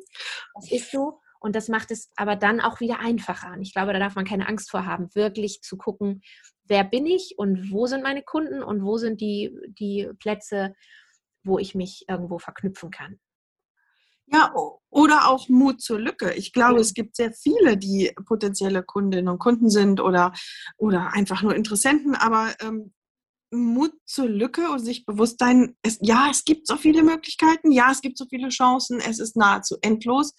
Das 0.54 0.70
ist 0.70 0.90
so. 0.90 1.20
Und 1.42 1.56
das 1.56 1.68
macht 1.68 1.90
es 1.90 2.10
aber 2.16 2.36
dann 2.36 2.60
auch 2.60 2.80
wieder 2.80 3.00
einfacher. 3.00 3.52
Und 3.52 3.62
ich 3.62 3.72
glaube, 3.72 3.94
da 3.94 3.98
darf 3.98 4.14
man 4.14 4.26
keine 4.26 4.46
Angst 4.46 4.70
vor 4.70 4.84
haben, 4.84 5.14
wirklich 5.14 5.62
zu 5.62 5.78
gucken, 5.78 6.22
wer 6.70 6.84
bin 6.84 7.04
ich 7.04 7.34
und 7.36 7.70
wo 7.72 7.86
sind 7.86 8.02
meine 8.02 8.22
Kunden 8.22 8.62
und 8.62 8.82
wo 8.82 8.96
sind 8.96 9.20
die, 9.20 9.54
die 9.78 10.08
Plätze, 10.18 10.72
wo 11.42 11.58
ich 11.58 11.74
mich 11.74 12.04
irgendwo 12.08 12.38
verknüpfen 12.38 12.90
kann. 12.90 13.18
Ja, 14.32 14.54
oder 14.90 15.28
auch 15.28 15.48
Mut 15.48 15.80
zur 15.80 15.98
Lücke. 15.98 16.32
Ich 16.34 16.52
glaube, 16.52 16.76
ja. 16.76 16.80
es 16.80 16.94
gibt 16.94 17.16
sehr 17.16 17.32
viele, 17.32 17.76
die 17.76 18.12
potenzielle 18.26 18.84
Kundinnen 18.84 19.28
und 19.28 19.40
Kunden 19.40 19.70
sind 19.70 20.00
oder, 20.00 20.32
oder 20.76 21.12
einfach 21.12 21.42
nur 21.42 21.56
Interessenten, 21.56 22.14
aber 22.14 22.54
ähm, 22.60 22.92
Mut 23.52 23.92
zur 24.06 24.28
Lücke 24.28 24.70
und 24.70 24.78
sich 24.78 25.04
bewusst 25.04 25.40
sein, 25.40 25.76
es, 25.82 25.98
ja, 26.00 26.28
es 26.30 26.44
gibt 26.44 26.68
so 26.68 26.76
viele 26.76 27.02
Möglichkeiten, 27.02 27.72
ja, 27.72 27.90
es 27.90 28.00
gibt 28.00 28.16
so 28.16 28.26
viele 28.26 28.50
Chancen, 28.50 29.00
es 29.00 29.18
ist 29.18 29.36
nahezu 29.36 29.76
endlos. 29.80 30.34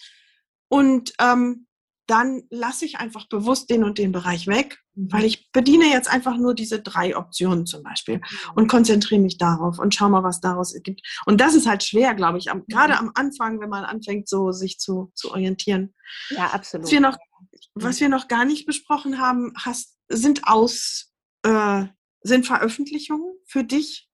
Und 0.70 1.12
ähm, 1.20 1.68
dann 2.12 2.44
lasse 2.50 2.84
ich 2.84 2.98
einfach 2.98 3.30
bewusst 3.30 3.70
den 3.70 3.86
und 3.86 3.98
den 3.98 4.12
Bereich 4.12 4.46
weg, 4.46 4.80
mhm. 4.96 5.14
weil 5.14 5.24
ich 5.24 5.50
bediene 5.54 5.86
jetzt 5.86 6.12
einfach 6.12 6.36
nur 6.36 6.54
diese 6.54 6.82
drei 6.82 7.16
Optionen 7.16 7.66
zum 7.66 7.84
Beispiel 7.84 8.18
mhm. 8.18 8.52
und 8.56 8.68
konzentriere 8.68 9.22
mich 9.22 9.38
darauf 9.38 9.80
und 9.80 9.96
schau 9.96 10.10
mal, 10.10 10.22
was 10.22 10.42
daraus 10.42 10.76
gibt. 10.84 11.02
Und 11.26 11.40
das 11.40 11.56
ist 11.56 11.68
halt 11.68 11.84
schwer, 11.84 12.14
glaube 12.14 12.38
ich, 12.38 12.52
am, 12.52 12.60
mhm. 12.60 12.66
gerade 12.68 12.98
am 12.98 13.12
Anfang, 13.16 13.62
wenn 13.62 13.70
man 13.70 13.86
anfängt, 13.86 14.28
so 14.28 14.52
sich 14.52 14.78
zu, 14.78 15.14
zu 15.16 15.32
orientieren. 15.32 15.94
Ja, 16.32 16.48
absolut. 16.48 16.84
Was 16.86 16.92
wir 16.92 17.00
noch, 17.00 17.18
was 17.76 18.02
wir 18.02 18.10
noch 18.10 18.28
gar 18.28 18.44
nicht 18.44 18.66
besprochen 18.66 19.18
haben, 19.18 19.54
hast, 19.56 19.98
sind 20.10 20.42
aus, 20.50 21.14
äh, 21.44 21.86
sind 22.24 22.46
Veröffentlichungen 22.46 23.36
für 23.46 23.64
dich 23.64 24.10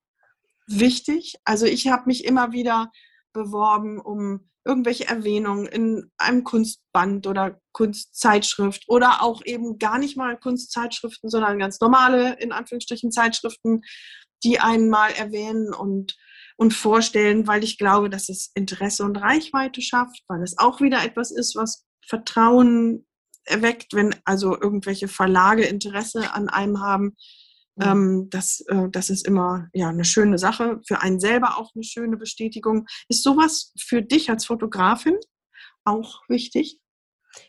wichtig? 0.67 1.37
Also 1.45 1.65
ich 1.65 1.87
habe 1.87 2.03
mich 2.05 2.25
immer 2.25 2.51
wieder 2.51 2.91
beworben, 3.33 3.99
um 3.99 4.51
irgendwelche 4.67 5.07
Erwähnungen 5.07 5.65
in 5.65 6.11
einem 6.17 6.43
Kunstband 6.43 7.25
oder 7.25 7.59
Kunstzeitschrift 7.71 8.83
oder 8.87 9.23
auch 9.23 9.41
eben 9.45 9.79
gar 9.79 9.97
nicht 9.97 10.17
mal 10.17 10.37
Kunstzeitschriften, 10.37 11.29
sondern 11.29 11.57
ganz 11.57 11.79
normale, 11.79 12.37
in 12.39 12.51
Anführungsstrichen, 12.51 13.11
Zeitschriften, 13.11 13.81
die 14.43 14.59
einen 14.59 14.89
mal 14.89 15.11
erwähnen 15.11 15.73
und, 15.73 16.17
und 16.57 16.73
vorstellen, 16.73 17.47
weil 17.47 17.63
ich 17.63 17.77
glaube, 17.77 18.09
dass 18.09 18.29
es 18.29 18.51
Interesse 18.53 19.03
und 19.03 19.17
Reichweite 19.17 19.81
schafft, 19.81 20.23
weil 20.27 20.43
es 20.43 20.57
auch 20.57 20.81
wieder 20.81 21.03
etwas 21.03 21.31
ist, 21.31 21.55
was 21.55 21.85
Vertrauen 22.05 23.05
erweckt, 23.45 23.93
wenn 23.93 24.15
also 24.25 24.59
irgendwelche 24.59 25.07
Verlage 25.07 25.63
Interesse 25.63 26.33
an 26.33 26.49
einem 26.49 26.81
haben. 26.81 27.15
Mhm. 27.77 27.83
Ähm, 27.83 28.29
das, 28.29 28.61
äh, 28.67 28.89
das 28.89 29.09
ist 29.09 29.25
immer 29.25 29.69
ja, 29.73 29.89
eine 29.89 30.05
schöne 30.05 30.37
Sache, 30.37 30.81
für 30.85 31.01
einen 31.01 31.19
selber 31.19 31.57
auch 31.57 31.71
eine 31.75 31.83
schöne 31.83 32.17
Bestätigung. 32.17 32.87
Ist 33.07 33.23
sowas 33.23 33.73
für 33.79 34.01
dich 34.01 34.29
als 34.29 34.45
Fotografin 34.45 35.17
auch 35.85 36.21
wichtig? 36.27 36.79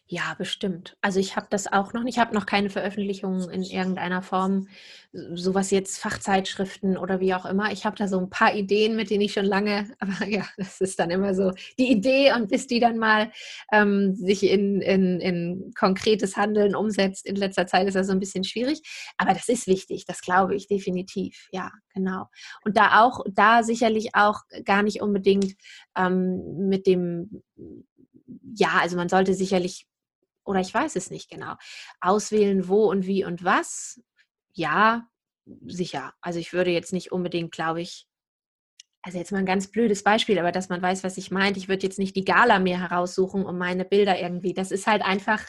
Ja, 0.07 0.34
bestimmt. 0.39 0.97
Also 1.03 1.20
ich 1.20 1.36
habe 1.36 1.49
das 1.51 1.70
auch 1.70 1.93
noch 1.93 2.03
nicht. 2.03 2.16
Ich 2.16 2.20
habe 2.20 2.34
noch 2.34 2.47
keine 2.47 2.70
Veröffentlichungen 2.70 3.51
in 3.51 3.62
irgendeiner 3.62 4.22
Form, 4.22 4.66
sowas 5.12 5.70
jetzt 5.70 5.99
Fachzeitschriften 5.99 6.97
oder 6.97 7.20
wie 7.20 7.34
auch 7.34 7.45
immer. 7.45 7.72
Ich 7.72 7.84
habe 7.84 7.97
da 7.97 8.09
so 8.09 8.18
ein 8.18 8.30
paar 8.30 8.55
Ideen, 8.55 8.97
mit 8.97 9.11
denen 9.11 9.20
ich 9.20 9.34
schon 9.34 9.45
lange, 9.45 9.91
aber 9.99 10.26
ja, 10.26 10.47
das 10.57 10.80
ist 10.80 10.99
dann 10.99 11.11
immer 11.11 11.34
so 11.34 11.53
die 11.78 11.91
Idee 11.91 12.32
und 12.32 12.49
bis 12.49 12.66
die 12.66 12.80
dann 12.80 12.99
mal 12.99 13.30
ähm, 13.70 14.14
sich 14.14 14.45
in, 14.45 14.80
in, 14.80 15.20
in 15.20 15.72
konkretes 15.78 16.36
Handeln 16.36 16.74
umsetzt, 16.74 17.26
in 17.26 17.36
letzter 17.36 17.66
Zeit 17.66 17.86
ist 17.86 17.95
das 17.95 18.07
so 18.07 18.12
ein 18.12 18.20
bisschen 18.20 18.45
schwierig. 18.45 18.80
Aber 19.18 19.34
das 19.34 19.49
ist 19.49 19.66
wichtig, 19.66 20.07
das 20.07 20.22
glaube 20.22 20.55
ich 20.55 20.68
definitiv. 20.68 21.49
Ja, 21.53 21.70
genau. 21.95 22.26
Und 22.64 22.76
da 22.78 23.03
auch, 23.03 23.24
da 23.30 23.62
sicherlich 23.62 24.14
auch 24.14 24.41
gar 24.64 24.82
nicht 24.82 25.03
unbedingt 25.03 25.55
ähm, 25.97 26.68
mit 26.68 26.86
dem 26.86 27.43
ja, 28.55 28.78
also 28.80 28.96
man 28.96 29.09
sollte 29.09 29.34
sicherlich, 29.34 29.86
oder 30.44 30.61
ich 30.61 30.72
weiß 30.72 30.96
es 30.96 31.11
nicht 31.11 31.30
genau, 31.30 31.55
auswählen, 32.01 32.68
wo 32.68 32.90
und 32.90 33.07
wie 33.07 33.24
und 33.24 33.44
was. 33.44 34.01
Ja, 34.53 35.09
sicher. 35.66 36.14
Also 36.20 36.38
ich 36.38 36.53
würde 36.53 36.70
jetzt 36.70 36.92
nicht 36.92 37.12
unbedingt, 37.12 37.53
glaube 37.53 37.80
ich, 37.80 38.07
also 39.03 39.18
jetzt 39.18 39.32
mal 39.32 39.38
ein 39.38 39.46
ganz 39.46 39.68
blödes 39.68 40.03
Beispiel, 40.03 40.38
aber 40.38 40.53
dass 40.53 40.68
man 40.68 40.82
weiß, 40.82 41.05
was 41.05 41.16
ich 41.16 41.30
meinte. 41.30 41.59
Ich 41.59 41.68
würde 41.68 41.86
jetzt 41.86 41.99
nicht 41.99 42.16
die 42.16 42.24
Gala 42.24 42.59
mehr 42.59 42.80
heraussuchen, 42.80 43.44
um 43.44 43.57
meine 43.57 43.84
Bilder 43.84 44.20
irgendwie. 44.20 44.55
Das 44.55 44.70
ist 44.70 44.86
halt 44.86 45.03
einfach 45.03 45.42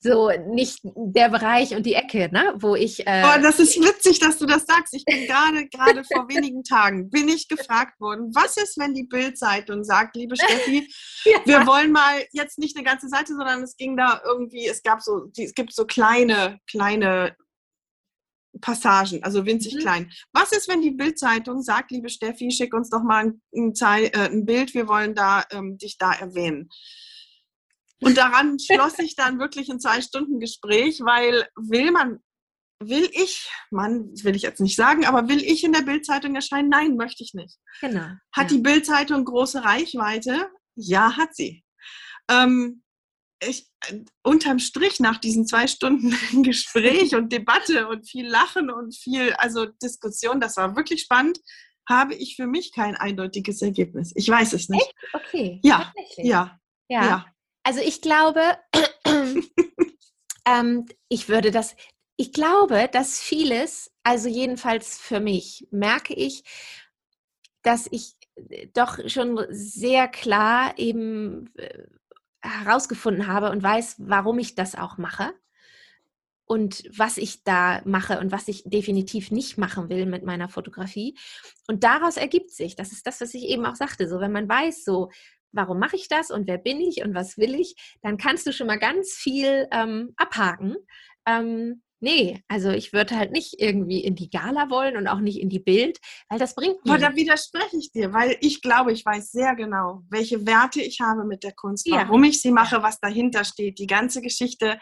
so 0.00 0.30
nicht 0.48 0.80
der 0.84 1.28
Bereich 1.28 1.74
und 1.74 1.84
die 1.84 1.94
Ecke, 1.94 2.28
ne, 2.32 2.54
wo 2.56 2.74
ich. 2.74 3.06
Äh 3.06 3.24
oh, 3.24 3.40
das 3.40 3.58
ist 3.58 3.80
witzig, 3.80 4.18
dass 4.18 4.38
du 4.38 4.46
das 4.46 4.66
sagst. 4.66 4.94
Ich 4.94 5.04
bin 5.04 5.26
gerade 5.26 5.68
gerade 5.68 6.04
vor 6.04 6.28
wenigen 6.28 6.62
Tagen 6.64 7.10
bin 7.10 7.28
ich 7.28 7.48
gefragt 7.48 8.00
worden, 8.00 8.30
was 8.34 8.56
ist, 8.56 8.78
wenn 8.78 8.94
die 8.94 9.04
Bildzeitung 9.04 9.84
sagt, 9.84 10.16
liebe 10.16 10.36
Steffi, 10.36 10.88
ja. 11.24 11.38
wir 11.44 11.66
wollen 11.66 11.92
mal 11.92 12.24
jetzt 12.32 12.58
nicht 12.58 12.76
eine 12.76 12.84
ganze 12.84 13.08
Seite, 13.08 13.34
sondern 13.34 13.62
es 13.62 13.76
ging 13.76 13.96
da 13.96 14.20
irgendwie, 14.24 14.66
es 14.66 14.82
gab 14.82 15.00
so, 15.00 15.30
es 15.36 15.54
gibt 15.54 15.74
so 15.74 15.84
kleine 15.84 16.58
kleine 16.70 17.36
Passagen, 18.60 19.22
also 19.22 19.46
winzig 19.46 19.74
mhm. 19.74 19.78
klein. 19.78 20.12
Was 20.32 20.52
ist, 20.52 20.68
wenn 20.68 20.80
die 20.80 20.92
Bildzeitung 20.92 21.62
sagt, 21.62 21.90
liebe 21.90 22.08
Steffi, 22.08 22.50
schick 22.50 22.74
uns 22.74 22.90
doch 22.90 23.02
mal 23.02 23.24
ein, 23.24 23.42
ein, 23.52 23.74
äh, 24.04 24.10
ein 24.30 24.44
Bild, 24.44 24.74
wir 24.74 24.88
wollen 24.88 25.14
da 25.14 25.44
ähm, 25.50 25.78
dich 25.78 25.98
da 25.98 26.12
erwähnen. 26.12 26.68
Und 28.00 28.16
daran 28.16 28.58
schloss 28.58 28.96
sich 28.96 29.16
dann 29.16 29.38
wirklich 29.38 29.70
ein 29.70 29.80
zwei 29.80 30.00
Stunden 30.00 30.40
Gespräch, 30.40 31.00
weil 31.00 31.48
will 31.56 31.90
man, 31.90 32.18
will 32.80 33.08
ich, 33.12 33.50
Mann, 33.70 34.10
will 34.22 34.36
ich 34.36 34.42
jetzt 34.42 34.60
nicht 34.60 34.76
sagen, 34.76 35.06
aber 35.06 35.28
will 35.28 35.42
ich 35.42 35.64
in 35.64 35.72
der 35.72 35.82
Bildzeitung 35.82 36.34
erscheinen? 36.34 36.68
Nein, 36.68 36.96
möchte 36.96 37.22
ich 37.22 37.34
nicht. 37.34 37.58
Genau. 37.80 38.06
Hat 38.32 38.50
ja. 38.50 38.56
die 38.56 38.58
Bildzeitung 38.58 39.24
große 39.24 39.64
Reichweite? 39.64 40.50
Ja, 40.76 41.16
hat 41.16 41.34
sie. 41.34 41.64
Ähm, 42.28 42.82
ich, 43.42 43.68
unterm 44.22 44.58
Strich 44.58 45.00
nach 45.00 45.18
diesen 45.18 45.46
zwei 45.46 45.66
Stunden 45.66 46.42
Gespräch 46.42 47.14
und 47.16 47.32
Debatte 47.32 47.88
und 47.88 48.08
viel 48.08 48.26
Lachen 48.26 48.70
und 48.70 48.94
viel, 48.94 49.32
also 49.34 49.66
Diskussion, 49.66 50.40
das 50.40 50.56
war 50.56 50.76
wirklich 50.76 51.02
spannend, 51.02 51.38
habe 51.88 52.14
ich 52.14 52.36
für 52.36 52.46
mich 52.46 52.72
kein 52.72 52.96
eindeutiges 52.96 53.60
Ergebnis. 53.60 54.12
Ich 54.14 54.28
weiß 54.28 54.54
es 54.54 54.68
nicht. 54.68 54.82
Echt? 54.82 54.94
Okay. 55.12 55.60
Ja, 55.62 55.92
ja, 56.16 56.58
ja. 56.88 57.06
ja. 57.06 57.33
Also 57.64 57.80
ich 57.80 58.02
glaube, 58.02 58.42
ähm, 60.46 60.86
ich 61.08 61.28
würde 61.28 61.50
das, 61.50 61.74
ich 62.16 62.32
glaube, 62.32 62.88
dass 62.92 63.20
vieles, 63.20 63.90
also 64.02 64.28
jedenfalls 64.28 64.98
für 64.98 65.18
mich, 65.18 65.66
merke 65.70 66.14
ich, 66.14 66.44
dass 67.62 67.88
ich 67.90 68.16
äh, 68.50 68.68
doch 68.74 68.98
schon 69.08 69.44
sehr 69.48 70.08
klar 70.08 70.78
eben 70.78 71.50
äh, 71.56 71.84
herausgefunden 72.42 73.26
habe 73.26 73.50
und 73.50 73.62
weiß, 73.62 73.96
warum 73.98 74.38
ich 74.38 74.54
das 74.54 74.74
auch 74.74 74.98
mache 74.98 75.32
und 76.44 76.84
was 76.94 77.16
ich 77.16 77.44
da 77.44 77.80
mache 77.86 78.20
und 78.20 78.30
was 78.30 78.48
ich 78.48 78.62
definitiv 78.66 79.30
nicht 79.30 79.56
machen 79.56 79.88
will 79.88 80.04
mit 80.04 80.24
meiner 80.24 80.50
Fotografie. 80.50 81.16
Und 81.66 81.84
daraus 81.84 82.18
ergibt 82.18 82.50
sich, 82.50 82.76
das 82.76 82.92
ist 82.92 83.06
das, 83.06 83.22
was 83.22 83.32
ich 83.32 83.44
eben 83.44 83.64
auch 83.64 83.76
sagte, 83.76 84.06
so 84.06 84.20
wenn 84.20 84.32
man 84.32 84.46
weiß, 84.46 84.84
so 84.84 85.10
warum 85.54 85.78
mache 85.78 85.96
ich 85.96 86.08
das 86.08 86.30
und 86.30 86.46
wer 86.46 86.58
bin 86.58 86.80
ich 86.80 87.02
und 87.02 87.14
was 87.14 87.38
will 87.38 87.54
ich, 87.54 87.74
dann 88.02 88.16
kannst 88.16 88.46
du 88.46 88.52
schon 88.52 88.66
mal 88.66 88.78
ganz 88.78 89.12
viel 89.12 89.66
ähm, 89.72 90.12
abhaken. 90.16 90.76
Ähm, 91.26 91.82
nee, 92.00 92.42
also 92.48 92.70
ich 92.70 92.92
würde 92.92 93.16
halt 93.16 93.32
nicht 93.32 93.54
irgendwie 93.58 94.00
in 94.04 94.14
die 94.14 94.30
Gala 94.30 94.68
wollen 94.70 94.96
und 94.96 95.08
auch 95.08 95.20
nicht 95.20 95.40
in 95.40 95.48
die 95.48 95.60
Bild, 95.60 95.98
weil 96.28 96.38
das 96.38 96.54
bringt 96.54 96.84
mir. 96.84 96.92
Aber 96.92 97.00
da 97.00 97.16
widerspreche 97.16 97.76
ich 97.78 97.92
dir, 97.92 98.12
weil 98.12 98.36
ich 98.40 98.60
glaube, 98.60 98.92
ich 98.92 99.04
weiß 99.04 99.32
sehr 99.32 99.54
genau, 99.54 100.02
welche 100.10 100.46
Werte 100.46 100.82
ich 100.82 101.00
habe 101.00 101.24
mit 101.24 101.42
der 101.42 101.52
Kunst, 101.52 101.86
warum 101.90 102.24
ich 102.24 102.40
sie 102.40 102.50
mache, 102.52 102.82
was 102.82 103.00
dahinter 103.00 103.44
steht, 103.44 103.78
die 103.78 103.86
ganze 103.86 104.20
Geschichte. 104.20 104.78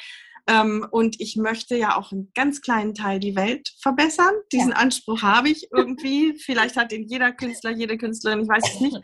Ähm, 0.48 0.86
und 0.90 1.20
ich 1.20 1.36
möchte 1.36 1.76
ja 1.76 1.96
auch 1.96 2.10
einen 2.10 2.32
ganz 2.34 2.60
kleinen 2.60 2.94
Teil 2.94 3.20
die 3.20 3.36
Welt 3.36 3.72
verbessern. 3.80 4.34
Diesen 4.50 4.70
ja. 4.70 4.76
Anspruch 4.76 5.22
habe 5.22 5.48
ich 5.48 5.68
irgendwie. 5.72 6.34
Vielleicht 6.36 6.76
hat 6.76 6.92
ihn 6.92 7.06
jeder 7.06 7.32
Künstler, 7.32 7.70
jede 7.70 7.96
Künstlerin, 7.96 8.42
ich 8.42 8.48
weiß 8.48 8.74
es 8.74 8.80
nicht. 8.80 8.98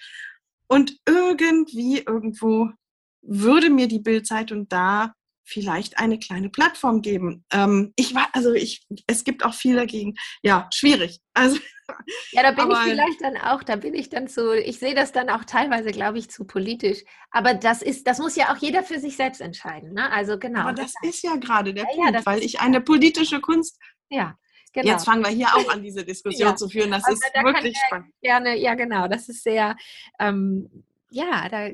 Und 0.69 0.97
irgendwie, 1.07 1.99
irgendwo 2.01 2.71
würde 3.23 3.71
mir 3.71 3.89
die 3.89 3.99
Bildzeitung 3.99 4.69
da 4.69 5.14
vielleicht 5.49 5.99
eine 5.99 6.19
kleine 6.19 6.51
Plattform 6.51 7.01
geben. 7.01 7.45
Ähm, 7.51 7.93
ich 7.97 8.14
war, 8.14 8.29
also 8.35 8.53
ich, 8.53 8.87
es 9.07 9.25
gibt 9.25 9.45
auch 9.45 9.55
viel 9.55 9.77
dagegen. 9.77 10.14
Ja, 10.43 10.69
schwierig. 10.73 11.21
Also, 11.39 11.61
ja, 12.33 12.43
da 12.43 12.51
bin 12.51 12.64
aber, 12.64 12.73
ich 12.73 12.91
vielleicht 12.91 13.23
dann 13.23 13.37
auch, 13.37 13.62
da 13.62 13.77
bin 13.77 13.95
ich 13.95 14.11
dann 14.11 14.27
zu, 14.27 14.61
ich 14.61 14.81
sehe 14.81 14.97
das 14.97 15.12
dann 15.12 15.31
auch 15.31 15.45
teilweise, 15.45 15.93
glaube 15.93 16.19
ich, 16.19 16.29
zu 16.29 16.45
politisch. 16.45 17.05
Aber 17.31 17.55
das 17.55 17.81
ist, 17.81 18.09
das 18.09 18.19
muss 18.19 18.35
ja 18.35 18.53
auch 18.53 18.57
jeder 18.57 18.83
für 18.83 18.99
sich 18.99 19.16
selbst 19.16 19.41
entscheiden. 19.41 19.93
Ne? 19.95 20.11
Also 20.11 20.37
genau. 20.37 20.62
Aber 20.62 20.73
das 20.73 20.95
ist 21.03 21.23
ja 21.23 21.37
gerade 21.37 21.73
der 21.73 21.85
ja, 21.85 21.91
Punkt, 21.95 22.14
ja, 22.14 22.27
weil 22.27 22.43
ich 22.43 22.59
eine 22.59 22.81
politische 22.81 23.41
Kunst. 23.41 23.79
Ja. 24.11 24.37
Genau. 24.73 24.93
Jetzt 24.93 25.05
fangen 25.05 25.25
wir 25.25 25.31
hier 25.31 25.49
auch 25.55 25.69
an, 25.71 25.83
diese 25.83 26.05
Diskussion 26.07 26.51
ja. 26.51 26.57
zu 26.57 26.69
führen. 26.69 26.91
Das 26.91 27.05
also, 27.05 27.21
ist 27.21 27.31
da 27.35 27.43
wirklich 27.43 27.77
spannend. 27.87 28.12
Gerne, 28.21 28.57
ja, 28.57 28.75
genau. 28.75 29.09
Das 29.09 29.29
ist 29.29 29.43
sehr, 29.43 29.77
ähm, 30.19 30.85
ja, 31.11 31.49
da 31.49 31.69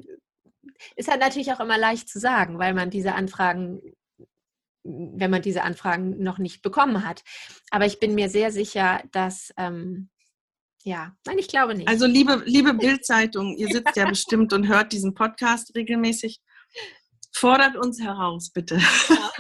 ist 0.97 1.09
halt 1.09 1.21
natürlich 1.21 1.53
auch 1.53 1.61
immer 1.61 1.79
leicht 1.79 2.09
zu 2.09 2.19
sagen, 2.19 2.59
weil 2.59 2.75
man 2.75 2.91
diese 2.91 3.15
Anfragen 3.15 3.81
wenn 4.85 5.31
man 5.31 5.43
diese 5.43 5.63
Anfragen 5.63 6.23
noch 6.23 6.39
nicht 6.39 6.63
bekommen 6.63 7.07
hat. 7.07 7.25
Aber 7.71 7.87
ich 7.87 7.99
bin 7.99 8.15
mir 8.15 8.29
sehr 8.29 8.53
sicher, 8.53 9.03
dass, 9.13 9.53
ähm, 9.57 10.11
ja, 10.83 11.17
nein, 11.27 11.39
ich 11.39 11.49
glaube 11.49 11.75
nicht. 11.75 11.89
Also 11.89 12.07
liebe, 12.07 12.43
liebe 12.45 12.75
Bildzeitung, 12.75 13.57
ihr 13.57 13.69
sitzt 13.69 13.97
ja 13.97 14.07
bestimmt 14.07 14.53
und 14.53 14.69
hört 14.69 14.93
diesen 14.93 15.15
Podcast 15.15 15.75
regelmäßig. 15.75 16.43
Fordert 17.33 17.77
uns 17.77 18.01
heraus, 18.01 18.51
bitte. 18.51 18.79
Ja, 19.09 19.31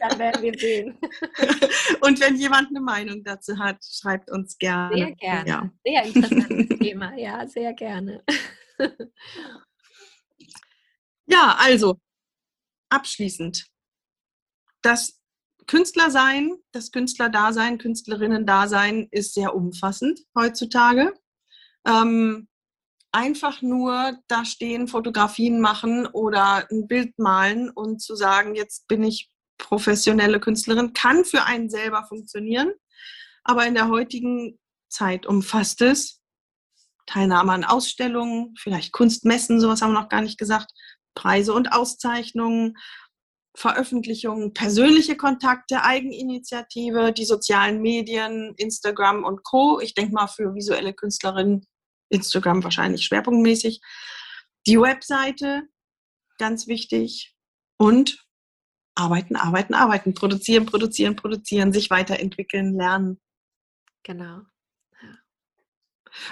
dann 0.00 0.18
werden 0.18 0.42
wir 0.42 0.58
sehen. 0.58 0.98
Und 2.00 2.20
wenn 2.20 2.36
jemand 2.36 2.68
eine 2.68 2.80
Meinung 2.80 3.22
dazu 3.22 3.58
hat, 3.58 3.78
schreibt 3.84 4.30
uns 4.30 4.58
gerne. 4.58 4.96
Sehr 4.96 5.14
gerne. 5.14 5.48
Ja. 5.48 5.70
Sehr 5.84 6.02
interessantes 6.04 6.78
Thema, 6.80 7.16
ja, 7.16 7.46
sehr 7.46 7.72
gerne. 7.74 8.24
Ja, 11.26 11.56
also 11.58 12.00
abschließend. 12.88 13.66
Das 14.82 15.20
Künstlersein, 15.66 16.56
das 16.72 16.90
Künstlerdasein, 16.90 17.78
Künstlerinnen-Dasein 17.78 19.06
ist 19.12 19.34
sehr 19.34 19.54
umfassend 19.54 20.20
heutzutage. 20.36 21.14
Ähm, 21.86 22.48
einfach 23.12 23.62
nur 23.62 24.18
da 24.28 24.44
stehen, 24.44 24.88
Fotografien 24.88 25.60
machen 25.60 26.06
oder 26.06 26.68
ein 26.70 26.86
Bild 26.86 27.18
malen 27.18 27.70
und 27.70 28.00
zu 28.00 28.16
sagen, 28.16 28.54
jetzt 28.54 28.88
bin 28.88 29.04
ich 29.04 29.30
professionelle 29.60 30.40
Künstlerin, 30.40 30.92
kann 30.92 31.24
für 31.24 31.44
einen 31.44 31.70
selber 31.70 32.04
funktionieren. 32.08 32.72
Aber 33.44 33.66
in 33.66 33.74
der 33.74 33.88
heutigen 33.88 34.58
Zeit 34.88 35.26
umfasst 35.26 35.80
es 35.82 36.20
Teilnahme 37.06 37.52
an 37.52 37.64
Ausstellungen, 37.64 38.54
vielleicht 38.58 38.92
Kunstmessen, 38.92 39.60
sowas 39.60 39.82
haben 39.82 39.92
wir 39.92 40.00
noch 40.00 40.08
gar 40.08 40.22
nicht 40.22 40.38
gesagt, 40.38 40.72
Preise 41.14 41.52
und 41.52 41.72
Auszeichnungen, 41.72 42.76
Veröffentlichungen, 43.56 44.54
persönliche 44.54 45.16
Kontakte, 45.16 45.82
Eigeninitiative, 45.82 47.12
die 47.12 47.24
sozialen 47.24 47.82
Medien, 47.82 48.54
Instagram 48.56 49.24
und 49.24 49.42
Co. 49.42 49.80
Ich 49.80 49.94
denke 49.94 50.14
mal 50.14 50.28
für 50.28 50.54
visuelle 50.54 50.94
Künstlerinnen 50.94 51.66
Instagram 52.10 52.62
wahrscheinlich 52.62 53.04
schwerpunktmäßig. 53.04 53.80
Die 54.66 54.80
Webseite, 54.80 55.64
ganz 56.38 56.68
wichtig. 56.68 57.34
Und 57.76 58.24
arbeiten, 59.00 59.36
arbeiten, 59.36 59.74
arbeiten, 59.74 60.14
produzieren, 60.14 60.66
produzieren, 60.66 61.16
produzieren, 61.16 61.72
sich 61.72 61.90
weiterentwickeln, 61.90 62.74
lernen. 62.74 63.18
Genau. 64.02 64.42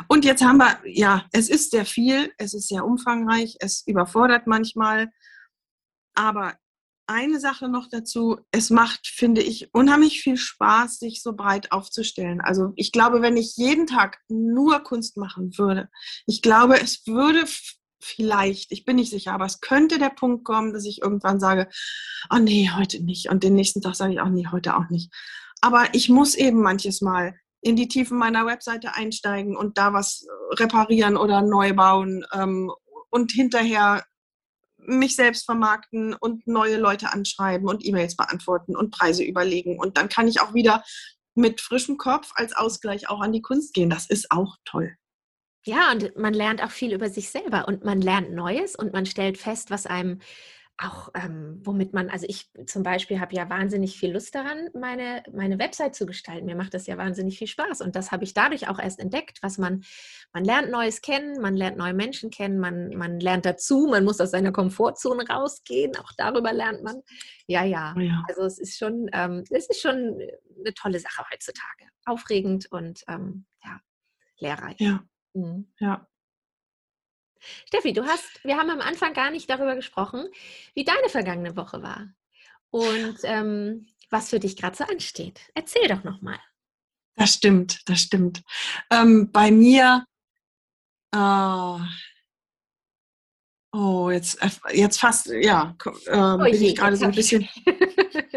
Und 0.08 0.24
jetzt 0.24 0.42
haben 0.42 0.58
wir, 0.58 0.78
ja, 0.84 1.26
es 1.32 1.48
ist 1.48 1.70
sehr 1.70 1.86
viel, 1.86 2.32
es 2.36 2.52
ist 2.52 2.68
sehr 2.68 2.84
umfangreich, 2.84 3.56
es 3.60 3.86
überfordert 3.86 4.46
manchmal. 4.46 5.10
Aber 6.14 6.56
eine 7.06 7.40
Sache 7.40 7.68
noch 7.68 7.88
dazu, 7.88 8.38
es 8.50 8.68
macht, 8.68 9.06
finde 9.06 9.40
ich, 9.40 9.72
unheimlich 9.72 10.20
viel 10.20 10.36
Spaß, 10.36 10.98
sich 10.98 11.22
so 11.22 11.32
breit 11.34 11.72
aufzustellen. 11.72 12.40
Also 12.42 12.72
ich 12.76 12.92
glaube, 12.92 13.22
wenn 13.22 13.36
ich 13.36 13.56
jeden 13.56 13.86
Tag 13.86 14.18
nur 14.28 14.80
Kunst 14.80 15.16
machen 15.16 15.56
würde, 15.56 15.88
ich 16.26 16.42
glaube, 16.42 16.78
es 16.80 17.06
würde 17.06 17.46
vielleicht, 18.00 18.72
ich 18.72 18.84
bin 18.84 18.96
nicht 18.96 19.10
sicher, 19.10 19.32
aber 19.32 19.46
es 19.46 19.60
könnte 19.60 19.98
der 19.98 20.10
Punkt 20.10 20.44
kommen, 20.44 20.72
dass 20.72 20.84
ich 20.84 21.02
irgendwann 21.02 21.40
sage, 21.40 21.68
oh 22.30 22.38
nee, 22.38 22.70
heute 22.74 23.02
nicht. 23.02 23.28
Und 23.28 23.42
den 23.42 23.54
nächsten 23.54 23.80
Tag 23.82 23.94
sage 23.96 24.12
ich 24.12 24.20
auch 24.20 24.28
nee, 24.28 24.46
heute 24.50 24.76
auch 24.76 24.88
nicht. 24.90 25.12
Aber 25.60 25.88
ich 25.92 26.08
muss 26.08 26.34
eben 26.34 26.62
manches 26.62 27.00
Mal 27.00 27.34
in 27.60 27.76
die 27.76 27.88
Tiefen 27.88 28.18
meiner 28.18 28.46
Webseite 28.46 28.94
einsteigen 28.94 29.56
und 29.56 29.78
da 29.78 29.92
was 29.92 30.26
reparieren 30.52 31.16
oder 31.16 31.42
neu 31.42 31.74
bauen 31.74 32.24
ähm, 32.32 32.72
und 33.10 33.32
hinterher 33.32 34.04
mich 34.76 35.16
selbst 35.16 35.44
vermarkten 35.44 36.14
und 36.14 36.46
neue 36.46 36.78
Leute 36.78 37.12
anschreiben 37.12 37.68
und 37.68 37.84
E-Mails 37.84 38.16
beantworten 38.16 38.76
und 38.76 38.90
Preise 38.90 39.24
überlegen. 39.24 39.78
Und 39.78 39.96
dann 39.96 40.08
kann 40.08 40.28
ich 40.28 40.40
auch 40.40 40.54
wieder 40.54 40.84
mit 41.34 41.60
frischem 41.60 41.98
Kopf 41.98 42.30
als 42.34 42.56
Ausgleich 42.56 43.08
auch 43.08 43.20
an 43.20 43.32
die 43.32 43.42
Kunst 43.42 43.74
gehen. 43.74 43.90
Das 43.90 44.06
ist 44.06 44.30
auch 44.30 44.56
toll. 44.64 44.96
Ja, 45.68 45.92
und 45.92 46.16
man 46.16 46.32
lernt 46.32 46.64
auch 46.64 46.70
viel 46.70 46.94
über 46.94 47.10
sich 47.10 47.28
selber 47.28 47.68
und 47.68 47.84
man 47.84 48.00
lernt 48.00 48.32
Neues 48.32 48.74
und 48.74 48.94
man 48.94 49.04
stellt 49.04 49.36
fest, 49.36 49.70
was 49.70 49.84
einem 49.84 50.20
auch 50.78 51.10
ähm, 51.14 51.60
womit 51.62 51.92
man, 51.92 52.08
also 52.08 52.24
ich 52.26 52.48
zum 52.64 52.82
Beispiel 52.84 53.20
habe 53.20 53.34
ja 53.34 53.50
wahnsinnig 53.50 53.98
viel 53.98 54.12
Lust 54.12 54.34
daran, 54.34 54.70
meine, 54.72 55.24
meine 55.30 55.58
Website 55.58 55.94
zu 55.94 56.06
gestalten. 56.06 56.46
Mir 56.46 56.56
macht 56.56 56.72
das 56.72 56.86
ja 56.86 56.96
wahnsinnig 56.96 57.36
viel 57.36 57.48
Spaß. 57.48 57.82
Und 57.82 57.96
das 57.96 58.12
habe 58.12 58.24
ich 58.24 58.32
dadurch 58.32 58.68
auch 58.68 58.78
erst 58.78 58.98
entdeckt, 58.98 59.40
was 59.42 59.58
man, 59.58 59.84
man 60.32 60.42
lernt 60.42 60.70
Neues 60.70 61.02
kennen, 61.02 61.38
man 61.42 61.54
lernt 61.54 61.76
neue 61.76 61.92
Menschen 61.92 62.30
kennen, 62.30 62.60
man, 62.60 62.96
man 62.96 63.20
lernt 63.20 63.44
dazu, 63.44 63.88
man 63.90 64.04
muss 64.04 64.22
aus 64.22 64.30
seiner 64.30 64.52
Komfortzone 64.52 65.28
rausgehen, 65.28 65.96
auch 65.98 66.12
darüber 66.16 66.54
lernt 66.54 66.82
man. 66.82 67.02
Ja, 67.46 67.64
ja. 67.64 67.92
Oh 67.94 68.00
ja. 68.00 68.24
Also 68.26 68.44
es 68.44 68.58
ist 68.58 68.78
schon, 68.78 69.10
ähm, 69.12 69.44
es 69.50 69.68
ist 69.68 69.82
schon 69.82 70.18
eine 70.60 70.72
tolle 70.74 70.98
Sache 70.98 71.24
heutzutage. 71.30 71.90
Aufregend 72.06 72.72
und 72.72 73.02
ähm, 73.08 73.44
ja, 73.62 73.80
lehrreich. 74.38 74.80
Ja. 74.80 75.02
Mhm. 75.34 75.70
Ja. 75.78 76.06
Steffi, 77.66 77.92
du 77.92 78.04
hast, 78.04 78.44
wir 78.44 78.56
haben 78.56 78.70
am 78.70 78.80
Anfang 78.80 79.14
gar 79.14 79.30
nicht 79.30 79.48
darüber 79.48 79.76
gesprochen, 79.76 80.26
wie 80.74 80.84
deine 80.84 81.08
vergangene 81.08 81.56
Woche 81.56 81.82
war 81.82 82.08
und 82.70 83.18
ähm, 83.24 83.86
was 84.10 84.30
für 84.30 84.40
dich 84.40 84.56
gerade 84.56 84.76
so 84.76 84.84
ansteht. 84.84 85.40
Erzähl 85.54 85.88
doch 85.88 86.04
nochmal. 86.04 86.38
Das 87.16 87.34
stimmt, 87.34 87.88
das 87.88 88.00
stimmt. 88.00 88.42
Ähm, 88.90 89.30
bei 89.32 89.50
mir, 89.50 90.04
äh, 91.14 91.78
oh, 93.72 94.10
jetzt, 94.10 94.42
äh, 94.42 94.50
jetzt 94.72 95.00
fast, 95.00 95.26
ja, 95.26 95.76
äh, 96.06 96.16
oh 96.16 96.38
bin 96.38 96.62
ich 96.62 96.76
gerade 96.76 96.96
so 96.96 97.06
ein 97.06 97.12
bisschen. 97.12 97.48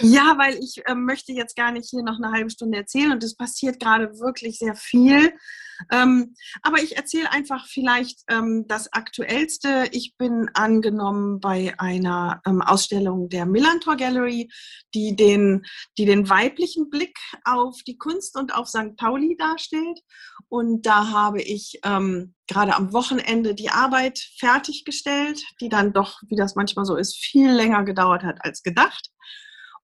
ja, 0.00 0.36
weil 0.38 0.58
ich 0.58 0.82
äh, 0.86 0.94
möchte 0.94 1.32
jetzt 1.32 1.56
gar 1.56 1.72
nicht 1.72 1.90
hier 1.90 2.02
noch 2.02 2.18
eine 2.18 2.32
halbe 2.32 2.50
Stunde 2.50 2.78
erzählen 2.78 3.12
und 3.12 3.22
es 3.22 3.36
passiert 3.36 3.80
gerade 3.80 4.18
wirklich 4.18 4.58
sehr 4.58 4.74
viel. 4.74 5.32
Ähm, 5.90 6.34
aber 6.62 6.82
ich 6.82 6.96
erzähle 6.96 7.32
einfach 7.32 7.66
vielleicht 7.66 8.20
ähm, 8.28 8.66
das 8.68 8.92
Aktuellste. 8.92 9.88
Ich 9.92 10.14
bin 10.18 10.50
angenommen 10.54 11.40
bei 11.40 11.74
einer 11.78 12.42
ähm, 12.46 12.60
Ausstellung 12.60 13.28
der 13.28 13.46
Millantor 13.46 13.96
Gallery, 13.96 14.50
die 14.94 15.16
den, 15.16 15.62
die 15.96 16.04
den 16.04 16.28
weiblichen 16.28 16.90
Blick 16.90 17.18
auf 17.44 17.78
die 17.86 17.96
Kunst 17.96 18.36
und 18.36 18.54
auf 18.54 18.68
St. 18.68 18.96
Pauli 18.96 19.36
darstellt. 19.38 20.00
Und 20.48 20.84
da 20.84 21.10
habe 21.10 21.40
ich 21.40 21.80
ähm, 21.84 22.34
gerade 22.46 22.74
am 22.74 22.92
Wochenende 22.92 23.54
die 23.54 23.70
Arbeit 23.70 24.18
fertiggestellt, 24.38 25.42
die 25.60 25.68
dann 25.68 25.92
doch, 25.92 26.20
wie 26.28 26.36
das 26.36 26.56
manchmal 26.56 26.84
so 26.84 26.96
ist, 26.96 27.16
viel 27.16 27.50
länger 27.50 27.84
gedauert 27.84 28.22
hat 28.22 28.44
als 28.44 28.62
gedacht. 28.62 29.10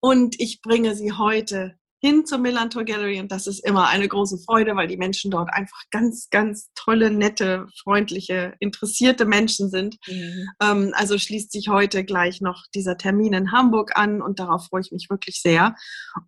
Und 0.06 0.40
ich 0.40 0.62
bringe 0.62 0.94
sie 0.94 1.10
heute 1.10 1.74
hin 2.00 2.24
zur 2.26 2.38
Millantor 2.38 2.84
Gallery 2.84 3.18
und 3.18 3.32
das 3.32 3.48
ist 3.48 3.58
immer 3.66 3.88
eine 3.88 4.06
große 4.06 4.38
Freude, 4.38 4.76
weil 4.76 4.86
die 4.86 4.96
Menschen 4.96 5.32
dort 5.32 5.52
einfach 5.52 5.82
ganz, 5.90 6.28
ganz 6.30 6.70
tolle, 6.76 7.10
nette, 7.10 7.66
freundliche, 7.82 8.54
interessierte 8.60 9.24
Menschen 9.24 9.68
sind. 9.68 9.96
Mhm. 10.06 10.48
Ähm, 10.62 10.92
also 10.94 11.18
schließt 11.18 11.50
sich 11.50 11.66
heute 11.70 12.04
gleich 12.04 12.40
noch 12.40 12.66
dieser 12.72 12.96
Termin 12.96 13.32
in 13.32 13.50
Hamburg 13.50 13.98
an 13.98 14.22
und 14.22 14.38
darauf 14.38 14.66
freue 14.66 14.82
ich 14.82 14.92
mich 14.92 15.10
wirklich 15.10 15.42
sehr. 15.42 15.74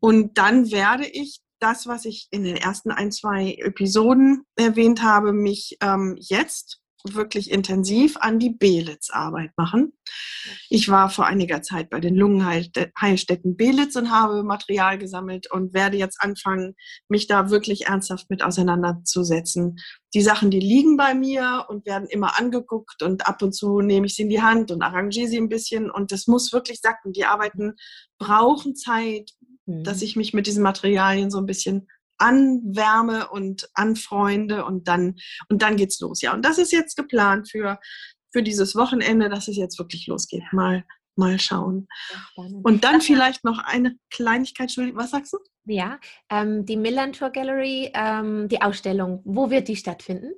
Und 0.00 0.38
dann 0.38 0.72
werde 0.72 1.06
ich 1.06 1.38
das, 1.60 1.86
was 1.86 2.04
ich 2.04 2.26
in 2.32 2.42
den 2.42 2.56
ersten 2.56 2.90
ein, 2.90 3.12
zwei 3.12 3.54
Episoden 3.60 4.42
erwähnt 4.56 5.04
habe, 5.04 5.32
mich 5.32 5.76
ähm, 5.82 6.16
jetzt 6.18 6.80
wirklich 7.04 7.50
intensiv 7.50 8.16
an 8.18 8.38
die 8.38 8.50
Belitz-Arbeit 8.50 9.52
machen. 9.56 9.92
Ich 10.68 10.88
war 10.88 11.10
vor 11.10 11.26
einiger 11.26 11.62
Zeit 11.62 11.90
bei 11.90 12.00
den 12.00 12.14
Lungenheilstätten 12.14 13.56
Belitz 13.56 13.96
und 13.96 14.10
habe 14.10 14.42
Material 14.42 14.98
gesammelt 14.98 15.50
und 15.50 15.74
werde 15.74 15.96
jetzt 15.96 16.20
anfangen, 16.20 16.74
mich 17.08 17.26
da 17.26 17.50
wirklich 17.50 17.86
ernsthaft 17.86 18.30
mit 18.30 18.42
auseinanderzusetzen. 18.42 19.76
Die 20.14 20.22
Sachen, 20.22 20.50
die 20.50 20.60
liegen 20.60 20.96
bei 20.96 21.14
mir 21.14 21.66
und 21.68 21.86
werden 21.86 22.08
immer 22.08 22.38
angeguckt 22.38 23.02
und 23.02 23.26
ab 23.26 23.42
und 23.42 23.52
zu 23.52 23.80
nehme 23.80 24.06
ich 24.06 24.14
sie 24.14 24.22
in 24.22 24.30
die 24.30 24.42
Hand 24.42 24.70
und 24.70 24.82
arrangiere 24.82 25.28
sie 25.28 25.38
ein 25.38 25.48
bisschen 25.48 25.90
und 25.90 26.12
das 26.12 26.26
muss 26.26 26.52
wirklich 26.52 26.80
sacken. 26.80 27.12
Die 27.12 27.26
Arbeiten 27.26 27.74
brauchen 28.18 28.74
Zeit, 28.74 29.30
mhm. 29.66 29.84
dass 29.84 30.02
ich 30.02 30.16
mich 30.16 30.32
mit 30.32 30.46
diesen 30.46 30.62
Materialien 30.62 31.30
so 31.30 31.38
ein 31.38 31.46
bisschen 31.46 31.88
anwärme 32.18 33.28
und 33.28 33.68
anfreunde 33.74 34.64
und 34.64 34.88
dann, 34.88 35.16
und 35.48 35.62
dann 35.62 35.76
geht's 35.76 36.00
los. 36.00 36.20
Ja, 36.22 36.34
und 36.34 36.44
das 36.44 36.58
ist 36.58 36.72
jetzt 36.72 36.96
geplant 36.96 37.50
für, 37.50 37.78
für 38.32 38.42
dieses 38.42 38.74
Wochenende, 38.74 39.28
dass 39.28 39.48
es 39.48 39.56
jetzt 39.56 39.78
wirklich 39.78 40.06
losgeht. 40.06 40.44
Mal, 40.52 40.84
mal 41.16 41.38
schauen. 41.38 41.88
Und 42.36 42.84
dann 42.84 43.00
vielleicht 43.00 43.44
noch 43.44 43.58
eine 43.58 43.96
Kleinigkeit, 44.10 44.66
Entschuldigung, 44.66 45.00
was 45.00 45.10
sagst 45.10 45.32
du? 45.32 45.38
Ja, 45.64 45.98
ähm, 46.30 46.64
die 46.64 46.76
Millantor 46.76 47.30
Gallery, 47.30 47.90
ähm, 47.94 48.48
die 48.48 48.62
Ausstellung, 48.62 49.20
wo 49.24 49.50
wird 49.50 49.68
die 49.68 49.76
stattfinden? 49.76 50.32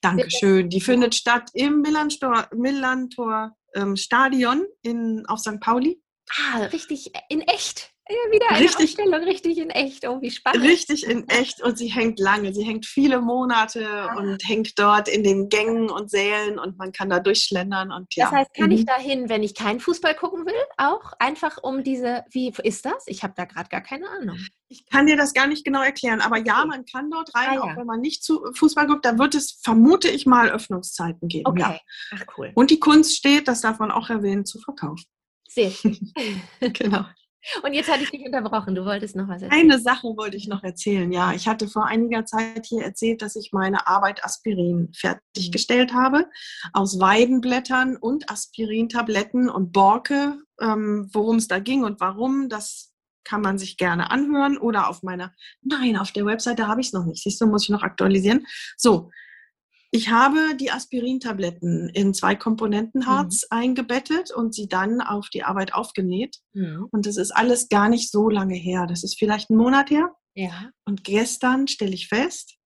Dankeschön. 0.00 0.68
Die 0.68 0.80
findet 0.80 1.14
statt 1.14 1.50
im 1.54 1.80
Millantor, 1.80 2.48
Millantor 2.54 3.56
ähm, 3.74 3.96
Stadion 3.96 4.64
in, 4.82 5.24
auf 5.26 5.40
St. 5.40 5.60
Pauli. 5.60 6.00
Ah, 6.30 6.58
richtig, 6.66 7.12
in 7.28 7.40
echt. 7.42 7.93
Ja, 8.06 8.16
wieder 8.30 8.50
eine 8.50 8.60
richtig, 8.60 8.84
Ausstellung, 8.84 9.24
richtig 9.24 9.56
in 9.56 9.70
echt. 9.70 10.06
Oh, 10.06 10.20
wie 10.20 10.30
spannend. 10.30 10.62
Richtig 10.62 11.06
in 11.06 11.26
echt 11.30 11.62
und 11.62 11.78
sie 11.78 11.88
hängt 11.88 12.18
lange. 12.18 12.52
Sie 12.52 12.62
hängt 12.62 12.84
viele 12.84 13.22
Monate 13.22 13.88
ah. 13.88 14.18
und 14.18 14.46
hängt 14.46 14.78
dort 14.78 15.08
in 15.08 15.24
den 15.24 15.48
Gängen 15.48 15.88
und 15.88 16.10
Sälen 16.10 16.58
und 16.58 16.76
man 16.76 16.92
kann 16.92 17.08
da 17.08 17.18
durchschlendern. 17.18 17.90
Und, 17.92 18.14
ja. 18.14 18.26
Das 18.26 18.34
heißt, 18.34 18.54
kann 18.54 18.66
mhm. 18.66 18.72
ich 18.72 18.84
da 18.84 18.98
hin, 18.98 19.30
wenn 19.30 19.42
ich 19.42 19.54
keinen 19.54 19.80
Fußball 19.80 20.14
gucken 20.16 20.44
will? 20.44 20.52
Auch 20.76 21.14
einfach 21.18 21.56
um 21.62 21.82
diese, 21.82 22.24
wie 22.30 22.52
ist 22.62 22.84
das? 22.84 23.04
Ich 23.06 23.22
habe 23.22 23.32
da 23.34 23.46
gerade 23.46 23.70
gar 23.70 23.80
keine 23.80 24.06
Ahnung. 24.10 24.38
Ich 24.68 24.84
kann 24.84 25.06
dir 25.06 25.16
das 25.16 25.32
gar 25.32 25.46
nicht 25.46 25.64
genau 25.64 25.82
erklären, 25.82 26.20
aber 26.20 26.36
ja, 26.36 26.66
man 26.66 26.84
kann 26.84 27.10
dort 27.10 27.34
rein, 27.34 27.50
ah, 27.50 27.54
ja. 27.54 27.62
auch 27.62 27.76
wenn 27.76 27.86
man 27.86 28.00
nicht 28.02 28.22
zu 28.22 28.44
Fußball 28.54 28.86
guckt, 28.86 29.06
da 29.06 29.18
wird 29.18 29.34
es, 29.34 29.60
vermute 29.62 30.10
ich 30.10 30.26
mal, 30.26 30.50
Öffnungszeiten 30.50 31.28
geben. 31.28 31.46
Okay. 31.46 31.60
Ja. 31.60 31.78
Ach 32.12 32.24
cool. 32.36 32.52
Und 32.54 32.70
die 32.70 32.80
Kunst 32.80 33.16
steht, 33.16 33.48
das 33.48 33.62
darf 33.62 33.78
man 33.78 33.90
auch 33.90 34.10
erwähnen, 34.10 34.44
zu 34.44 34.60
verkaufen. 34.60 35.04
Sehr 35.48 35.70
schön. 35.70 36.12
genau. 36.60 37.04
Und 37.62 37.74
jetzt 37.74 37.90
hatte 37.90 38.02
ich 38.02 38.10
dich 38.10 38.24
unterbrochen. 38.24 38.74
Du 38.74 38.84
wolltest 38.84 39.16
noch 39.16 39.28
was 39.28 39.42
erzählen. 39.42 39.62
Eine 39.62 39.78
Sache 39.78 40.08
wollte 40.16 40.36
ich 40.36 40.48
noch 40.48 40.62
erzählen. 40.62 41.10
Ja, 41.12 41.32
ich 41.32 41.46
hatte 41.46 41.68
vor 41.68 41.86
einiger 41.86 42.24
Zeit 42.24 42.66
hier 42.66 42.82
erzählt, 42.82 43.22
dass 43.22 43.36
ich 43.36 43.52
meine 43.52 43.86
Arbeit 43.86 44.24
Aspirin 44.24 44.92
fertiggestellt 44.96 45.92
mhm. 45.92 45.96
habe. 45.96 46.26
Aus 46.72 46.98
Weidenblättern 47.00 47.96
und 47.96 48.30
Aspirintabletten 48.30 49.48
und 49.48 49.72
Borke. 49.72 50.38
Ähm, 50.60 51.08
Worum 51.12 51.36
es 51.36 51.48
da 51.48 51.58
ging 51.58 51.84
und 51.84 52.00
warum, 52.00 52.48
das 52.48 52.92
kann 53.24 53.40
man 53.40 53.58
sich 53.58 53.76
gerne 53.76 54.10
anhören. 54.10 54.56
Oder 54.58 54.88
auf 54.88 55.02
meiner, 55.02 55.32
nein, 55.62 55.96
auf 55.96 56.12
der 56.12 56.26
Webseite 56.26 56.68
habe 56.68 56.80
ich 56.80 56.88
es 56.88 56.92
noch 56.92 57.06
nicht. 57.06 57.22
Siehst 57.22 57.40
du, 57.40 57.46
muss 57.46 57.64
ich 57.64 57.70
noch 57.70 57.82
aktualisieren. 57.82 58.46
So, 58.76 59.10
ich 59.94 60.10
habe 60.10 60.56
die 60.56 60.72
Aspirintabletten 60.72 61.88
in 61.88 62.14
zwei 62.14 62.34
Komponentenharz 62.34 63.42
mhm. 63.44 63.58
eingebettet 63.58 64.32
und 64.32 64.52
sie 64.52 64.66
dann 64.66 65.00
auf 65.00 65.28
die 65.28 65.44
Arbeit 65.44 65.72
aufgenäht. 65.72 66.38
Mhm. 66.52 66.88
Und 66.90 67.06
das 67.06 67.16
ist 67.16 67.30
alles 67.30 67.68
gar 67.68 67.88
nicht 67.88 68.10
so 68.10 68.28
lange 68.28 68.56
her. 68.56 68.88
Das 68.88 69.04
ist 69.04 69.16
vielleicht 69.16 69.50
ein 69.50 69.56
Monat 69.56 69.90
her. 69.90 70.10
Ja. 70.34 70.68
Und 70.84 71.04
gestern 71.04 71.68
stelle 71.68 71.94
ich 71.94 72.08
fest, 72.08 72.56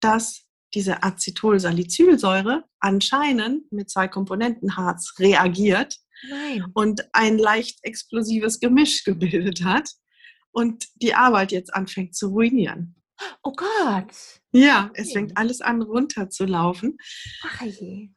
dass 0.00 0.46
diese 0.72 1.02
Acetylsalicylsäure 1.02 2.64
anscheinend 2.80 3.70
mit 3.70 3.90
zwei 3.90 4.08
Komponentenharz 4.08 5.12
reagiert 5.18 5.94
Nein. 6.30 6.64
und 6.72 7.06
ein 7.12 7.36
leicht 7.36 7.80
explosives 7.82 8.60
Gemisch 8.60 9.04
gebildet 9.04 9.62
hat 9.62 9.90
und 10.52 10.86
die 10.94 11.14
Arbeit 11.14 11.52
jetzt 11.52 11.74
anfängt 11.74 12.16
zu 12.16 12.28
ruinieren. 12.28 12.97
Oh 13.42 13.52
Gott. 13.52 14.14
Ja, 14.52 14.90
es 14.94 15.12
fängt 15.12 15.36
alles 15.36 15.60
an 15.60 15.82
runterzulaufen. 15.82 16.96
Ach 17.44 17.62
je. 17.62 18.10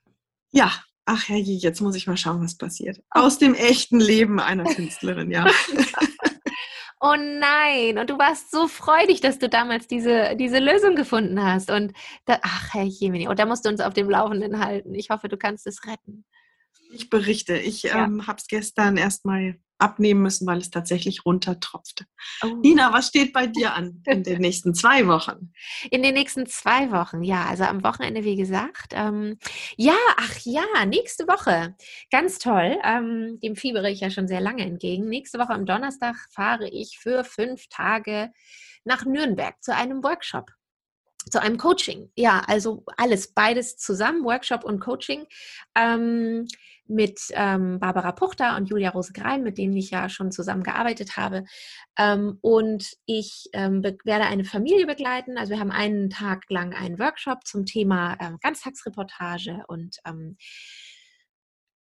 Ja, 0.52 0.72
ach 1.06 1.30
je, 1.30 1.38
jetzt 1.38 1.82
muss 1.82 1.96
ich 1.96 2.08
mal 2.08 2.18
schauen, 2.18 2.44
was 2.44 2.58
passiert. 2.58 3.00
Oh. 3.16 3.22
Aus 3.22 3.38
dem 3.38 3.56
echten 3.56 4.00
Leben 4.00 4.40
einer 4.40 4.64
Künstlerin, 4.64 5.32
ja. 5.32 5.46
oh 7.00 7.16
nein, 7.16 7.98
und 7.98 8.10
du 8.10 8.18
warst 8.18 8.52
so 8.52 8.68
freudig, 8.68 9.22
dass 9.22 9.40
du 9.40 9.50
damals 9.50 9.88
diese, 9.88 10.36
diese 10.36 10.60
Lösung 10.60 10.96
gefunden 10.96 11.42
hast. 11.44 11.72
Und 11.72 11.94
da, 12.26 12.40
ach 12.44 12.74
Herr 12.74 12.84
Jemini, 12.84 13.28
und 13.28 13.40
da 13.40 13.46
musst 13.46 13.66
du 13.66 13.70
uns 13.70 13.82
auf 13.82 13.94
dem 13.94 14.10
Laufenden 14.10 14.60
halten. 14.60 14.94
Ich 14.94 15.10
hoffe, 15.10 15.28
du 15.28 15.38
kannst 15.38 15.68
es 15.68 15.86
retten. 15.86 16.26
Ich 16.94 17.10
berichte. 17.10 17.58
Ich 17.58 17.84
ja. 17.84 18.06
ähm, 18.06 18.28
habe 18.28 18.38
es 18.38 18.48
gestern 18.48 18.98
erstmal 18.98 19.56
abnehmen 19.82 20.22
müssen, 20.22 20.48
weil 20.48 20.60
es 20.60 20.70
tatsächlich 20.70 21.26
runtertropfte. 21.26 22.06
Oh. 22.44 22.48
Nina, 22.62 22.94
was 22.94 23.08
steht 23.08 23.34
bei 23.34 23.48
dir 23.48 23.74
an 23.74 24.02
in 24.06 24.24
den 24.24 24.42
nächsten 24.42 24.74
zwei 24.74 25.08
Wochen? 25.08 25.54
In 25.90 26.04
den 26.04 26.14
nächsten 26.14 26.46
zwei 26.46 26.92
Wochen, 26.92 27.24
ja, 27.24 27.46
also 27.46 27.64
am 27.64 27.84
Wochenende, 27.84 28.24
wie 28.24 28.36
gesagt. 28.36 28.94
Ähm, 28.94 29.38
ja, 29.78 29.98
ach 30.18 30.38
ja, 30.44 30.64
nächste 30.86 31.28
Woche. 31.28 31.76
Ganz 32.12 32.40
toll. 32.40 32.78
Ähm, 32.84 33.40
dem 33.42 33.56
fiebere 33.56 33.90
ich 33.90 34.02
ja 34.02 34.10
schon 34.10 34.28
sehr 34.28 34.42
lange 34.42 34.64
entgegen. 34.64 35.10
Nächste 35.10 35.40
Woche 35.40 35.54
am 35.54 35.66
Donnerstag 35.66 36.16
fahre 36.32 36.70
ich 36.70 36.98
für 37.00 37.24
fünf 37.24 37.68
Tage 37.70 38.32
nach 38.84 39.06
Nürnberg 39.06 39.62
zu 39.62 39.76
einem 39.76 40.04
Workshop 40.04 40.52
zu 41.30 41.40
einem 41.42 41.58
Coaching. 41.58 42.12
Ja, 42.16 42.42
also 42.48 42.84
alles, 42.98 43.34
beides 43.34 43.78
zusammen, 43.78 44.24
Workshop 44.24 44.64
und 44.64 44.80
Coaching. 44.80 45.28
Ähm, 45.76 46.48
mit 46.92 47.20
ähm, 47.32 47.80
Barbara 47.80 48.12
Puchter 48.12 48.56
und 48.58 48.70
Julia 48.70 48.92
Rose-Grein, 48.92 49.44
mit 49.44 49.58
denen 49.58 49.76
ich 49.76 49.92
ja 49.92 50.10
schon 50.10 50.32
zusammengearbeitet 50.32 51.18
habe. 51.18 51.44
Ähm, 51.98 52.38
und 52.42 52.94
ich 53.06 53.50
ähm, 53.54 53.84
werde 53.84 54.26
eine 54.26 54.44
Familie 54.44 54.86
begleiten. 54.86 55.38
Also 55.38 55.54
wir 55.54 55.60
haben 55.60 55.72
einen 55.72 56.10
Tag 56.10 56.44
lang 56.50 56.74
einen 56.74 57.00
Workshop 57.00 57.46
zum 57.46 57.66
Thema 57.66 58.18
ähm, 58.20 58.38
Ganztagsreportage 58.42 59.64
und 59.68 59.98
ähm, 60.06 60.38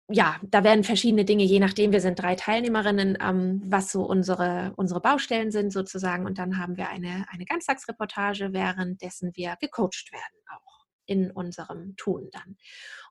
ja, 0.09 0.35
da 0.43 0.63
werden 0.63 0.83
verschiedene 0.83 1.25
Dinge, 1.25 1.43
je 1.43 1.59
nachdem, 1.59 1.91
wir 1.93 2.01
sind 2.01 2.21
drei 2.21 2.35
Teilnehmerinnen, 2.35 3.17
ähm, 3.21 3.61
was 3.65 3.91
so 3.91 4.03
unsere, 4.03 4.73
unsere 4.75 4.99
Baustellen 4.99 5.49
sind 5.49 5.71
sozusagen. 5.71 6.25
Und 6.25 6.37
dann 6.37 6.59
haben 6.59 6.77
wir 6.77 6.89
eine, 6.89 7.25
eine 7.29 7.45
Ganztagsreportage, 7.45 8.51
währenddessen 8.51 9.31
wir 9.35 9.55
gecoacht 9.59 10.11
werden 10.11 10.43
auch 10.49 10.72
in 11.05 11.31
unserem 11.31 11.95
Tun 11.95 12.29
dann 12.31 12.57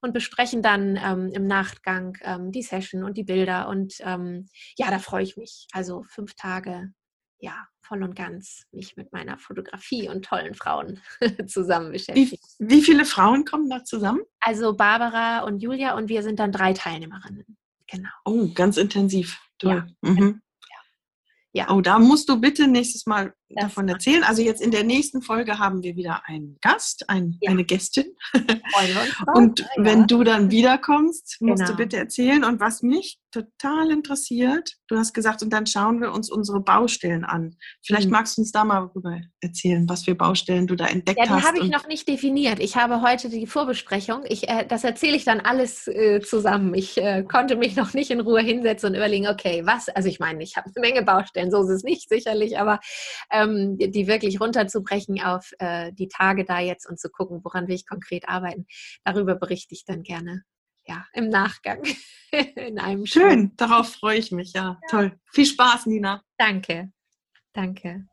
und 0.00 0.12
besprechen 0.12 0.62
dann 0.62 0.98
ähm, 1.02 1.30
im 1.32 1.46
Nachgang 1.46 2.16
ähm, 2.22 2.52
die 2.52 2.62
Session 2.62 3.04
und 3.04 3.16
die 3.16 3.24
Bilder 3.24 3.68
und 3.68 3.94
ähm, 4.00 4.48
ja, 4.76 4.90
da 4.90 4.98
freue 4.98 5.22
ich 5.22 5.36
mich. 5.36 5.66
Also 5.72 6.04
fünf 6.08 6.34
Tage, 6.34 6.92
ja, 7.38 7.66
voll 7.80 8.02
und 8.02 8.14
ganz 8.14 8.64
mich 8.72 8.96
mit 8.96 9.12
meiner 9.12 9.38
Fotografie 9.38 10.08
und 10.08 10.24
tollen 10.24 10.54
Frauen 10.54 11.00
zusammen 11.46 11.92
beschäftigen. 11.92 12.38
Wie, 12.58 12.68
wie, 12.68 12.82
viele 12.82 13.04
Frauen 13.04 13.44
kommen 13.44 13.68
da 13.68 13.84
zusammen? 13.84 14.22
Also 14.40 14.74
Barbara 14.74 15.40
und 15.40 15.62
Julia 15.62 15.96
und 15.96 16.08
wir 16.08 16.22
sind 16.22 16.38
dann 16.38 16.52
drei 16.52 16.72
Teilnehmerinnen. 16.72 17.56
Genau. 17.86 18.08
Oh, 18.24 18.48
ganz 18.54 18.76
intensiv. 18.76 19.38
Toll. 19.58 19.86
Ja, 20.02 20.10
mhm. 20.10 20.40
Ja. 21.54 21.70
Oh, 21.70 21.82
da 21.82 21.98
musst 21.98 22.28
du 22.28 22.40
bitte 22.40 22.66
nächstes 22.66 23.06
Mal 23.06 23.34
das 23.54 23.64
davon 23.64 23.88
erzählen. 23.88 24.24
Also 24.24 24.42
jetzt 24.42 24.62
in 24.62 24.70
der 24.70 24.84
nächsten 24.84 25.22
Folge 25.22 25.58
haben 25.58 25.82
wir 25.82 25.96
wieder 25.96 26.22
einen 26.26 26.58
Gast, 26.60 27.08
ein, 27.08 27.38
ja. 27.40 27.50
eine 27.50 27.64
Gästin. 27.64 28.06
und 29.34 29.64
wenn 29.76 30.06
du 30.06 30.24
dann 30.24 30.50
wiederkommst, 30.50 31.38
musst 31.40 31.60
genau. 31.60 31.70
du 31.70 31.76
bitte 31.76 31.96
erzählen. 31.96 32.44
Und 32.44 32.60
was 32.60 32.82
mich 32.82 33.18
total 33.32 33.90
interessiert, 33.90 34.76
du 34.88 34.96
hast 34.96 35.14
gesagt, 35.14 35.42
und 35.42 35.52
dann 35.52 35.66
schauen 35.66 36.00
wir 36.00 36.12
uns 36.12 36.30
unsere 36.30 36.60
Baustellen 36.60 37.24
an. 37.24 37.56
Vielleicht 37.84 38.06
mhm. 38.06 38.12
magst 38.12 38.36
du 38.36 38.42
uns 38.42 38.52
da 38.52 38.64
mal 38.64 38.90
rüber 38.94 39.18
erzählen, 39.40 39.88
was 39.88 40.04
für 40.04 40.14
Baustellen 40.14 40.66
du 40.66 40.76
da 40.76 40.86
entdeckt 40.86 41.18
hast. 41.18 41.28
Ja, 41.28 41.36
die 41.38 41.42
habe 41.42 41.58
ich 41.58 41.70
noch 41.70 41.88
nicht 41.88 42.06
definiert. 42.06 42.60
Ich 42.60 42.76
habe 42.76 43.00
heute 43.00 43.30
die 43.30 43.46
Vorbesprechung. 43.46 44.24
Ich, 44.28 44.48
äh, 44.48 44.66
das 44.66 44.84
erzähle 44.84 45.16
ich 45.16 45.24
dann 45.24 45.40
alles 45.40 45.88
äh, 45.88 46.20
zusammen. 46.20 46.74
Ich 46.74 46.98
äh, 46.98 47.24
konnte 47.24 47.56
mich 47.56 47.74
noch 47.74 47.94
nicht 47.94 48.10
in 48.10 48.20
Ruhe 48.20 48.40
hinsetzen 48.40 48.90
und 48.90 48.96
überlegen, 48.96 49.28
okay, 49.28 49.62
was, 49.64 49.88
also 49.88 50.08
ich 50.08 50.20
meine, 50.20 50.42
ich 50.42 50.56
habe 50.56 50.70
eine 50.74 50.86
Menge 50.86 51.02
Baustellen, 51.02 51.50
so 51.50 51.62
ist 51.62 51.70
es 51.70 51.82
nicht 51.82 52.08
sicherlich, 52.08 52.58
aber 52.58 52.80
ähm, 53.42 53.78
die 53.78 54.06
wirklich 54.06 54.40
runterzubrechen 54.40 55.22
auf 55.22 55.50
äh, 55.58 55.92
die 55.92 56.08
Tage 56.08 56.44
da 56.44 56.60
jetzt 56.60 56.88
und 56.88 56.98
zu 56.98 57.10
gucken, 57.10 57.40
woran 57.44 57.68
will 57.68 57.74
ich 57.74 57.86
konkret 57.86 58.28
arbeiten. 58.28 58.66
Darüber 59.04 59.34
berichte 59.34 59.74
ich 59.74 59.84
dann 59.84 60.02
gerne 60.02 60.42
ja, 60.86 61.06
im 61.12 61.28
Nachgang 61.28 61.82
in 62.56 62.78
einem 62.78 63.06
Schön, 63.06 63.48
Show. 63.48 63.54
darauf 63.56 63.92
freue 63.92 64.18
ich 64.18 64.32
mich, 64.32 64.52
ja. 64.52 64.78
ja. 64.82 64.88
Toll. 64.90 65.18
Viel 65.32 65.46
Spaß, 65.46 65.86
Nina. 65.86 66.22
Danke. 66.38 66.90
Danke. 67.52 68.06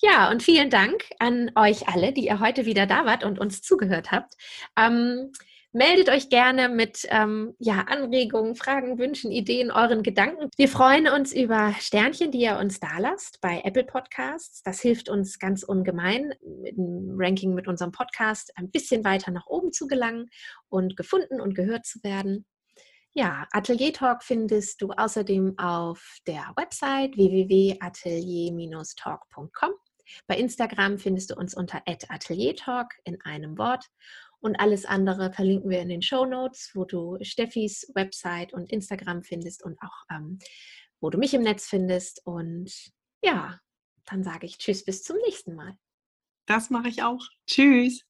Ja, 0.00 0.30
und 0.30 0.42
vielen 0.42 0.70
Dank 0.70 1.04
an 1.18 1.50
euch 1.54 1.88
alle, 1.88 2.12
die 2.12 2.26
ihr 2.26 2.40
heute 2.40 2.66
wieder 2.66 2.86
da 2.86 3.04
wart 3.04 3.24
und 3.24 3.38
uns 3.38 3.62
zugehört 3.62 4.12
habt. 4.12 4.34
Ähm, 4.76 5.32
Meldet 5.76 6.08
euch 6.08 6.30
gerne 6.30 6.70
mit 6.70 7.06
ähm, 7.10 7.54
ja, 7.58 7.84
Anregungen, 7.86 8.54
Fragen, 8.54 8.98
Wünschen, 8.98 9.30
Ideen, 9.30 9.70
euren 9.70 10.02
Gedanken. 10.02 10.48
Wir 10.56 10.70
freuen 10.70 11.06
uns 11.06 11.34
über 11.34 11.74
Sternchen, 11.78 12.30
die 12.30 12.40
ihr 12.40 12.56
uns 12.56 12.80
da 12.80 12.96
lasst 12.98 13.42
bei 13.42 13.60
Apple 13.62 13.84
Podcasts. 13.84 14.62
Das 14.62 14.80
hilft 14.80 15.10
uns 15.10 15.38
ganz 15.38 15.62
ungemein, 15.62 16.32
mit 16.62 16.78
dem 16.78 17.14
Ranking 17.18 17.52
mit 17.52 17.68
unserem 17.68 17.92
Podcast 17.92 18.56
ein 18.56 18.70
bisschen 18.70 19.04
weiter 19.04 19.30
nach 19.32 19.48
oben 19.48 19.70
zu 19.70 19.86
gelangen 19.86 20.30
und 20.70 20.96
gefunden 20.96 21.42
und 21.42 21.54
gehört 21.54 21.84
zu 21.84 22.02
werden. 22.02 22.46
Ja, 23.12 23.46
Atelier 23.52 23.92
Talk 23.92 24.22
findest 24.22 24.80
du 24.80 24.92
außerdem 24.92 25.58
auf 25.58 26.20
der 26.26 26.54
Website 26.56 27.18
www.atelier-talk.com. 27.18 29.72
Bei 30.26 30.36
Instagram 30.36 30.98
findest 30.98 31.30
du 31.30 31.34
uns 31.34 31.54
unter 31.54 31.82
@ateliertalk 31.86 32.92
in 33.04 33.20
einem 33.22 33.58
Wort 33.58 33.86
und 34.40 34.56
alles 34.56 34.84
andere 34.84 35.32
verlinken 35.32 35.70
wir 35.70 35.80
in 35.80 35.88
den 35.88 36.02
Show 36.02 36.24
Notes, 36.24 36.70
wo 36.74 36.84
du 36.84 37.18
Steffis 37.22 37.90
Website 37.94 38.52
und 38.52 38.70
Instagram 38.70 39.22
findest 39.22 39.64
und 39.64 39.78
auch 39.80 40.04
ähm, 40.10 40.38
wo 41.00 41.10
du 41.10 41.18
mich 41.18 41.34
im 41.34 41.42
Netz 41.42 41.66
findest. 41.66 42.24
Und 42.24 42.72
ja, 43.22 43.60
dann 44.06 44.22
sage 44.22 44.46
ich 44.46 44.58
Tschüss, 44.58 44.84
bis 44.84 45.02
zum 45.02 45.16
nächsten 45.26 45.54
Mal. 45.54 45.76
Das 46.46 46.70
mache 46.70 46.88
ich 46.88 47.02
auch. 47.02 47.24
Tschüss. 47.46 48.04